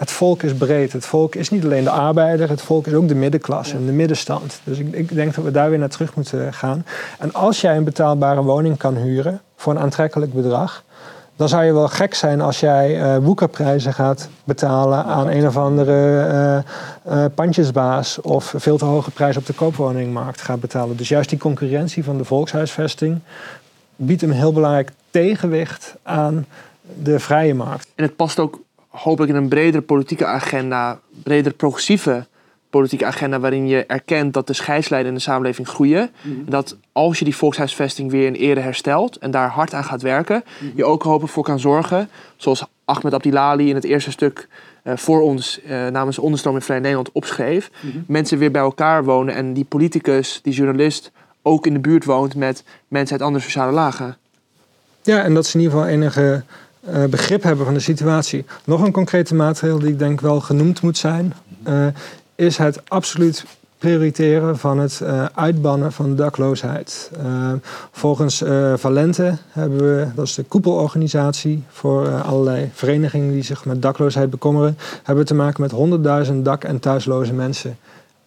Het 0.00 0.10
volk 0.10 0.42
is 0.42 0.54
breed. 0.54 0.92
Het 0.92 1.06
volk 1.06 1.34
is 1.34 1.50
niet 1.50 1.64
alleen 1.64 1.84
de 1.84 1.90
arbeider, 1.90 2.48
het 2.48 2.62
volk 2.62 2.86
is 2.86 2.92
ook 2.92 3.08
de 3.08 3.14
middenklasse 3.14 3.76
en 3.76 3.86
de 3.86 3.92
middenstand. 3.92 4.60
Dus 4.64 4.78
ik, 4.78 4.92
ik 4.92 5.14
denk 5.14 5.34
dat 5.34 5.44
we 5.44 5.50
daar 5.50 5.70
weer 5.70 5.78
naar 5.78 5.88
terug 5.88 6.14
moeten 6.14 6.54
gaan. 6.54 6.84
En 7.18 7.32
als 7.32 7.60
jij 7.60 7.76
een 7.76 7.84
betaalbare 7.84 8.42
woning 8.42 8.76
kan 8.76 8.96
huren 8.96 9.40
voor 9.56 9.72
een 9.72 9.78
aantrekkelijk 9.78 10.32
bedrag, 10.32 10.84
dan 11.36 11.48
zou 11.48 11.64
je 11.64 11.72
wel 11.72 11.88
gek 11.88 12.14
zijn 12.14 12.40
als 12.40 12.60
jij 12.60 13.02
eh 13.02 13.16
woekerprijzen 13.16 13.92
gaat 13.92 14.28
betalen 14.44 15.04
aan 15.04 15.28
een 15.28 15.46
of 15.46 15.56
andere 15.56 16.20
eh, 16.20 16.56
eh, 17.24 17.30
pandjesbaas 17.34 18.20
of 18.20 18.54
veel 18.56 18.78
te 18.78 18.84
hoge 18.84 19.10
prijs 19.10 19.36
op 19.36 19.46
de 19.46 19.52
koopwoningmarkt 19.52 20.40
gaat 20.40 20.60
betalen. 20.60 20.96
Dus 20.96 21.08
juist 21.08 21.30
die 21.30 21.38
concurrentie 21.38 22.04
van 22.04 22.18
de 22.18 22.24
volkshuisvesting 22.24 23.18
biedt 23.96 24.22
een 24.22 24.32
heel 24.32 24.52
belangrijk 24.52 24.90
tegenwicht 25.10 25.94
aan 26.02 26.46
de 27.02 27.18
vrije 27.18 27.54
markt. 27.54 27.88
En 27.94 28.04
het 28.04 28.16
past 28.16 28.38
ook 28.38 28.60
hopelijk 28.90 29.32
in 29.32 29.38
een 29.38 29.48
bredere 29.48 29.82
politieke 29.82 30.26
agenda, 30.26 31.00
bredere 31.22 31.54
progressieve 31.54 32.26
politieke 32.70 33.06
agenda, 33.06 33.40
waarin 33.40 33.66
je 33.66 33.86
erkent 33.86 34.34
dat 34.34 34.46
de 34.46 34.52
scheidslijnen 34.52 35.08
in 35.08 35.14
de 35.14 35.20
samenleving 35.20 35.68
groeien. 35.68 36.10
En 36.22 36.44
dat 36.48 36.76
als 36.92 37.18
je 37.18 37.24
die 37.24 37.36
volkshuisvesting 37.36 38.10
weer 38.10 38.26
in 38.26 38.34
ere 38.34 38.60
herstelt 38.60 39.16
en 39.16 39.30
daar 39.30 39.48
hard 39.48 39.74
aan 39.74 39.84
gaat 39.84 40.02
werken, 40.02 40.44
je 40.74 40.84
ook 40.84 41.02
hopelijk 41.02 41.32
voor 41.32 41.42
kan 41.42 41.60
zorgen, 41.60 42.08
zoals 42.36 42.64
Ahmed 42.84 43.14
Abdilali 43.14 43.68
in 43.68 43.74
het 43.74 43.84
eerste 43.84 44.10
stuk 44.10 44.48
eh, 44.82 44.96
voor 44.96 45.20
ons 45.20 45.62
eh, 45.62 45.86
namens 45.86 46.18
Onderstroom 46.18 46.54
in 46.54 46.62
Vrij 46.62 46.78
Nederland 46.78 47.12
opschreef, 47.12 47.70
mensen 48.06 48.38
weer 48.38 48.50
bij 48.50 48.62
elkaar 48.62 49.04
wonen 49.04 49.34
en 49.34 49.52
die 49.52 49.64
politicus, 49.64 50.40
die 50.42 50.52
journalist 50.52 51.10
ook 51.42 51.66
in 51.66 51.72
de 51.72 51.80
buurt 51.80 52.04
woont 52.04 52.34
met 52.34 52.64
mensen 52.88 53.12
uit 53.12 53.26
andere 53.26 53.44
sociale 53.44 53.72
lagen. 53.72 54.16
Ja, 55.02 55.22
en 55.22 55.34
dat 55.34 55.46
ze 55.46 55.58
in 55.58 55.64
ieder 55.64 55.78
geval 55.78 55.92
enige 55.92 56.42
eh, 56.80 57.04
begrip 57.04 57.42
hebben 57.42 57.64
van 57.64 57.74
de 57.74 57.80
situatie. 57.80 58.44
Nog 58.64 58.82
een 58.82 58.92
concrete 58.92 59.34
maatregel 59.34 59.78
die 59.78 59.88
ik 59.88 59.98
denk 59.98 60.20
wel 60.20 60.40
genoemd 60.40 60.82
moet 60.82 60.98
zijn, 60.98 61.34
eh, 61.62 61.86
is 62.34 62.56
het 62.56 62.80
absoluut 62.88 63.44
prioriteren 63.78 64.58
van 64.58 64.78
het 64.78 65.00
eh, 65.00 65.24
uitbannen 65.34 65.92
van 65.92 66.16
dakloosheid. 66.16 67.10
Volgens 67.90 68.42
Valente 68.74 69.36
hebben 69.48 69.78
we, 69.78 70.06
dat 70.14 70.26
is 70.26 70.34
de 70.34 70.42
koepelorganisatie 70.42 71.62
voor 71.68 72.22
allerlei 72.22 72.70
verenigingen 72.72 73.32
die 73.32 73.42
zich 73.42 73.64
met 73.64 73.82
dakloosheid 73.82 74.30
bekommeren, 74.30 74.78
hebben 74.96 75.24
we 75.24 75.30
te 75.30 75.34
maken 75.34 75.62
met 75.62 75.72
100.000 76.30 76.34
dak- 76.42 76.64
en 76.64 76.78
thuisloze 76.78 77.32
mensen 77.32 77.78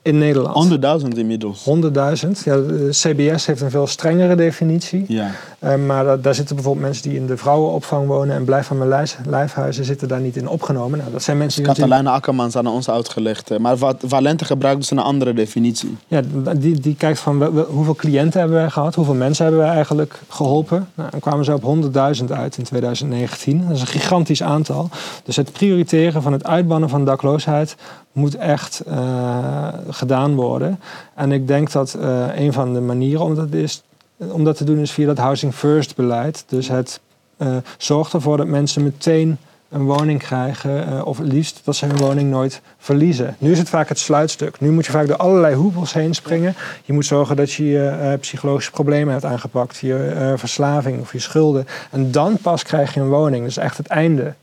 in 0.03 0.17
Nederland. 0.17 0.55
100.000 1.01 1.07
inmiddels. 1.17 1.63
100.000. 1.63 2.43
Ja, 2.43 2.55
de 2.55 2.87
CBS 2.91 3.45
heeft 3.45 3.61
een 3.61 3.69
veel 3.69 3.87
strengere 3.87 4.35
definitie. 4.35 5.05
Ja. 5.07 5.31
Eh, 5.59 5.75
maar 5.75 6.03
da- 6.03 6.17
daar 6.17 6.35
zitten 6.35 6.55
bijvoorbeeld 6.55 6.85
mensen 6.85 7.09
die 7.09 7.19
in 7.19 7.25
de 7.25 7.37
vrouwenopvang 7.37 8.07
wonen 8.07 8.35
en 8.35 8.43
blijf 8.43 8.67
van 8.67 8.77
mijn 8.77 8.89
lijf, 8.89 9.17
lijfhuizen 9.25 9.85
zitten 9.85 10.07
daar 10.07 10.19
niet 10.19 10.35
in 10.35 10.47
opgenomen. 10.47 10.97
Nou, 10.99 11.11
dat 11.11 11.23
zijn 11.23 11.37
mensen 11.37 11.63
die 11.63 11.73
Catalina 11.73 12.11
Akkermans 12.11 12.55
aan 12.55 12.67
ons 12.67 12.89
uitgelegd. 12.89 13.51
eh, 13.51 13.57
Maar 13.57 13.77
wat 13.77 14.03
Valente 14.05 14.45
gebruikt 14.45 14.79
dus 14.79 14.91
een 14.91 14.99
andere 14.99 15.33
definitie. 15.33 15.97
ja, 16.07 16.21
die, 16.57 16.79
die 16.79 16.95
kijkt 16.95 17.19
van 17.19 17.43
hoeveel 17.69 17.95
cliënten 17.95 18.39
hebben 18.39 18.57
wij 18.57 18.69
gehad, 18.69 18.95
hoeveel 18.95 19.13
mensen 19.13 19.45
hebben 19.45 19.63
wij 19.63 19.73
eigenlijk 19.73 20.19
geholpen. 20.29 20.87
Nou, 20.95 21.09
dan 21.11 21.19
kwamen 21.19 21.45
ze 21.45 21.53
op 21.53 21.63
100.000 21.63 22.31
uit 22.31 22.57
in 22.57 22.63
2019. 22.63 23.63
Dat 23.67 23.75
is 23.75 23.81
een 23.81 23.87
gigantisch 23.87 24.43
aantal. 24.43 24.89
Dus 25.23 25.35
het 25.35 25.51
prioriteren 25.51 26.21
van 26.21 26.33
het 26.33 26.45
uitbannen 26.47 26.89
van 26.89 27.05
dakloosheid 27.05 27.75
moet 28.13 28.35
echt 28.35 28.79
eh, 28.87 29.67
gedaan 29.89 30.35
worden. 30.35 30.79
En 31.15 31.31
ik 31.31 31.47
denk 31.47 31.71
dat 31.71 31.93
eh, 31.93 32.25
een 32.35 32.53
van 32.53 32.73
de 32.73 32.81
manieren 32.81 33.25
om 33.25 33.35
dat, 33.35 33.53
is, 33.53 33.83
om 34.17 34.43
dat 34.43 34.57
te 34.57 34.63
doen 34.63 34.79
is 34.79 34.91
via 34.91 35.05
dat 35.05 35.17
Housing 35.17 35.53
First 35.53 35.95
beleid. 35.95 36.43
Dus 36.47 36.67
het 36.67 36.99
eh, 37.37 37.55
zorgt 37.77 38.13
ervoor 38.13 38.37
dat 38.37 38.47
mensen 38.47 38.83
meteen 38.83 39.37
een 39.69 39.85
woning 39.85 40.19
krijgen, 40.19 41.05
of 41.05 41.17
het 41.17 41.27
liefst 41.27 41.61
dat 41.63 41.75
ze 41.75 41.85
hun 41.85 41.97
woning 41.97 42.29
nooit 42.29 42.61
verliezen. 42.77 43.35
Nu 43.37 43.51
is 43.51 43.57
het 43.57 43.69
vaak 43.69 43.89
het 43.89 43.99
sluitstuk. 43.99 44.59
Nu 44.59 44.71
moet 44.71 44.85
je 44.85 44.91
vaak 44.91 45.07
door 45.07 45.17
allerlei 45.17 45.55
hoepels 45.55 45.93
heen 45.93 46.13
springen. 46.13 46.55
Je 46.83 46.93
moet 46.93 47.05
zorgen 47.05 47.35
dat 47.35 47.51
je 47.51 47.65
je 47.65 48.17
psychologische 48.19 48.71
problemen 48.71 49.11
hebt 49.11 49.25
aangepakt, 49.25 49.77
je 49.77 50.33
verslaving 50.37 51.01
of 51.01 51.11
je 51.11 51.19
schulden. 51.19 51.67
En 51.91 52.11
dan 52.11 52.37
pas 52.37 52.63
krijg 52.63 52.93
je 52.93 52.99
een 52.99 53.09
woning. 53.09 53.41
Dat 53.41 53.49
is 53.49 53.57
echt 53.57 53.77
het 53.77 53.87
einde. 53.87 54.33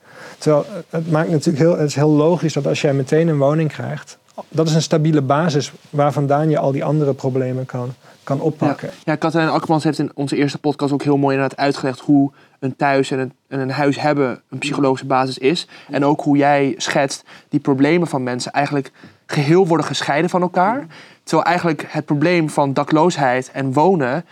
Terwijl 0.41 0.67
het 0.91 1.11
maakt 1.11 1.31
natuurlijk 1.31 1.65
heel, 1.65 1.77
het 1.77 1.89
is 1.89 1.95
heel 1.95 2.11
logisch 2.11 2.53
dat 2.53 2.67
als 2.67 2.81
jij 2.81 2.93
meteen 2.93 3.29
een 3.29 3.39
woning 3.39 3.73
krijgt, 3.73 4.19
dat 4.49 4.69
is 4.69 4.75
een 4.75 4.83
stabiele 4.83 5.23
basis 5.23 5.73
waar 5.91 6.13
vandaan 6.13 6.51
je 6.51 6.59
al 6.59 6.73
die 6.73 6.85
andere 6.85 7.15
problemen 7.15 7.67
kan, 7.67 7.95
kan 8.23 8.41
oppakken. 8.41 8.91
Ja, 9.05 9.17
ja 9.21 9.49
Akkermans 9.49 9.85
heeft 9.85 9.99
in 9.99 10.11
onze 10.15 10.37
eerste 10.37 10.59
podcast 10.59 10.93
ook 10.93 11.03
heel 11.03 11.17
mooi 11.17 11.35
inderdaad 11.35 11.59
uitgelegd 11.59 12.01
hoe 12.01 12.31
een 12.59 12.77
thuis 12.77 13.11
en 13.11 13.19
een, 13.19 13.33
en 13.49 13.61
een 13.61 13.71
huis 13.71 14.01
hebben 14.01 14.43
een 14.51 14.59
psychologische 14.59 15.07
basis 15.07 15.39
is. 15.39 15.67
En 15.91 16.05
ook 16.05 16.21
hoe 16.21 16.37
jij 16.37 16.75
schetst 16.77 17.25
die 17.49 17.61
problemen 17.61 18.09
van 18.09 18.23
mensen 18.23 18.53
eigenlijk 18.53 18.93
geheel 19.27 19.67
worden 19.67 19.87
gescheiden 19.87 20.31
van 20.31 20.43
elkaar. 20.43 20.87
Terwijl 21.23 21.49
eigenlijk 21.49 21.87
het 21.89 22.05
probleem 22.05 22.51
van 22.51 22.73
dakloosheid 22.73 23.51
en 23.53 23.73
wonen 23.73 24.25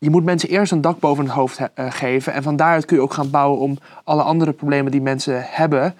je 0.00 0.10
moet 0.10 0.24
mensen 0.24 0.48
eerst 0.48 0.72
een 0.72 0.80
dak 0.80 0.98
boven 0.98 1.24
het 1.24 1.32
hoofd 1.32 1.58
uh, 1.60 1.66
geven. 1.90 2.32
En 2.32 2.42
van 2.42 2.56
daaruit 2.56 2.84
kun 2.84 2.96
je 2.96 3.02
ook 3.02 3.14
gaan 3.14 3.30
bouwen 3.30 3.60
om 3.60 3.78
alle 4.04 4.22
andere 4.22 4.52
problemen 4.52 4.92
die 4.92 5.00
mensen 5.00 5.44
hebben, 5.46 5.94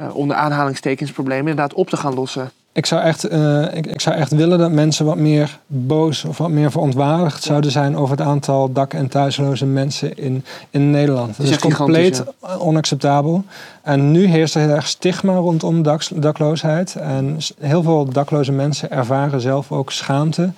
uh, 0.00 0.16
onder 0.16 0.36
aanhalingstekensproblemen, 0.36 1.48
inderdaad 1.48 1.74
op 1.74 1.88
te 1.88 1.96
gaan 1.96 2.14
lossen. 2.14 2.50
Ik 2.72 2.86
zou, 2.86 3.02
echt, 3.02 3.30
uh, 3.32 3.74
ik, 3.74 3.86
ik, 3.86 4.00
zou 4.00 4.16
echt 4.16 4.32
willen 4.32 4.58
dat 4.58 4.70
mensen 4.70 5.06
wat 5.06 5.16
meer 5.16 5.58
boos 5.66 6.24
of 6.24 6.38
wat 6.38 6.50
meer 6.50 6.70
verontwaardigd 6.70 7.42
zouden 7.42 7.70
zijn 7.70 7.96
over 7.96 8.16
het 8.16 8.26
aantal 8.26 8.72
dak- 8.72 8.94
en 8.94 9.08
thuisloze 9.08 9.66
mensen 9.66 10.16
in, 10.16 10.44
in 10.70 10.90
Nederland. 10.90 11.36
Dat 11.36 11.46
is, 11.46 11.52
is 11.52 11.74
compleet 11.74 12.24
onacceptabel. 12.58 13.44
En 13.84 14.10
nu 14.10 14.26
heerst 14.26 14.54
er 14.54 14.60
heel 14.60 14.70
erg 14.70 14.86
stigma 14.86 15.34
rondom 15.34 15.82
dakloosheid. 16.14 16.94
En 16.96 17.38
heel 17.60 17.82
veel 17.82 18.08
dakloze 18.08 18.52
mensen 18.52 18.90
ervaren 18.90 19.40
zelf 19.40 19.72
ook 19.72 19.92
schaamte. 19.92 20.52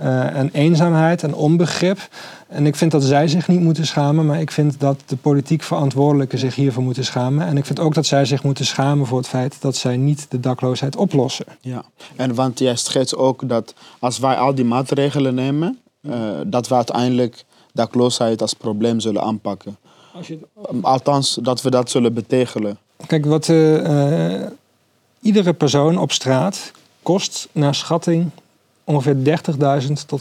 Uh, 0.00 0.36
en 0.36 0.50
eenzaamheid 0.52 1.22
en 1.22 1.34
onbegrip. 1.34 2.08
En 2.48 2.66
ik 2.66 2.76
vind 2.76 2.90
dat 2.90 3.02
zij 3.02 3.28
zich 3.28 3.48
niet 3.48 3.60
moeten 3.60 3.86
schamen, 3.86 4.26
maar 4.26 4.40
ik 4.40 4.50
vind 4.50 4.80
dat 4.80 5.02
de 5.06 5.16
politiek 5.16 5.62
verantwoordelijken 5.62 6.38
zich 6.38 6.54
hiervoor 6.54 6.82
moeten 6.82 7.04
schamen. 7.04 7.46
En 7.46 7.56
ik 7.56 7.64
vind 7.64 7.80
ook 7.80 7.94
dat 7.94 8.06
zij 8.06 8.24
zich 8.24 8.42
moeten 8.42 8.66
schamen 8.66 9.06
voor 9.06 9.18
het 9.18 9.28
feit 9.28 9.60
dat 9.60 9.76
zij 9.76 9.96
niet 9.96 10.26
de 10.28 10.40
dakloosheid 10.40 10.96
oplossen. 10.96 11.46
Ja, 11.60 11.84
en 12.16 12.34
want 12.34 12.58
jij 12.58 12.76
schetst 12.76 13.16
ook 13.16 13.48
dat 13.48 13.74
als 13.98 14.18
wij 14.18 14.36
al 14.36 14.54
die 14.54 14.64
maatregelen 14.64 15.34
nemen, 15.34 15.78
uh, 16.00 16.14
dat 16.46 16.68
we 16.68 16.74
uiteindelijk 16.74 17.44
dakloosheid 17.72 18.42
als 18.42 18.54
probleem 18.54 19.00
zullen 19.00 19.22
aanpakken. 19.22 19.76
Als 20.14 20.26
je... 20.26 20.38
Althans, 20.80 21.38
dat 21.42 21.62
we 21.62 21.70
dat 21.70 21.90
zullen 21.90 22.14
betegelen. 22.14 22.78
Kijk, 23.06 23.26
wat 23.26 23.48
uh, 23.48 24.46
iedere 25.20 25.52
persoon 25.52 25.98
op 25.98 26.12
straat 26.12 26.72
kost 27.02 27.48
naar 27.52 27.74
schatting 27.74 28.30
ongeveer 28.84 29.16
30.000 29.82 29.92
tot 30.06 30.20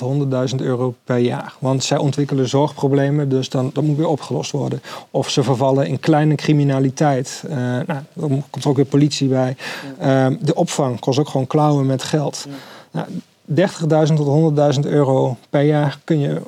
100.000 0.51 0.55
euro 0.55 0.95
per 1.03 1.17
jaar. 1.17 1.55
Want 1.59 1.83
zij 1.83 1.97
ontwikkelen 1.97 2.49
zorgproblemen, 2.49 3.29
dus 3.29 3.49
dan, 3.49 3.69
dat 3.73 3.83
moet 3.83 3.97
weer 3.97 4.07
opgelost 4.07 4.51
worden. 4.51 4.81
Of 5.11 5.29
ze 5.29 5.43
vervallen 5.43 5.87
in 5.87 5.99
kleine 5.99 6.35
criminaliteit. 6.35 7.43
Uh, 7.45 7.55
nou, 7.55 7.99
dan 8.13 8.43
komt 8.49 8.65
ook 8.65 8.75
weer 8.75 8.85
politie 8.85 9.27
bij. 9.27 9.55
Uh, 10.01 10.27
de 10.41 10.55
opvang 10.55 10.99
kost 10.99 11.19
ook 11.19 11.29
gewoon 11.29 11.47
klauwen 11.47 11.85
met 11.85 12.03
geld. 12.03 12.47
Ja. 12.91 13.07
Nou, 13.47 14.07
30.000 14.09 14.15
tot 14.15 14.75
100.000 14.75 14.89
euro 14.89 15.37
per 15.49 15.61
jaar 15.61 15.99
kun 16.03 16.19
je 16.19 16.41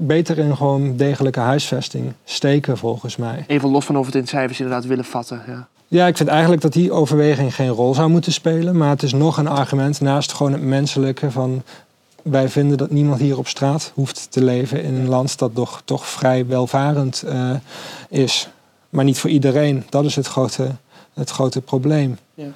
beter 0.00 0.38
in 0.38 0.56
gewoon 0.56 0.96
degelijke 0.96 1.40
huisvesting 1.40 2.12
steken, 2.24 2.78
volgens 2.78 3.16
mij. 3.16 3.44
Even 3.46 3.68
los 3.70 3.84
van 3.84 3.96
of 3.96 4.06
het 4.06 4.14
in 4.14 4.26
cijfers 4.26 4.60
inderdaad 4.60 4.86
willen 4.86 5.04
vatten. 5.04 5.42
Ja. 5.46 5.68
Ja, 5.90 6.06
ik 6.06 6.16
vind 6.16 6.28
eigenlijk 6.28 6.62
dat 6.62 6.72
die 6.72 6.92
overweging 6.92 7.54
geen 7.54 7.68
rol 7.68 7.94
zou 7.94 8.08
moeten 8.08 8.32
spelen. 8.32 8.76
Maar 8.76 8.90
het 8.90 9.02
is 9.02 9.12
nog 9.12 9.36
een 9.36 9.48
argument 9.48 10.00
naast 10.00 10.32
gewoon 10.32 10.52
het 10.52 10.62
menselijke 10.62 11.30
van... 11.30 11.62
wij 12.22 12.48
vinden 12.48 12.78
dat 12.78 12.90
niemand 12.90 13.20
hier 13.20 13.38
op 13.38 13.48
straat 13.48 13.92
hoeft 13.94 14.26
te 14.30 14.44
leven 14.44 14.82
in 14.82 14.94
een 14.94 15.08
land 15.08 15.38
dat 15.38 15.54
toch, 15.54 15.82
toch 15.84 16.06
vrij 16.06 16.46
welvarend 16.46 17.24
uh, 17.26 17.50
is. 18.08 18.48
Maar 18.88 19.04
niet 19.04 19.18
voor 19.18 19.30
iedereen. 19.30 19.84
Dat 19.88 20.04
is 20.04 20.16
het 20.16 20.26
grote, 20.26 20.70
het 21.14 21.30
grote 21.30 21.60
probleem. 21.60 22.18
Ja. 22.34 22.48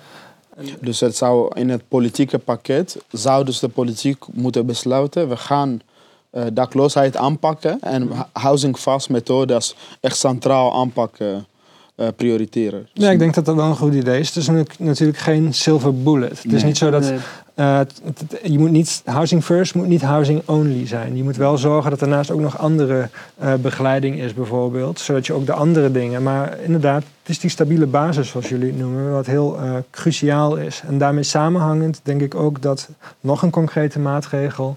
Dus 0.80 1.00
het 1.00 1.16
zou 1.16 1.58
in 1.58 1.68
het 1.68 1.82
politieke 1.88 2.38
pakket 2.38 2.96
zou 3.10 3.44
dus 3.44 3.58
de 3.58 3.68
politiek 3.68 4.24
moeten 4.32 4.66
besluiten... 4.66 5.28
we 5.28 5.36
gaan 5.36 5.70
uh, 5.70 5.80
dakloosheid 6.52 7.16
aanpakken 7.16 7.78
en 7.80 8.10
housing 8.32 8.76
fast 8.76 9.10
methodes 9.10 9.76
echt 10.00 10.16
centraal 10.16 10.74
aanpakken 10.74 11.46
uh, 11.96 12.06
prioriteren. 12.16 12.88
Ja, 12.92 13.10
ik 13.10 13.18
denk 13.18 13.34
dat 13.34 13.44
dat 13.44 13.54
wel 13.54 13.66
een 13.66 13.76
goed 13.76 13.94
idee 13.94 14.20
is. 14.20 14.34
Het 14.34 14.36
is 14.36 14.76
natuurlijk 14.78 15.18
geen 15.18 15.54
silver 15.54 16.02
bullet. 16.02 16.42
Het 16.42 16.52
is 16.52 16.64
niet 16.64 16.76
zo 16.76 16.90
dat 16.90 17.12
uh, 17.56 17.80
je 18.42 18.58
moet 18.58 18.70
niet 18.70 19.02
housing 19.04 19.44
first 19.44 19.74
moet 19.74 19.86
niet 19.86 20.02
housing 20.02 20.42
only 20.44 20.86
zijn. 20.86 21.16
Je 21.16 21.22
moet 21.22 21.36
wel 21.36 21.58
zorgen 21.58 21.90
dat 21.90 21.98
daarnaast 21.98 22.30
ook 22.30 22.40
nog 22.40 22.58
andere 22.58 23.08
uh, 23.42 23.54
begeleiding 23.54 24.20
is, 24.20 24.34
bijvoorbeeld, 24.34 25.00
zodat 25.00 25.26
je 25.26 25.32
ook 25.32 25.46
de 25.46 25.52
andere 25.52 25.90
dingen. 25.90 26.22
Maar 26.22 26.58
inderdaad, 26.60 27.02
het 27.20 27.30
is 27.30 27.38
die 27.38 27.50
stabiele 27.50 27.86
basis, 27.86 28.28
zoals 28.28 28.48
jullie 28.48 28.66
het 28.66 28.78
noemen, 28.78 29.12
wat 29.12 29.26
heel 29.26 29.58
cruciaal 29.90 30.56
is. 30.56 30.82
En 30.86 30.98
daarmee 30.98 31.22
samenhangend 31.22 32.00
denk 32.02 32.20
ik 32.20 32.34
ook 32.34 32.62
dat 32.62 32.88
nog 33.20 33.42
een 33.42 33.50
concrete 33.50 33.98
maatregel 33.98 34.76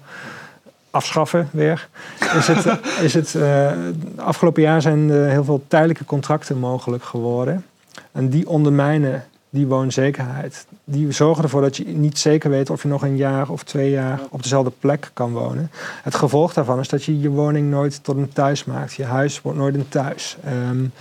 afschaffen 0.96 1.50
weer. 1.52 1.88
Is 2.36 2.48
het, 2.48 2.80
is 3.08 3.14
het, 3.14 3.34
uh, 3.34 3.72
afgelopen 4.16 4.62
jaar 4.62 4.82
zijn 4.82 5.10
heel 5.10 5.44
veel 5.44 5.64
tijdelijke 5.68 6.06
contracten 6.06 6.58
mogelijk 6.58 7.04
geworden. 7.04 7.66
En 8.12 8.30
die 8.30 8.48
ondermijnen 8.50 9.24
die 9.56 9.68
woonzekerheid. 9.68 10.66
Die 10.84 11.12
zorgen 11.12 11.44
ervoor 11.44 11.62
dat 11.62 11.78
je 11.78 11.86
niet 11.86 12.18
zeker 12.18 12.50
weet 12.50 12.70
of 12.70 12.82
je 12.82 12.88
nog 12.88 13.04
een 13.04 13.16
jaar 13.16 13.50
of 13.50 13.64
twee 13.64 13.90
jaar 13.90 14.20
op 14.30 14.44
dezelfde 14.44 14.72
plek 14.80 15.12
kan 15.14 15.32
wonen. 15.32 15.72
Het 16.04 16.16
gevolg 16.16 16.54
daarvan 16.54 16.80
is 16.80 16.88
dat 16.88 17.04
je 17.04 17.20
je 17.20 17.30
woning 17.30 17.70
nooit 17.70 18.04
tot 18.04 18.18
een 18.18 18.34
thuis 18.34 18.66
maakt. 18.66 18.94
Je 18.94 19.04
huis 19.04 19.42
wordt 19.42 19.58
nooit 19.58 19.76
een 19.76 19.90
thuis. 19.90 20.38
Um, 20.70 20.92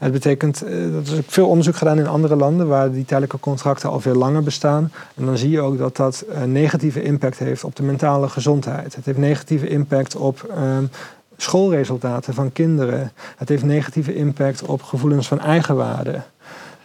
het 0.00 0.12
betekent, 0.12 0.62
uh, 0.66 0.92
dat 0.92 1.06
is 1.06 1.16
ook 1.16 1.24
veel 1.26 1.48
onderzoek 1.48 1.76
gedaan 1.76 1.98
in 1.98 2.06
andere 2.06 2.36
landen 2.36 2.68
waar 2.68 2.90
die 2.90 3.04
tijdelijke 3.04 3.40
contracten 3.40 3.90
al 3.90 4.00
veel 4.00 4.14
langer 4.14 4.42
bestaan. 4.42 4.92
En 5.16 5.24
dan 5.24 5.38
zie 5.38 5.50
je 5.50 5.60
ook 5.60 5.78
dat 5.78 5.96
dat 5.96 6.24
een 6.28 6.52
negatieve 6.52 7.02
impact 7.02 7.38
heeft 7.38 7.64
op 7.64 7.76
de 7.76 7.82
mentale 7.82 8.28
gezondheid. 8.28 8.94
Het 8.94 9.04
heeft 9.04 9.18
negatieve 9.18 9.68
impact 9.68 10.16
op 10.16 10.52
um, 10.58 10.90
schoolresultaten 11.36 12.34
van 12.34 12.52
kinderen. 12.52 13.12
Het 13.36 13.48
heeft 13.48 13.64
negatieve 13.64 14.14
impact 14.14 14.62
op 14.62 14.82
gevoelens 14.82 15.28
van 15.28 15.40
eigenwaarde. 15.40 16.20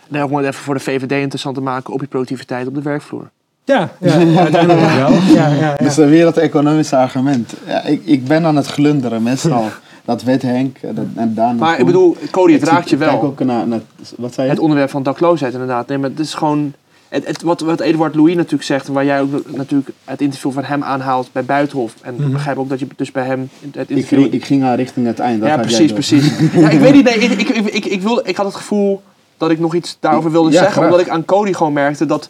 Nou, 0.08 0.30
om 0.30 0.38
het 0.38 0.46
even 0.46 0.64
voor 0.64 0.74
de 0.74 0.80
VVD 0.80 1.12
interessant 1.12 1.56
te 1.56 1.62
maken 1.62 1.94
op 1.94 2.02
je 2.02 2.08
productiviteit 2.08 2.68
op 2.68 2.76
de 2.76 2.82
werkvloer. 2.82 3.30
Ja, 3.64 3.90
ja, 4.00 4.20
ja 4.20 4.40
uiteindelijk 4.50 4.94
wel. 4.94 5.12
Ja, 5.36 5.48
ja, 5.48 5.56
ja. 5.56 5.76
Dus 5.76 5.96
weer 5.96 6.24
dat 6.24 6.38
economische 6.38 6.98
argument. 6.98 7.54
Ja, 7.68 7.84
ik, 7.84 8.02
ik 8.06 8.26
ben 8.26 8.46
aan 8.46 8.56
het 8.56 8.68
glunderen, 8.68 9.24
meestal. 9.24 9.70
Dat 10.06 10.24
weet 10.24 10.42
Henk. 10.42 10.78
En 11.16 11.34
Daan 11.36 11.56
maar 11.56 11.80
ik 11.80 11.86
bedoel, 11.86 12.18
Cody, 12.32 12.54
het 12.54 12.64
raakt 12.64 12.90
je 12.90 12.98
wel. 12.98 13.10
Kijk 13.10 13.24
ook 13.24 13.40
naar, 13.40 13.68
naar, 13.68 13.82
wat 14.18 14.34
zei 14.34 14.48
je? 14.48 14.54
Het 14.54 14.62
onderwerp 14.62 14.90
van 14.90 15.04
dakloosheid 15.04 15.54
inderdaad. 15.54 15.88
Nee, 15.88 15.98
maar 15.98 16.10
het 16.10 16.20
is 16.20 16.34
gewoon... 16.34 16.74
Het, 17.08 17.28
het, 17.28 17.42
wat, 17.42 17.62
wat 17.62 17.80
Eduard 17.80 18.16
Louis 18.16 18.36
natuurlijk 18.36 18.64
zegt, 18.64 18.88
waar 18.88 19.06
jij 19.06 19.22
ook 19.22 19.52
natuurlijk 19.52 19.90
het 20.04 20.22
interview 20.22 20.52
van 20.52 20.64
hem 20.64 20.84
aanhaalt 20.84 21.30
bij 21.32 21.46
Buitenhof. 21.46 21.94
En 22.02 22.14
mm 22.14 22.18
-hmm. 22.18 22.28
ik 22.28 22.34
begrijp 22.34 22.58
ook 22.58 22.70
dat 22.70 22.80
je 22.80 22.88
dus 22.96 23.12
bij 23.12 23.26
hem 23.26 23.50
het 23.62 23.90
interview... 23.90 24.00
Ik 24.00 24.08
ging, 24.08 24.34
ik 24.34 24.46
ging 24.46 24.62
haar 24.62 24.76
richting 24.76 25.06
het 25.06 25.20
eind. 25.20 25.44
ja, 25.44 25.58
precies, 25.58 25.94
precies. 25.94 26.38
ja, 26.54 26.70
ik 26.70 26.80
weet 26.80 26.94
niet, 26.94 27.04
nee, 27.04 27.16
ik, 27.16 27.50
ik, 27.50 27.66
ik, 27.66 27.86
ik, 27.86 28.02
wil, 28.02 28.22
ik 28.24 28.36
had 28.36 28.46
het 28.46 28.56
gevoel 28.56 29.02
dat 29.38 29.52
ik 29.52 29.60
nog 29.60 29.76
iets 29.76 29.98
daarover 30.00 30.32
wilde 30.32 30.50
ja, 30.50 30.56
zeggen. 30.56 30.72
Graag. 30.72 30.86
Omdat 30.86 31.00
ik 31.06 31.10
aan 31.10 31.26
Cody 31.26 31.54
gewoon 31.54 31.74
merkte 31.74 32.06
dat, 32.06 32.30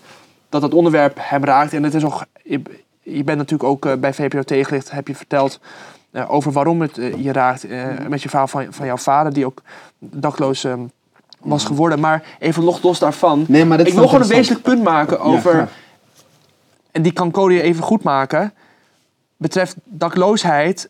dat 0.49 0.61
dat 0.61 0.73
onderwerp 0.73 1.17
hem 1.21 1.43
raakt. 1.43 1.73
En 1.73 1.84
het 1.84 1.93
is 1.93 2.03
ook... 2.03 2.26
Je, 2.43 2.61
je 3.01 3.23
bent 3.23 3.38
natuurlijk 3.38 3.69
ook 3.69 3.86
uh, 3.86 3.93
bij 3.93 4.13
VPRO 4.13 4.43
tegenlicht, 4.43 4.91
heb 4.91 5.07
je 5.07 5.15
verteld 5.15 5.59
over 6.28 6.51
waarom 6.51 6.82
het 6.82 6.97
uh, 6.97 7.24
je 7.24 7.32
raakt. 7.32 7.66
Uh, 7.66 7.86
met 8.07 8.22
je 8.22 8.30
verhaal 8.30 8.47
van, 8.47 8.68
van 8.70 8.86
jouw 8.86 8.97
vader, 8.97 9.34
die 9.34 9.45
ook 9.45 9.61
dakloos 9.99 10.63
ehm, 10.63 10.86
was 11.39 11.66
geworden. 11.66 11.99
Maar 11.99 12.24
even 12.39 12.63
nog 12.63 12.84
los 12.84 12.99
daarvan. 12.99 13.45
Nee, 13.47 13.66
maar 13.66 13.80
ik 13.80 13.93
wil 13.93 14.05
gewoon 14.05 14.22
een 14.22 14.28
wezenlijk 14.28 14.63
punt 14.63 14.84
maken 14.84 15.20
over. 15.20 15.55
Ja, 15.55 15.68
en 16.91 17.01
die 17.01 17.11
kan 17.11 17.32
Cody 17.32 17.59
even 17.59 17.84
goed 17.84 18.03
maken. 18.03 18.53
Betreft 19.38 19.76
dakloosheid. 19.84 20.89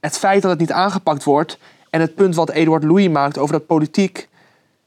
Het 0.00 0.18
feit 0.18 0.42
dat 0.42 0.50
het 0.50 0.60
niet 0.60 0.72
aangepakt 0.72 1.24
wordt. 1.24 1.58
En 1.90 2.00
het 2.00 2.14
punt 2.14 2.34
wat 2.34 2.50
Eduard 2.50 2.84
Louis 2.84 3.08
maakt 3.08 3.38
over 3.38 3.52
dat 3.52 3.66
politiek 3.66 4.28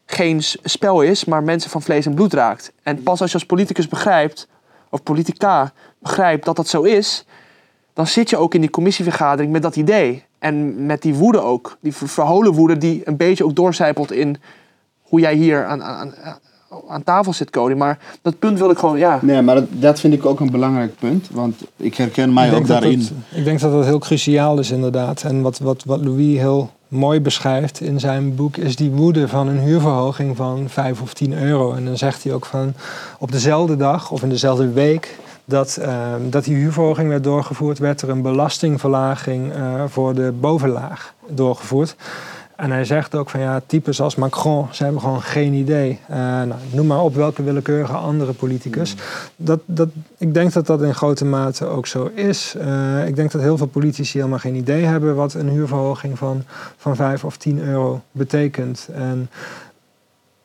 geen 0.06 0.42
spel 0.64 1.02
is, 1.02 1.26
maar 1.26 1.44
mensen 1.44 1.70
van 1.70 1.82
vlees 1.82 2.06
en 2.06 2.14
bloed 2.14 2.34
raakt. 2.34 2.72
En 2.84 3.04
pas 3.04 3.22
als 3.22 3.30
je 3.30 3.38
als 3.38 3.46
politicus 3.46 3.88
begrijpt, 3.88 4.48
of 4.90 5.04
politica 5.04 5.72
begrijpt 6.00 6.46
dat 6.46 6.56
dat 6.56 6.68
zo 6.68 6.82
is, 6.82 7.26
dan 8.00 8.08
zit 8.08 8.30
je 8.30 8.38
ook 8.38 8.54
in 8.54 8.62
die 8.62 8.70
commissievergadering 8.70 9.52
met 9.52 9.62
dat 9.62 9.76
idee. 9.76 10.24
En 10.38 10.86
met 10.86 11.02
die 11.02 11.14
woede 11.14 11.42
ook. 11.42 11.78
Die 11.82 11.94
verholen 11.94 12.54
woede 12.54 12.78
die 12.78 13.02
een 13.06 13.18
beetje 13.18 13.46
ook 13.46 13.56
doorcijpelt 13.56 14.12
in 14.12 14.38
hoe 15.02 15.20
jij 15.20 15.36
hier 15.36 15.66
aan, 15.66 15.84
aan, 15.84 16.14
aan 16.90 17.04
tafel 17.04 17.34
zit, 17.34 17.50
Cody. 17.50 17.74
Maar 17.74 18.00
dat 18.22 18.40
punt 18.40 18.60
wil 18.60 18.70
ik 18.70 18.78
gewoon, 18.78 18.98
ja. 18.98 19.20
Nee, 19.22 19.42
maar 19.42 19.56
dat, 19.56 19.66
dat 19.70 20.00
vind 20.00 20.14
ik 20.14 20.26
ook 20.26 20.40
een 20.40 20.52
belangrijk 20.52 20.96
punt. 21.00 21.28
Want 21.32 21.62
ik 21.76 21.96
herken 21.96 22.34
mij 22.34 22.48
ik 22.48 22.56
ook 22.56 22.68
daarin. 22.68 23.00
Het, 23.00 23.12
ik 23.32 23.44
denk 23.44 23.60
dat 23.60 23.72
dat 23.72 23.86
heel 23.86 24.00
cruciaal 24.00 24.60
is, 24.60 24.72
inderdaad. 24.72 25.24
En 25.24 25.42
wat, 25.42 25.58
wat, 25.58 25.84
wat 25.84 26.02
Louis 26.06 26.38
heel 26.38 26.70
mooi 26.88 27.22
beschrijft 27.22 27.82
in 27.82 28.00
zijn 28.00 28.36
boek, 28.36 28.58
is 28.58 28.76
die 28.76 28.92
woede 28.92 29.28
van 29.28 29.48
een 29.48 29.60
huurverhoging 29.60 30.36
van 30.36 30.70
5 30.70 31.02
of 31.02 31.14
10 31.14 31.34
euro. 31.34 31.74
En 31.74 31.86
dan 31.86 31.98
zegt 31.98 32.24
hij 32.24 32.34
ook 32.34 32.46
van 32.46 32.74
op 33.18 33.32
dezelfde 33.32 33.76
dag 33.76 34.12
of 34.12 34.24
in 34.24 34.30
dezelfde 34.30 34.72
week 34.72 35.18
dat, 35.50 35.78
uh, 35.82 36.14
dat 36.30 36.44
die 36.44 36.56
huurverhoging 36.56 37.10
werd 37.10 37.24
doorgevoerd, 37.24 37.80
werd 37.80 38.02
er 38.02 38.10
een 38.10 38.22
belastingverlaging 38.22 39.56
uh, 39.56 39.84
voor 39.88 40.14
de 40.14 40.32
bovenlaag 40.40 41.14
doorgevoerd. 41.28 41.96
En 42.56 42.72
hij 42.72 42.86
zegt 42.86 43.16
ook 43.16 43.30
van 43.30 43.40
ja, 43.40 43.62
types 43.66 44.02
als 44.02 44.16
Macron, 44.16 44.68
ze 44.72 44.84
hebben 44.84 45.02
gewoon 45.02 45.22
geen 45.22 45.54
idee. 45.54 46.00
Uh, 46.10 46.18
nou, 46.18 46.54
noem 46.72 46.88
maar 46.88 47.02
op 47.02 47.16
welke 47.16 47.44
willekeurige 47.44 47.94
andere 47.94 48.34
politicus. 48.34 48.96
Dat, 49.36 49.60
dat, 49.66 49.90
ik 50.18 50.34
denk 50.34 50.54
dat 50.54 50.66
dat 50.66 50.82
in 50.82 50.96
grote 50.96 51.26
mate 51.26 51.66
ook 51.66 51.88
zo 51.88 52.12
is. 52.14 52.56
Uh, 52.58 53.08
ik 53.08 53.16
denk 53.16 53.32
dat 53.32 53.42
heel 53.42 53.58
veel 53.58 53.68
politici 53.68 54.18
helemaal 54.18 54.40
geen 54.40 54.56
idee 54.56 54.84
hebben 54.84 55.16
wat 55.16 55.34
een 55.34 55.50
huurverhoging 55.50 56.18
van, 56.18 56.44
van 56.78 56.96
5 56.96 57.24
of 57.24 57.38
10 57.38 57.60
euro 57.60 58.02
betekent. 58.12 58.90
En 58.94 59.30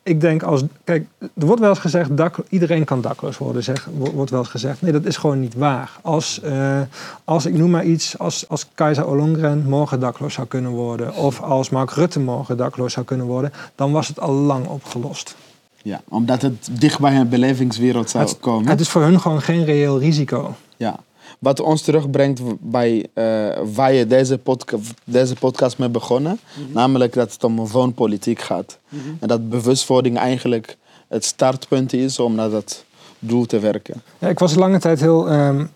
ik 0.05 0.21
denk 0.21 0.43
als. 0.43 0.63
Kijk, 0.85 1.07
er 1.19 1.47
wordt 1.47 1.61
wel 1.61 1.71
eens 1.71 1.79
gezegd, 1.79 2.17
dak, 2.17 2.37
iedereen 2.49 2.85
kan 2.85 3.01
dakloos 3.01 3.39
worden, 3.39 3.63
zeg, 3.63 3.89
wordt 4.15 4.31
wel 4.31 4.41
eens 4.41 4.49
gezegd. 4.49 4.83
Nee, 4.83 4.93
dat 4.93 5.05
is 5.05 5.17
gewoon 5.17 5.41
niet 5.41 5.55
waar. 5.55 5.91
Als, 6.03 6.41
uh, 6.45 6.81
als 7.25 7.47
ik 7.47 7.55
noem 7.55 7.71
maar 7.71 7.85
iets, 7.85 8.19
als, 8.19 8.49
als 8.49 8.67
Keizer 8.75 9.07
Ollongren 9.07 9.65
morgen 9.69 10.01
dakloos 10.01 10.35
zou 10.35 10.47
kunnen 10.47 10.71
worden, 10.71 11.15
of 11.15 11.41
als 11.41 11.71
Mark 11.71 11.91
Rutte 11.91 12.21
morgen 12.21 12.57
dakloos 12.57 12.93
zou 12.93 13.07
kunnen 13.07 13.27
worden, 13.27 13.53
dan 13.75 13.93
was 13.93 14.09
het 14.09 14.21
al 14.21 14.33
lang 14.33 14.67
opgelost. 14.67 15.37
Ja, 15.83 16.01
omdat 16.09 16.43
het 16.43 16.69
dicht 16.73 17.01
bij 17.01 17.15
hun 17.15 17.29
belevingswereld 17.29 18.11
zou 18.11 18.25
het, 18.25 18.39
komen. 18.39 18.69
Het 18.69 18.81
is 18.81 18.89
voor 18.89 19.03
hun 19.03 19.21
gewoon 19.21 19.43
geen 19.43 19.65
reëel 19.65 19.99
risico. 19.99 20.55
Ja. 20.77 20.97
Wat 21.45 21.61
ons 21.61 21.83
terugbrengt 21.83 22.41
bij 22.61 23.07
uh, 23.15 23.59
waar 23.75 23.93
je 23.93 24.07
deze, 24.07 24.39
podca 24.39 24.77
deze 25.05 25.35
podcast 25.35 25.79
mee 25.79 25.89
begonnen. 25.89 26.39
Namelijk 26.73 27.13
dat 27.13 27.33
het 27.33 27.45
om 27.45 27.67
woonpolitiek 27.69 28.41
gaat. 28.41 28.79
En 29.21 29.29
dat 29.29 29.49
bewustwording 29.49 30.17
eigenlijk 30.19 30.77
het 31.09 31.25
startpunt 31.25 31.93
is 31.93 32.19
om 32.19 32.35
naar 32.35 32.51
dat 32.51 32.85
doel 33.19 33.47
te 33.47 33.59
werken. 33.59 34.03
Ja, 34.19 34.29
ik 34.29 34.39
was 34.39 34.55
lange 34.55 34.79
tijd 34.79 35.01
heel 35.01 35.33
um, 35.33 35.71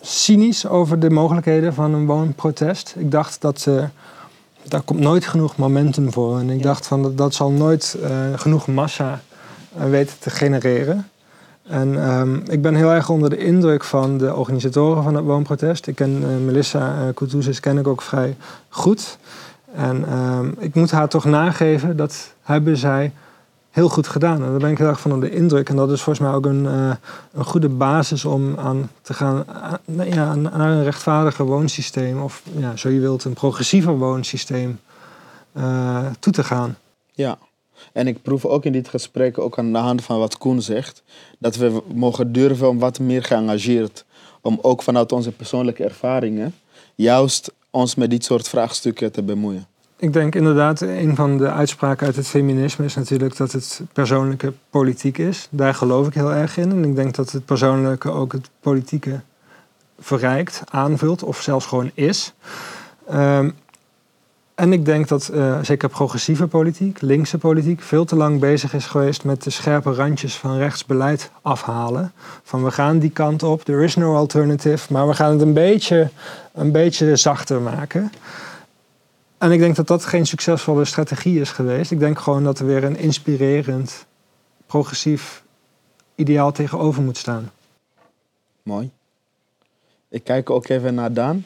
cynisch 0.00 0.66
over 0.66 0.98
de 0.98 1.10
mogelijkheden 1.10 1.74
van 1.74 1.94
een 1.94 2.06
woonprotest. 2.06 2.94
Ik 2.98 3.10
dacht 3.10 3.40
dat 3.40 3.64
uh, 3.68 3.84
daar 4.62 4.82
komt 4.82 5.00
nooit 5.00 5.26
genoeg 5.26 5.56
momentum 5.56 6.12
voor. 6.12 6.38
En 6.38 6.50
ik 6.50 6.58
ja. 6.58 6.62
dacht 6.62 6.86
van 6.86 7.02
dat, 7.02 7.18
dat 7.18 7.34
zal 7.34 7.50
nooit 7.50 7.96
uh, 8.02 8.08
genoeg 8.36 8.66
massa 8.66 9.20
weten 9.76 10.18
te 10.18 10.30
genereren. 10.30 11.08
En 11.62 12.10
um, 12.10 12.42
ik 12.48 12.62
ben 12.62 12.74
heel 12.74 12.90
erg 12.90 13.08
onder 13.08 13.30
de 13.30 13.36
indruk 13.36 13.84
van 13.84 14.18
de 14.18 14.34
organisatoren 14.34 15.02
van 15.02 15.14
het 15.14 15.24
woonprotest. 15.24 15.86
Ik 15.86 15.94
ken 15.94 16.22
uh, 16.22 16.44
Melissa 16.44 16.94
uh, 16.94 17.14
Koutouzis 17.14 17.60
ken 17.60 17.78
ik 17.78 17.86
ook 17.86 18.02
vrij 18.02 18.36
goed. 18.68 19.18
En 19.74 20.18
um, 20.18 20.54
ik 20.58 20.74
moet 20.74 20.90
haar 20.90 21.08
toch 21.08 21.24
nageven, 21.24 21.96
dat 21.96 22.32
hebben 22.42 22.76
zij 22.76 23.12
heel 23.70 23.88
goed 23.88 24.08
gedaan. 24.08 24.44
En 24.44 24.50
daar 24.50 24.58
ben 24.58 24.70
ik 24.70 24.78
heel 24.78 24.86
erg 24.86 25.00
van 25.00 25.12
onder 25.12 25.30
de 25.30 25.36
indruk. 25.36 25.68
En 25.68 25.76
dat 25.76 25.90
is 25.90 26.02
volgens 26.02 26.26
mij 26.26 26.34
ook 26.34 26.46
een, 26.46 26.64
uh, 26.64 26.90
een 27.32 27.44
goede 27.44 27.68
basis 27.68 28.24
om 28.24 28.58
aan 28.58 28.90
te 29.02 29.14
gaan 29.14 29.44
ja, 30.04 30.34
naar 30.34 30.60
een 30.60 30.84
rechtvaardiger 30.84 31.44
woonsysteem. 31.44 32.22
Of 32.22 32.42
ja, 32.56 32.76
zo 32.76 32.88
je 32.88 33.00
wilt, 33.00 33.24
een 33.24 33.32
progressiever 33.32 33.98
woonsysteem 33.98 34.80
toe 36.18 36.32
te 36.32 36.44
gaan. 36.44 36.76
Ja. 37.12 37.38
En 37.92 38.06
ik 38.06 38.22
proef 38.22 38.44
ook 38.44 38.64
in 38.64 38.72
dit 38.72 38.88
gesprek, 38.88 39.38
ook 39.38 39.58
aan 39.58 39.72
de 39.72 39.78
hand 39.78 40.04
van 40.04 40.18
wat 40.18 40.38
Koen 40.38 40.62
zegt, 40.62 41.02
dat 41.38 41.56
we 41.56 41.82
mogen 41.94 42.32
durven 42.32 42.68
om 42.68 42.78
wat 42.78 42.98
meer 42.98 43.22
geëngageerd, 43.22 44.04
om 44.40 44.58
ook 44.62 44.82
vanuit 44.82 45.12
onze 45.12 45.32
persoonlijke 45.32 45.84
ervaringen, 45.84 46.54
juist 46.94 47.52
ons 47.70 47.94
met 47.94 48.10
dit 48.10 48.24
soort 48.24 48.48
vraagstukken 48.48 49.12
te 49.12 49.22
bemoeien. 49.22 49.66
Ik 49.96 50.12
denk 50.12 50.34
inderdaad, 50.34 50.80
een 50.80 51.16
van 51.16 51.38
de 51.38 51.50
uitspraken 51.50 52.06
uit 52.06 52.16
het 52.16 52.26
feminisme 52.26 52.84
is 52.84 52.94
natuurlijk 52.94 53.36
dat 53.36 53.52
het 53.52 53.80
persoonlijke 53.92 54.52
politiek 54.70 55.18
is. 55.18 55.48
Daar 55.50 55.74
geloof 55.74 56.06
ik 56.06 56.14
heel 56.14 56.32
erg 56.32 56.56
in. 56.56 56.70
En 56.70 56.84
ik 56.84 56.96
denk 56.96 57.14
dat 57.14 57.32
het 57.32 57.44
persoonlijke 57.44 58.10
ook 58.10 58.32
het 58.32 58.50
politieke 58.60 59.20
verrijkt, 59.98 60.62
aanvult 60.70 61.22
of 61.22 61.40
zelfs 61.40 61.66
gewoon 61.66 61.90
is. 61.94 62.32
Um, 63.12 63.54
en 64.62 64.72
ik 64.72 64.84
denk 64.84 65.08
dat 65.08 65.30
uh, 65.32 65.58
zeker 65.62 65.88
progressieve 65.88 66.46
politiek, 66.46 67.00
linkse 67.00 67.38
politiek, 67.38 67.80
veel 67.80 68.04
te 68.04 68.16
lang 68.16 68.40
bezig 68.40 68.74
is 68.74 68.86
geweest 68.86 69.24
met 69.24 69.42
de 69.42 69.50
scherpe 69.50 69.92
randjes 69.92 70.36
van 70.36 70.56
rechtsbeleid 70.56 71.30
afhalen. 71.40 72.12
Van 72.42 72.64
we 72.64 72.70
gaan 72.70 72.98
die 72.98 73.10
kant 73.10 73.42
op, 73.42 73.62
there 73.62 73.84
is 73.84 73.96
no 73.96 74.14
alternative, 74.14 74.92
maar 74.92 75.08
we 75.08 75.14
gaan 75.14 75.32
het 75.32 75.40
een 75.40 75.52
beetje, 75.52 76.10
een 76.52 76.72
beetje 76.72 77.16
zachter 77.16 77.60
maken. 77.60 78.12
En 79.38 79.52
ik 79.52 79.58
denk 79.58 79.76
dat 79.76 79.86
dat 79.86 80.04
geen 80.04 80.26
succesvolle 80.26 80.84
strategie 80.84 81.40
is 81.40 81.50
geweest. 81.50 81.90
Ik 81.90 81.98
denk 81.98 82.18
gewoon 82.18 82.44
dat 82.44 82.58
er 82.58 82.66
weer 82.66 82.84
een 82.84 82.96
inspirerend, 82.96 84.06
progressief 84.66 85.42
ideaal 86.14 86.52
tegenover 86.52 87.02
moet 87.02 87.16
staan. 87.16 87.50
Mooi. 88.62 88.90
Ik 90.08 90.24
kijk 90.24 90.50
ook 90.50 90.68
even 90.68 90.94
naar 90.94 91.12
Daan. 91.12 91.44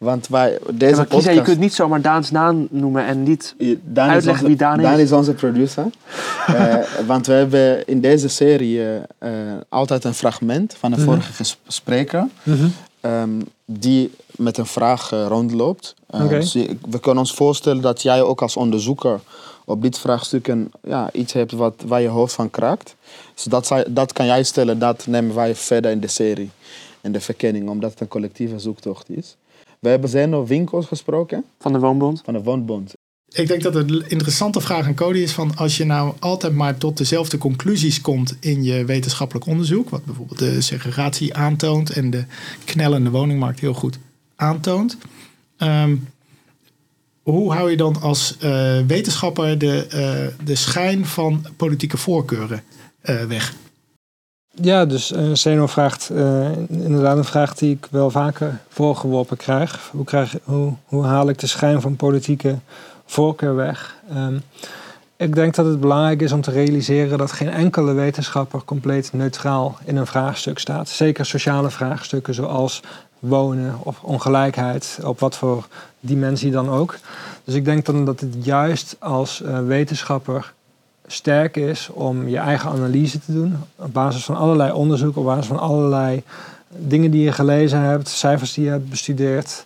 Want 0.00 0.28
wij, 0.28 0.58
deze 0.74 0.96
ja, 0.96 1.04
podcast... 1.04 1.36
je 1.36 1.42
kunt 1.42 1.58
niet 1.58 1.74
zomaar 1.74 2.00
Daans 2.00 2.30
naam 2.30 2.68
noemen 2.70 3.06
en 3.06 3.22
niet 3.22 3.54
Daan 3.82 4.08
uitleggen 4.08 4.30
onze, 4.30 4.46
wie 4.46 4.56
Daan 4.56 4.78
is. 4.78 4.84
Daan 4.84 4.98
is 4.98 5.12
onze 5.12 5.32
producer. 5.32 5.86
uh, 6.50 6.76
want 7.06 7.26
we 7.26 7.32
hebben 7.32 7.86
in 7.86 8.00
deze 8.00 8.28
serie 8.28 8.78
uh, 8.78 9.30
altijd 9.68 10.04
een 10.04 10.14
fragment 10.14 10.74
van 10.78 10.92
een 10.92 11.00
mm 11.00 11.04
-hmm. 11.04 11.22
vorige 11.22 11.54
spreker. 11.66 12.26
Mm 12.42 12.54
-hmm. 12.54 12.72
um, 13.10 13.42
die 13.64 14.10
met 14.30 14.58
een 14.58 14.66
vraag 14.66 15.12
uh, 15.12 15.26
rondloopt. 15.26 15.94
Okay. 16.06 16.28
Dus 16.28 16.52
we 16.88 17.00
kunnen 17.00 17.18
ons 17.18 17.34
voorstellen 17.34 17.82
dat 17.82 18.02
jij 18.02 18.22
ook 18.22 18.42
als 18.42 18.56
onderzoeker 18.56 19.20
op 19.64 19.82
dit 19.82 19.98
vraagstuk 19.98 20.48
een, 20.48 20.70
ja, 20.82 21.12
iets 21.12 21.32
hebt 21.32 21.52
wat, 21.52 21.74
waar 21.86 22.00
je 22.00 22.08
hoofd 22.08 22.34
van 22.34 22.50
kraakt. 22.50 22.94
Dus 23.34 23.44
dat, 23.44 23.84
dat 23.88 24.12
kan 24.12 24.26
jij 24.26 24.42
stellen, 24.42 24.78
dat 24.78 25.06
nemen 25.06 25.34
wij 25.34 25.54
verder 25.54 25.90
in 25.90 26.00
de 26.00 26.08
serie. 26.08 26.50
In 27.00 27.12
de 27.12 27.20
verkenning, 27.20 27.68
omdat 27.68 27.90
het 27.90 28.00
een 28.00 28.08
collectieve 28.08 28.58
zoektocht 28.58 29.10
is. 29.10 29.36
We 29.80 29.88
hebben 29.88 30.10
zijn 30.10 30.34
over 30.34 30.48
winkels 30.48 30.86
gesproken. 30.86 31.44
Van 31.58 31.72
de 31.72 31.78
Woonbond. 31.78 32.22
Van 32.24 32.34
de 32.34 32.42
Woonbond. 32.42 32.92
Ik 33.32 33.48
denk 33.48 33.62
dat 33.62 33.74
het 33.74 33.90
een 33.90 34.08
interessante 34.08 34.60
vraag 34.60 34.86
aan 34.86 34.94
Cody 34.94 35.18
is 35.18 35.32
van 35.32 35.56
als 35.56 35.76
je 35.76 35.84
nou 35.84 36.14
altijd 36.18 36.52
maar 36.52 36.76
tot 36.76 36.96
dezelfde 36.96 37.38
conclusies 37.38 38.00
komt 38.00 38.36
in 38.40 38.62
je 38.62 38.84
wetenschappelijk 38.84 39.46
onderzoek, 39.46 39.90
wat 39.90 40.04
bijvoorbeeld 40.04 40.38
de 40.38 40.60
segregatie 40.60 41.34
aantoont 41.34 41.90
en 41.90 42.10
de 42.10 42.24
knellende 42.64 43.10
woningmarkt 43.10 43.60
heel 43.60 43.74
goed 43.74 43.98
aantoont. 44.36 44.96
Um, 45.58 46.08
hoe 47.22 47.52
hou 47.52 47.70
je 47.70 47.76
dan 47.76 48.00
als 48.00 48.36
uh, 48.42 48.80
wetenschapper 48.86 49.58
de, 49.58 49.86
uh, 49.94 50.46
de 50.46 50.54
schijn 50.54 51.06
van 51.06 51.46
politieke 51.56 51.96
voorkeuren 51.96 52.62
uh, 53.04 53.24
weg? 53.24 53.54
Ja, 54.54 54.84
dus 54.84 55.12
uh, 55.12 55.34
Zeno 55.34 55.66
vraagt 55.66 56.10
uh, 56.12 56.48
inderdaad 56.68 57.16
een 57.16 57.24
vraag 57.24 57.54
die 57.54 57.70
ik 57.70 57.86
wel 57.90 58.10
vaker 58.10 58.60
voorgeworpen 58.68 59.36
krijg. 59.36 59.90
Hoe, 60.44 60.74
hoe, 60.84 61.04
haal 61.04 61.28
ik 61.28 61.38
de 61.38 61.46
schijn 61.46 61.80
van 61.80 61.96
politieke 61.96 62.58
voorkeur 63.06 63.54
weg? 63.54 63.96
Um, 64.16 64.42
ik 65.16 65.34
denk 65.34 65.54
dat 65.54 65.66
het 65.66 65.80
belangrijk 65.80 66.22
is 66.22 66.32
om 66.32 66.40
te 66.40 66.50
realiseren 66.50 67.18
dat 67.18 67.32
geen 67.32 67.50
enkele 67.50 67.92
wetenschapper 67.92 68.64
compleet 68.64 69.12
neutraal 69.12 69.78
in 69.84 69.96
een 69.96 70.06
vraagstuk 70.06 70.58
staat. 70.58 70.88
Zeker 70.88 71.26
sociale 71.26 71.70
vraagstukken 71.70 72.34
zoals 72.34 72.82
wonen 73.18 73.74
of 73.78 74.02
ongelijkheid, 74.02 74.98
op 75.02 75.20
wat 75.20 75.36
voor 75.36 75.66
dimensie 76.00 76.50
dan 76.50 76.70
ook. 76.70 76.96
Dus 77.44 77.54
ik 77.54 77.64
denk 77.64 77.84
dan 77.84 78.04
dat 78.04 78.20
het 78.20 78.34
juist 78.42 78.96
als 78.98 79.42
uh, 79.44 79.66
wetenschapper 79.66 80.52
sterk 81.12 81.56
is 81.56 81.88
om 81.92 82.28
je 82.28 82.38
eigen 82.38 82.70
analyse 82.70 83.18
te 83.18 83.32
doen. 83.32 83.56
Op 83.76 83.92
basis 83.92 84.24
van 84.24 84.36
allerlei 84.36 84.72
onderzoek, 84.72 85.16
op 85.16 85.24
basis 85.24 85.46
van 85.46 85.58
allerlei 85.58 86.22
dingen 86.76 87.10
die 87.10 87.24
je 87.24 87.32
gelezen 87.32 87.80
hebt, 87.80 88.08
cijfers 88.08 88.54
die 88.54 88.64
je 88.64 88.70
hebt 88.70 88.90
bestudeerd. 88.90 89.64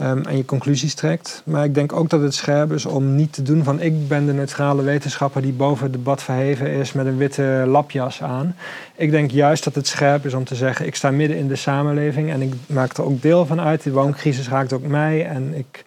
Um, 0.00 0.26
en 0.26 0.36
je 0.36 0.44
conclusies 0.44 0.94
trekt. 0.94 1.42
Maar 1.44 1.64
ik 1.64 1.74
denk 1.74 1.92
ook 1.92 2.10
dat 2.10 2.20
het 2.20 2.34
scherp 2.34 2.72
is 2.72 2.86
om 2.86 3.14
niet 3.14 3.32
te 3.32 3.42
doen 3.42 3.64
van 3.64 3.80
ik 3.80 4.08
ben 4.08 4.26
de 4.26 4.32
neutrale 4.32 4.82
wetenschapper 4.82 5.42
die 5.42 5.52
boven 5.52 5.84
het 5.84 5.92
debat 5.92 6.22
verheven 6.22 6.70
is 6.70 6.92
met 6.92 7.06
een 7.06 7.16
witte 7.16 7.64
lapjas 7.66 8.22
aan. 8.22 8.56
Ik 8.96 9.10
denk 9.10 9.30
juist 9.30 9.64
dat 9.64 9.74
het 9.74 9.86
scherp 9.86 10.26
is 10.26 10.34
om 10.34 10.44
te 10.44 10.54
zeggen 10.54 10.86
ik 10.86 10.94
sta 10.94 11.10
midden 11.10 11.36
in 11.36 11.48
de 11.48 11.56
samenleving 11.56 12.30
en 12.30 12.42
ik 12.42 12.54
maak 12.66 12.96
er 12.96 13.04
ook 13.04 13.22
deel 13.22 13.46
van 13.46 13.60
uit. 13.60 13.82
De 13.82 13.92
wooncrisis 13.92 14.48
raakt 14.48 14.72
ook 14.72 14.86
mij 14.86 15.26
en 15.26 15.54
ik, 15.54 15.84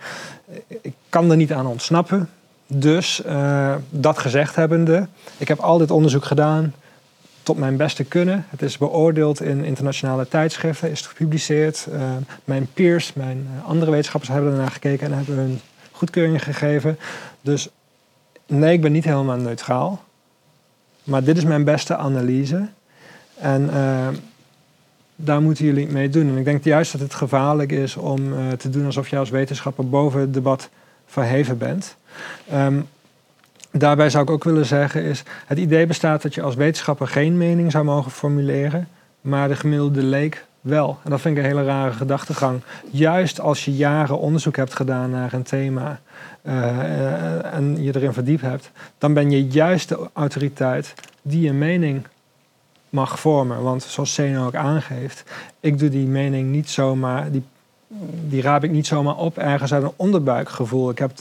ik 0.81 0.93
kan 1.09 1.31
er 1.31 1.37
niet 1.37 1.53
aan 1.53 1.67
ontsnappen. 1.67 2.29
Dus 2.67 3.21
uh, 3.25 3.75
dat 3.89 4.17
gezegd 4.17 4.55
hebbende, 4.55 5.07
ik 5.37 5.47
heb 5.47 5.59
al 5.59 5.77
dit 5.77 5.91
onderzoek 5.91 6.25
gedaan 6.25 6.73
tot 7.43 7.57
mijn 7.57 7.77
beste 7.77 8.03
kunnen. 8.03 8.45
Het 8.49 8.61
is 8.61 8.77
beoordeeld 8.77 9.41
in 9.41 9.63
internationale 9.63 10.27
tijdschriften, 10.27 10.91
is 10.91 11.01
gepubliceerd. 11.01 11.87
Uh, 11.89 11.99
mijn 12.43 12.67
peers, 12.73 13.13
mijn 13.13 13.47
andere 13.65 13.91
wetenschappers 13.91 14.31
hebben 14.31 14.51
ernaar 14.51 14.71
gekeken 14.71 15.07
en 15.07 15.13
hebben 15.13 15.35
hun 15.35 15.59
goedkeuring 15.91 16.43
gegeven. 16.43 16.97
Dus 17.41 17.69
nee, 18.47 18.73
ik 18.73 18.81
ben 18.81 18.91
niet 18.91 19.05
helemaal 19.05 19.37
neutraal. 19.37 20.03
Maar 21.03 21.23
dit 21.23 21.37
is 21.37 21.43
mijn 21.43 21.63
beste 21.63 21.95
analyse. 21.95 22.67
En 23.35 23.69
daar 25.15 25.41
moeten 25.41 25.65
jullie 25.65 25.87
mee 25.87 26.09
doen. 26.09 26.29
En 26.29 26.37
ik 26.37 26.45
denk 26.45 26.63
juist 26.63 26.91
dat 26.91 27.01
het 27.01 27.13
gevaarlijk 27.13 27.71
is 27.71 27.95
om 27.95 28.33
te 28.57 28.69
doen 28.69 28.85
alsof 28.85 29.09
je 29.09 29.17
als 29.17 29.29
wetenschapper 29.29 29.89
boven 29.89 30.19
het 30.19 30.33
debat 30.33 30.69
verheven 31.05 31.57
bent. 31.57 31.95
Um, 32.53 32.87
daarbij 33.71 34.09
zou 34.09 34.23
ik 34.23 34.29
ook 34.29 34.43
willen 34.43 34.65
zeggen 34.65 35.03
is, 35.03 35.23
het 35.45 35.57
idee 35.57 35.85
bestaat 35.85 36.21
dat 36.21 36.33
je 36.33 36.41
als 36.41 36.55
wetenschapper 36.55 37.07
geen 37.07 37.37
mening 37.37 37.71
zou 37.71 37.83
mogen 37.83 38.11
formuleren, 38.11 38.87
maar 39.21 39.47
de 39.47 39.55
gemiddelde 39.55 40.03
leek 40.03 40.45
wel. 40.61 40.97
En 41.03 41.09
dat 41.09 41.21
vind 41.21 41.37
ik 41.37 41.43
een 41.43 41.49
hele 41.49 41.65
rare 41.65 41.91
gedachtegang. 41.91 42.61
Juist 42.91 43.39
als 43.39 43.65
je 43.65 43.75
jaren 43.75 44.19
onderzoek 44.19 44.55
hebt 44.55 44.73
gedaan 44.73 45.09
naar 45.09 45.33
een 45.33 45.43
thema 45.43 45.99
eh, 46.41 46.69
eh, 46.69 47.53
en 47.53 47.83
je 47.83 47.95
erin 47.95 48.13
verdiept 48.13 48.41
hebt, 48.41 48.71
dan 48.97 49.13
ben 49.13 49.31
je 49.31 49.47
juist 49.47 49.89
de 49.89 50.09
autoriteit 50.13 50.93
die 51.21 51.49
een 51.49 51.57
mening 51.57 52.07
mag 52.89 53.19
vormen. 53.19 53.63
Want 53.63 53.83
zoals 53.83 54.13
Seno 54.13 54.45
ook 54.45 54.55
aangeeft, 54.55 55.23
ik 55.59 55.79
doe 55.79 55.89
die 55.89 56.07
mening 56.07 56.51
niet 56.51 56.69
zomaar, 56.69 57.31
die, 57.31 57.43
die 58.27 58.41
raap 58.41 58.63
ik 58.63 58.71
niet 58.71 58.87
zomaar 58.87 59.15
op 59.15 59.37
ergens 59.37 59.73
uit 59.73 59.83
een 59.83 59.91
onderbuikgevoel. 59.95 60.89
Ik 60.89 60.99
heb 60.99 61.11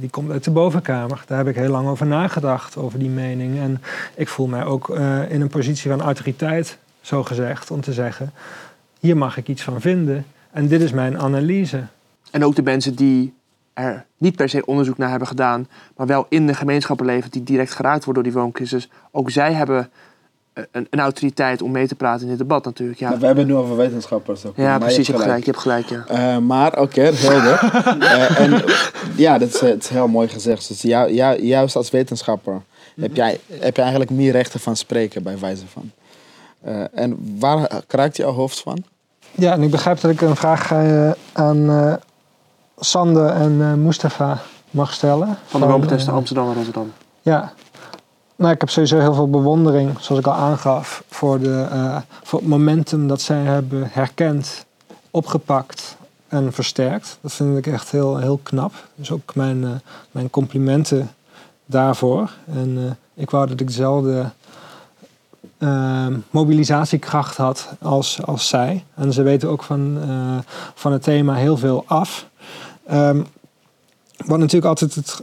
die 0.00 0.10
komt 0.10 0.30
uit 0.30 0.44
de 0.44 0.50
bovenkamer. 0.50 1.22
Daar 1.26 1.38
heb 1.38 1.48
ik 1.48 1.54
heel 1.54 1.70
lang 1.70 1.88
over 1.88 2.06
nagedacht, 2.06 2.76
over 2.76 2.98
die 2.98 3.08
mening. 3.08 3.58
En 3.58 3.82
ik 4.14 4.28
voel 4.28 4.46
mij 4.46 4.64
ook 4.64 4.90
eh, 4.90 5.30
in 5.30 5.40
een 5.40 5.48
positie 5.48 5.90
van 5.90 6.00
autoriteit, 6.00 6.78
zo 7.00 7.24
gezegd, 7.24 7.70
om 7.70 7.80
te 7.80 7.92
zeggen, 7.92 8.32
hier 9.00 9.16
mag 9.16 9.36
ik 9.36 9.48
iets 9.48 9.62
van 9.62 9.80
vinden. 9.80 10.26
En 10.50 10.68
dit 10.68 10.80
is 10.80 10.92
mijn 10.92 11.18
analyse. 11.18 11.82
En 12.30 12.44
ook 12.44 12.54
de 12.54 12.62
mensen 12.62 12.94
die 12.94 13.34
er 13.72 14.04
niet 14.16 14.36
per 14.36 14.48
se 14.48 14.66
onderzoek 14.66 14.98
naar 14.98 15.10
hebben 15.10 15.28
gedaan, 15.28 15.68
maar 15.96 16.06
wel 16.06 16.26
in 16.28 16.46
de 16.46 16.54
gemeenschappen 16.54 17.06
leven 17.06 17.30
die 17.30 17.42
direct 17.42 17.72
geraakt 17.72 18.04
worden 18.04 18.22
door 18.22 18.32
die 18.32 18.42
wooncrisis. 18.42 18.90
Ook 19.10 19.30
zij 19.30 19.52
hebben 19.52 19.90
een, 20.70 20.86
een 20.90 21.00
autoriteit 21.00 21.62
om 21.62 21.70
mee 21.70 21.88
te 21.88 21.94
praten 21.94 22.22
in 22.22 22.28
dit 22.28 22.38
debat 22.38 22.64
natuurlijk. 22.64 22.98
Ja, 22.98 23.08
Maar 23.08 23.18
we 23.18 23.26
hebben 23.26 23.44
het 23.44 23.54
nu 23.54 23.60
over 23.60 23.76
wetenschappers. 23.76 24.46
Ook. 24.46 24.56
ja 24.56 24.78
precies, 24.78 25.06
je 25.06 25.12
hebt 25.12 25.24
hebt 25.24 25.44
gelijk. 25.44 25.44
Je 25.44 25.50
hebt 25.50 25.62
gelijk, 25.62 26.08
ja. 26.08 26.34
Eh, 26.34 26.38
maar 26.38 26.80
oké, 26.80 27.00
helder. 27.00 27.56
Eh, 28.08 28.40
en 28.40 28.64
ja, 29.16 29.38
dat 29.38 29.48
is, 29.54 29.60
het 29.60 29.82
is 29.82 29.88
heel 29.88 30.08
mooi 30.08 30.28
gezegd. 30.28 30.68
Dus 30.68 30.82
jou, 30.82 31.12
jou, 31.12 31.42
juist 31.42 31.76
als 31.76 31.90
wetenschapper 31.90 32.62
heb, 33.00 33.16
jij, 33.16 33.40
heb 33.52 33.76
je 33.76 33.80
eigenlijk 33.80 34.10
meer 34.10 34.32
rechten 34.32 34.60
van 34.60 34.76
spreken, 34.76 35.22
bij 35.22 35.38
wijze 35.38 35.66
van. 35.66 35.90
Eh, 36.60 36.98
en 36.98 37.36
waar 37.38 37.82
kraakt 37.86 38.16
jouw 38.16 38.32
hoofd 38.32 38.60
van? 38.60 38.84
Ja, 39.34 39.52
en 39.52 39.62
ik 39.62 39.70
begrijp 39.70 40.00
dat 40.00 40.10
ik 40.10 40.20
een 40.20 40.36
vraag 40.36 40.72
eh, 40.72 41.10
aan 41.32 41.70
eh 41.70 41.94
Sander 42.80 43.26
en 43.26 43.60
eh, 43.60 43.72
Mustafa 43.72 44.38
mag 44.70 44.92
stellen. 44.92 45.38
Van 45.46 45.60
de 45.60 45.66
woonprotesten 45.66 46.12
eh, 46.12 46.18
Amsterdam 46.18 46.48
en 46.48 46.54
Rotterdam. 46.54 46.92
Ja. 47.22 47.52
Nou, 48.38 48.52
ik 48.52 48.60
heb 48.60 48.70
sowieso 48.70 48.98
heel 48.98 49.14
veel 49.14 49.30
bewondering, 49.30 50.00
zoals 50.00 50.20
ik 50.20 50.26
al 50.26 50.34
aangaf, 50.34 51.04
voor, 51.08 51.38
de, 51.38 51.66
eh, 51.70 51.96
voor 52.22 52.38
het 52.38 52.48
momentum 52.48 53.08
dat 53.08 53.20
zij 53.20 53.42
hebben 53.42 53.88
herkend, 53.92 54.66
opgepakt 55.10 55.96
en 56.28 56.52
versterkt. 56.52 57.18
Dat 57.20 57.32
vind 57.32 57.56
ik 57.56 57.66
echt 57.66 57.90
heel, 57.90 58.16
heel 58.16 58.40
knap. 58.42 58.72
Dus 58.94 59.10
ook 59.10 59.34
mijn, 59.34 59.64
eh, 59.64 59.70
mijn 60.10 60.30
complimenten 60.30 61.10
daarvoor. 61.66 62.30
En 62.52 62.78
eh, 62.78 63.22
ik 63.22 63.30
wou 63.30 63.46
dat 63.46 63.60
ik 63.60 63.66
dezelfde 63.66 64.30
mobilisatiekracht 66.30 67.36
had 67.36 67.68
als, 67.82 68.22
als 68.24 68.48
zij. 68.48 68.84
En 68.94 69.12
ze 69.12 69.22
weten 69.22 69.48
ook 69.48 69.62
van, 69.62 69.98
van 70.74 70.92
het 70.92 71.02
thema 71.02 71.34
heel 71.34 71.56
veel 71.56 71.84
af. 71.86 72.28
Ehm, 72.86 73.22
wat 74.26 74.38
natuurlijk 74.38 74.66
altijd 74.66 74.94
het 74.94 75.22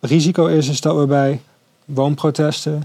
risico 0.00 0.46
is, 0.46 0.68
is 0.68 0.80
dat 0.80 0.96
we 0.96 1.06
bij 1.06 1.40
woonprotesten, 1.84 2.82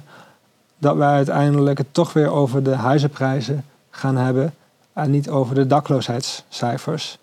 dat 0.77 0.95
wij 0.95 1.13
uiteindelijk 1.13 1.77
het 1.77 1.93
toch 1.93 2.13
weer 2.13 2.31
over 2.31 2.63
de 2.63 2.75
huizenprijzen 2.75 3.65
gaan 3.89 4.17
hebben 4.17 4.53
en 4.93 5.11
niet 5.11 5.29
over 5.29 5.55
de 5.55 5.67
dakloosheidscijfers. 5.67 7.17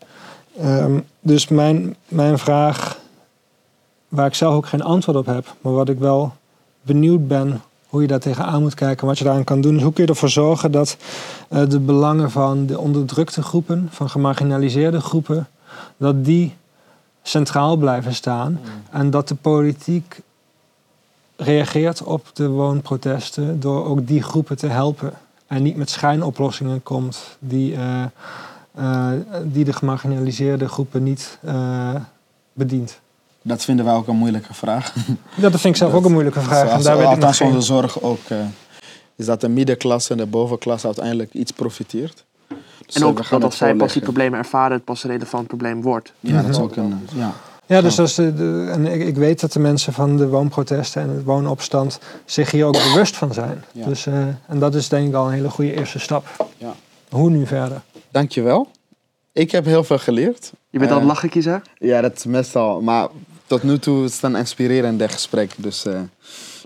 Ehm, 0.58 1.00
dus 1.20 1.48
mijn, 1.48 1.96
mijn 2.08 2.38
vraag, 2.38 2.98
waar 4.08 4.26
ik 4.26 4.34
zelf 4.34 4.54
ook 4.54 4.66
geen 4.66 4.82
antwoord 4.82 5.16
op 5.16 5.26
heb, 5.26 5.54
maar 5.60 5.72
wat 5.72 5.88
ik 5.88 5.98
wel 5.98 6.32
benieuwd 6.82 7.28
ben 7.28 7.62
hoe 7.88 8.02
je 8.02 8.06
daar 8.06 8.20
tegenaan 8.20 8.62
moet 8.62 8.74
kijken, 8.74 9.06
wat 9.06 9.18
je 9.18 9.24
daaraan 9.24 9.44
kan 9.44 9.60
doen, 9.60 9.76
is 9.76 9.82
hoe 9.82 9.92
kun 9.92 10.04
je 10.04 10.10
ervoor 10.10 10.28
zorgen 10.28 10.70
dat 10.70 10.96
eh, 11.48 11.68
de 11.68 11.80
belangen 11.80 12.30
van 12.30 12.66
de 12.66 12.78
onderdrukte 12.78 13.42
groepen, 13.42 13.88
van 13.90 14.10
gemarginaliseerde 14.10 15.00
groepen, 15.00 15.48
dat 15.96 16.24
die 16.24 16.56
centraal 17.22 17.76
blijven 17.76 18.14
staan 18.14 18.60
en 18.90 19.10
dat 19.10 19.28
de 19.28 19.34
politiek 19.34 20.20
reageert 21.36 22.02
op 22.02 22.26
de 22.32 22.48
woonprotesten 22.48 23.60
door 23.60 23.84
ook 23.84 24.06
die 24.06 24.22
groepen 24.22 24.56
te 24.56 24.66
helpen. 24.66 25.12
En 25.46 25.62
niet 25.62 25.76
met 25.76 25.90
schijnoplossingen 25.90 26.82
komt 26.82 27.36
die, 27.38 27.74
eh, 27.74 28.02
eh, 28.74 29.10
die 29.44 29.64
de 29.64 29.72
gemarginaliseerde 29.72 30.68
groepen 30.68 31.02
niet 31.02 31.38
eh, 31.44 31.94
bedient. 32.52 33.00
Dat 33.42 33.64
vinden 33.64 33.84
wij 33.84 33.94
ook 33.94 34.06
een 34.06 34.16
moeilijke 34.16 34.54
vraag. 34.54 34.94
Ja, 35.34 35.42
dat 35.50 35.60
vind 35.60 35.64
ik 35.64 35.76
zelf 35.76 35.92
ook 35.92 36.04
een 36.04 36.12
moeilijke 36.12 36.40
vraag. 36.40 36.68
En 36.70 36.82
daar 36.82 37.04
althans 37.04 37.40
onze 37.40 37.60
zorg 37.60 38.02
ook. 38.02 38.18
eh, 38.28 38.38
is 39.16 39.26
dat 39.26 39.40
de 39.40 39.48
middenklasse 39.48 40.12
en 40.12 40.18
de 40.18 40.26
bovenklasse 40.26 40.86
uiteindelijk 40.86 41.34
iets 41.34 41.52
profiteert. 41.52 42.24
Dus, 42.86 42.94
En 42.94 43.02
eh, 43.02 43.08
ook 43.08 43.18
we 43.18 43.24
gaan 43.24 43.40
dat 43.40 43.48
als 43.48 43.58
zij 43.58 43.74
pas 43.74 43.92
die 43.92 44.02
problemen 44.02 44.38
ervaren, 44.38 44.76
het 44.76 44.84
pas 44.84 45.04
een 45.04 45.10
relevant 45.10 45.46
probleem 45.46 45.82
wordt. 45.82 46.12
Ja, 46.20 46.42
dat 46.42 46.50
is 46.50 46.58
ook 46.58 46.76
een... 46.76 47.06
Ja. 47.14 47.32
Ja, 47.66 47.80
dus 47.80 47.98
is 47.98 48.14
de, 48.14 48.34
de- 48.34 48.68
en 48.72 48.86
ik, 48.86 49.06
ik 49.06 49.16
weet 49.16 49.40
dat 49.40 49.52
de 49.52 49.58
mensen 49.58 49.92
van 49.92 50.16
de 50.16 50.28
woonprotesten 50.28 51.02
en 51.02 51.08
het 51.08 51.24
woonopstand 51.24 51.98
zich 52.24 52.50
hier 52.50 52.64
ook 52.64 52.72
bewust 52.72 53.16
van 53.16 53.32
zijn. 53.32 53.64
Ja. 53.72 53.86
Dus, 53.86 54.06
eh, 54.06 54.18
en 54.46 54.58
dat 54.58 54.74
is 54.74 54.88
denk 54.88 55.08
ik 55.08 55.14
al 55.14 55.26
een 55.26 55.32
hele 55.32 55.50
goede 55.50 55.72
eerste 55.74 55.98
stap. 55.98 56.26
Ja. 56.56 56.74
Hoe 57.10 57.30
nu 57.30 57.46
verder? 57.46 57.82
Dankjewel. 58.10 58.68
Ik 59.32 59.50
heb 59.50 59.64
heel 59.64 59.84
veel 59.84 59.98
geleerd. 59.98 60.52
Je 60.70 60.78
bent 60.78 60.90
Eh, 60.90 60.96
aan 60.96 61.08
het 61.08 61.22
lachen? 61.22 61.62
Ja, 61.78 62.00
dat 62.00 62.16
is 62.16 62.24
meestal. 62.24 62.80
Maar 62.80 63.08
tot 63.46 63.62
nu 63.62 63.78
toe 63.78 64.04
is 64.04 64.12
het 64.14 64.22
een 64.22 64.36
inspirerend 64.36 65.02
gesprek. 65.12 65.52
Dus 65.56 65.84
eh 65.84 66.00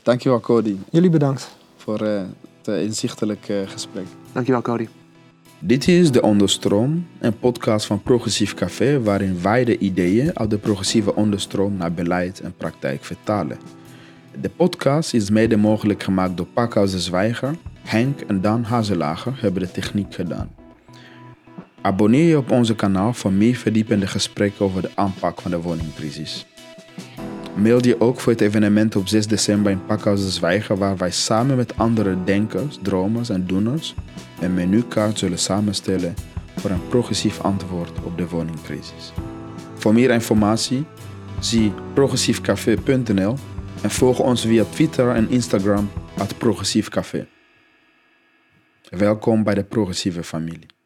dankjewel 0.03 0.41
Cody 0.41 0.77
Jullie 0.91 1.11
bedankt. 1.11 1.49
voor 1.77 2.01
eh, 2.01 2.21
het 2.59 2.69
eh, 2.75 2.83
inzichtelijk 2.83 3.49
eh, 3.49 3.57
gesprek. 3.67 4.07
Dankjewel, 4.33 4.63
Cody. 4.63 4.89
Dit 5.63 5.89
is 5.89 6.11
De 6.11 6.23
Onderstroom, 6.23 7.07
een 7.19 7.39
podcast 7.39 7.87
van 7.87 8.03
Progressief 8.03 8.55
Café 8.55 9.03
waarin 9.03 9.43
wij 9.43 9.65
de 9.65 9.79
ideeën 9.79 10.39
uit 10.39 10.51
de 10.51 10.59
progressieve 10.59 11.15
onderstroom 11.15 11.77
naar 11.77 11.93
beleid 11.93 12.41
en 12.41 12.55
praktijk 12.57 13.05
vertalen. 13.05 13.59
De 14.41 14.49
podcast 14.49 15.15
is 15.15 15.31
mede 15.31 15.57
mogelijk 15.57 16.03
gemaakt 16.03 16.37
door 16.37 16.47
Pakhuis 16.47 16.91
de 16.91 17.01
Zwijger, 17.01 17.55
Henk 17.83 18.21
en 18.21 18.41
Dan 18.41 18.63
Hazelager 18.63 19.33
hebben 19.37 19.63
de 19.63 19.71
techniek 19.71 20.15
gedaan. 20.15 20.51
Abonneer 21.81 22.29
je 22.29 22.39
op 22.39 22.51
onze 22.51 22.75
kanaal 22.75 23.13
voor 23.13 23.33
meer 23.33 23.55
verdiepende 23.55 24.07
gesprekken 24.07 24.65
over 24.65 24.83
de 24.83 24.91
aanpak 24.95 25.41
van 25.41 25.51
de 25.51 25.61
woningcrisis. 25.61 26.47
Mail 27.55 27.85
je 27.85 28.01
ook 28.01 28.21
voor 28.21 28.33
het 28.33 28.41
evenement 28.41 28.97
op 28.97 29.09
6 29.09 29.27
december 29.27 29.73
in 29.73 29.85
Pakhuis 29.87 30.21
de 30.21 30.31
Zwijger 30.31 30.77
waar 30.77 30.97
wij 30.97 31.11
samen 31.11 31.57
met 31.57 31.77
andere 31.77 32.25
denkers, 32.25 32.79
dromers 32.83 33.29
en 33.29 33.47
doeners 33.47 33.95
een 34.41 34.55
menukaart 34.55 35.19
zullen 35.19 35.39
samenstellen 35.39 36.15
voor 36.57 36.71
een 36.71 36.89
progressief 36.89 37.41
antwoord 37.41 38.03
op 38.03 38.19
de 38.19 38.29
woningcrisis. 38.29 39.13
Voor 39.75 39.95
meer 39.95 40.11
informatie 40.11 40.85
zie 41.39 41.73
progressiefcafé.nl 41.93 43.37
en 43.83 43.91
volg 43.91 44.19
ons 44.19 44.43
via 44.47 44.65
Twitter 44.65 45.15
en 45.15 45.31
Instagram 45.31 45.91
at 46.19 46.39
Progressief 46.39 46.89
Café. 46.89 47.27
Welkom 48.89 49.43
bij 49.43 49.55
de 49.55 49.65
progressieve 49.65 50.23
familie. 50.23 50.80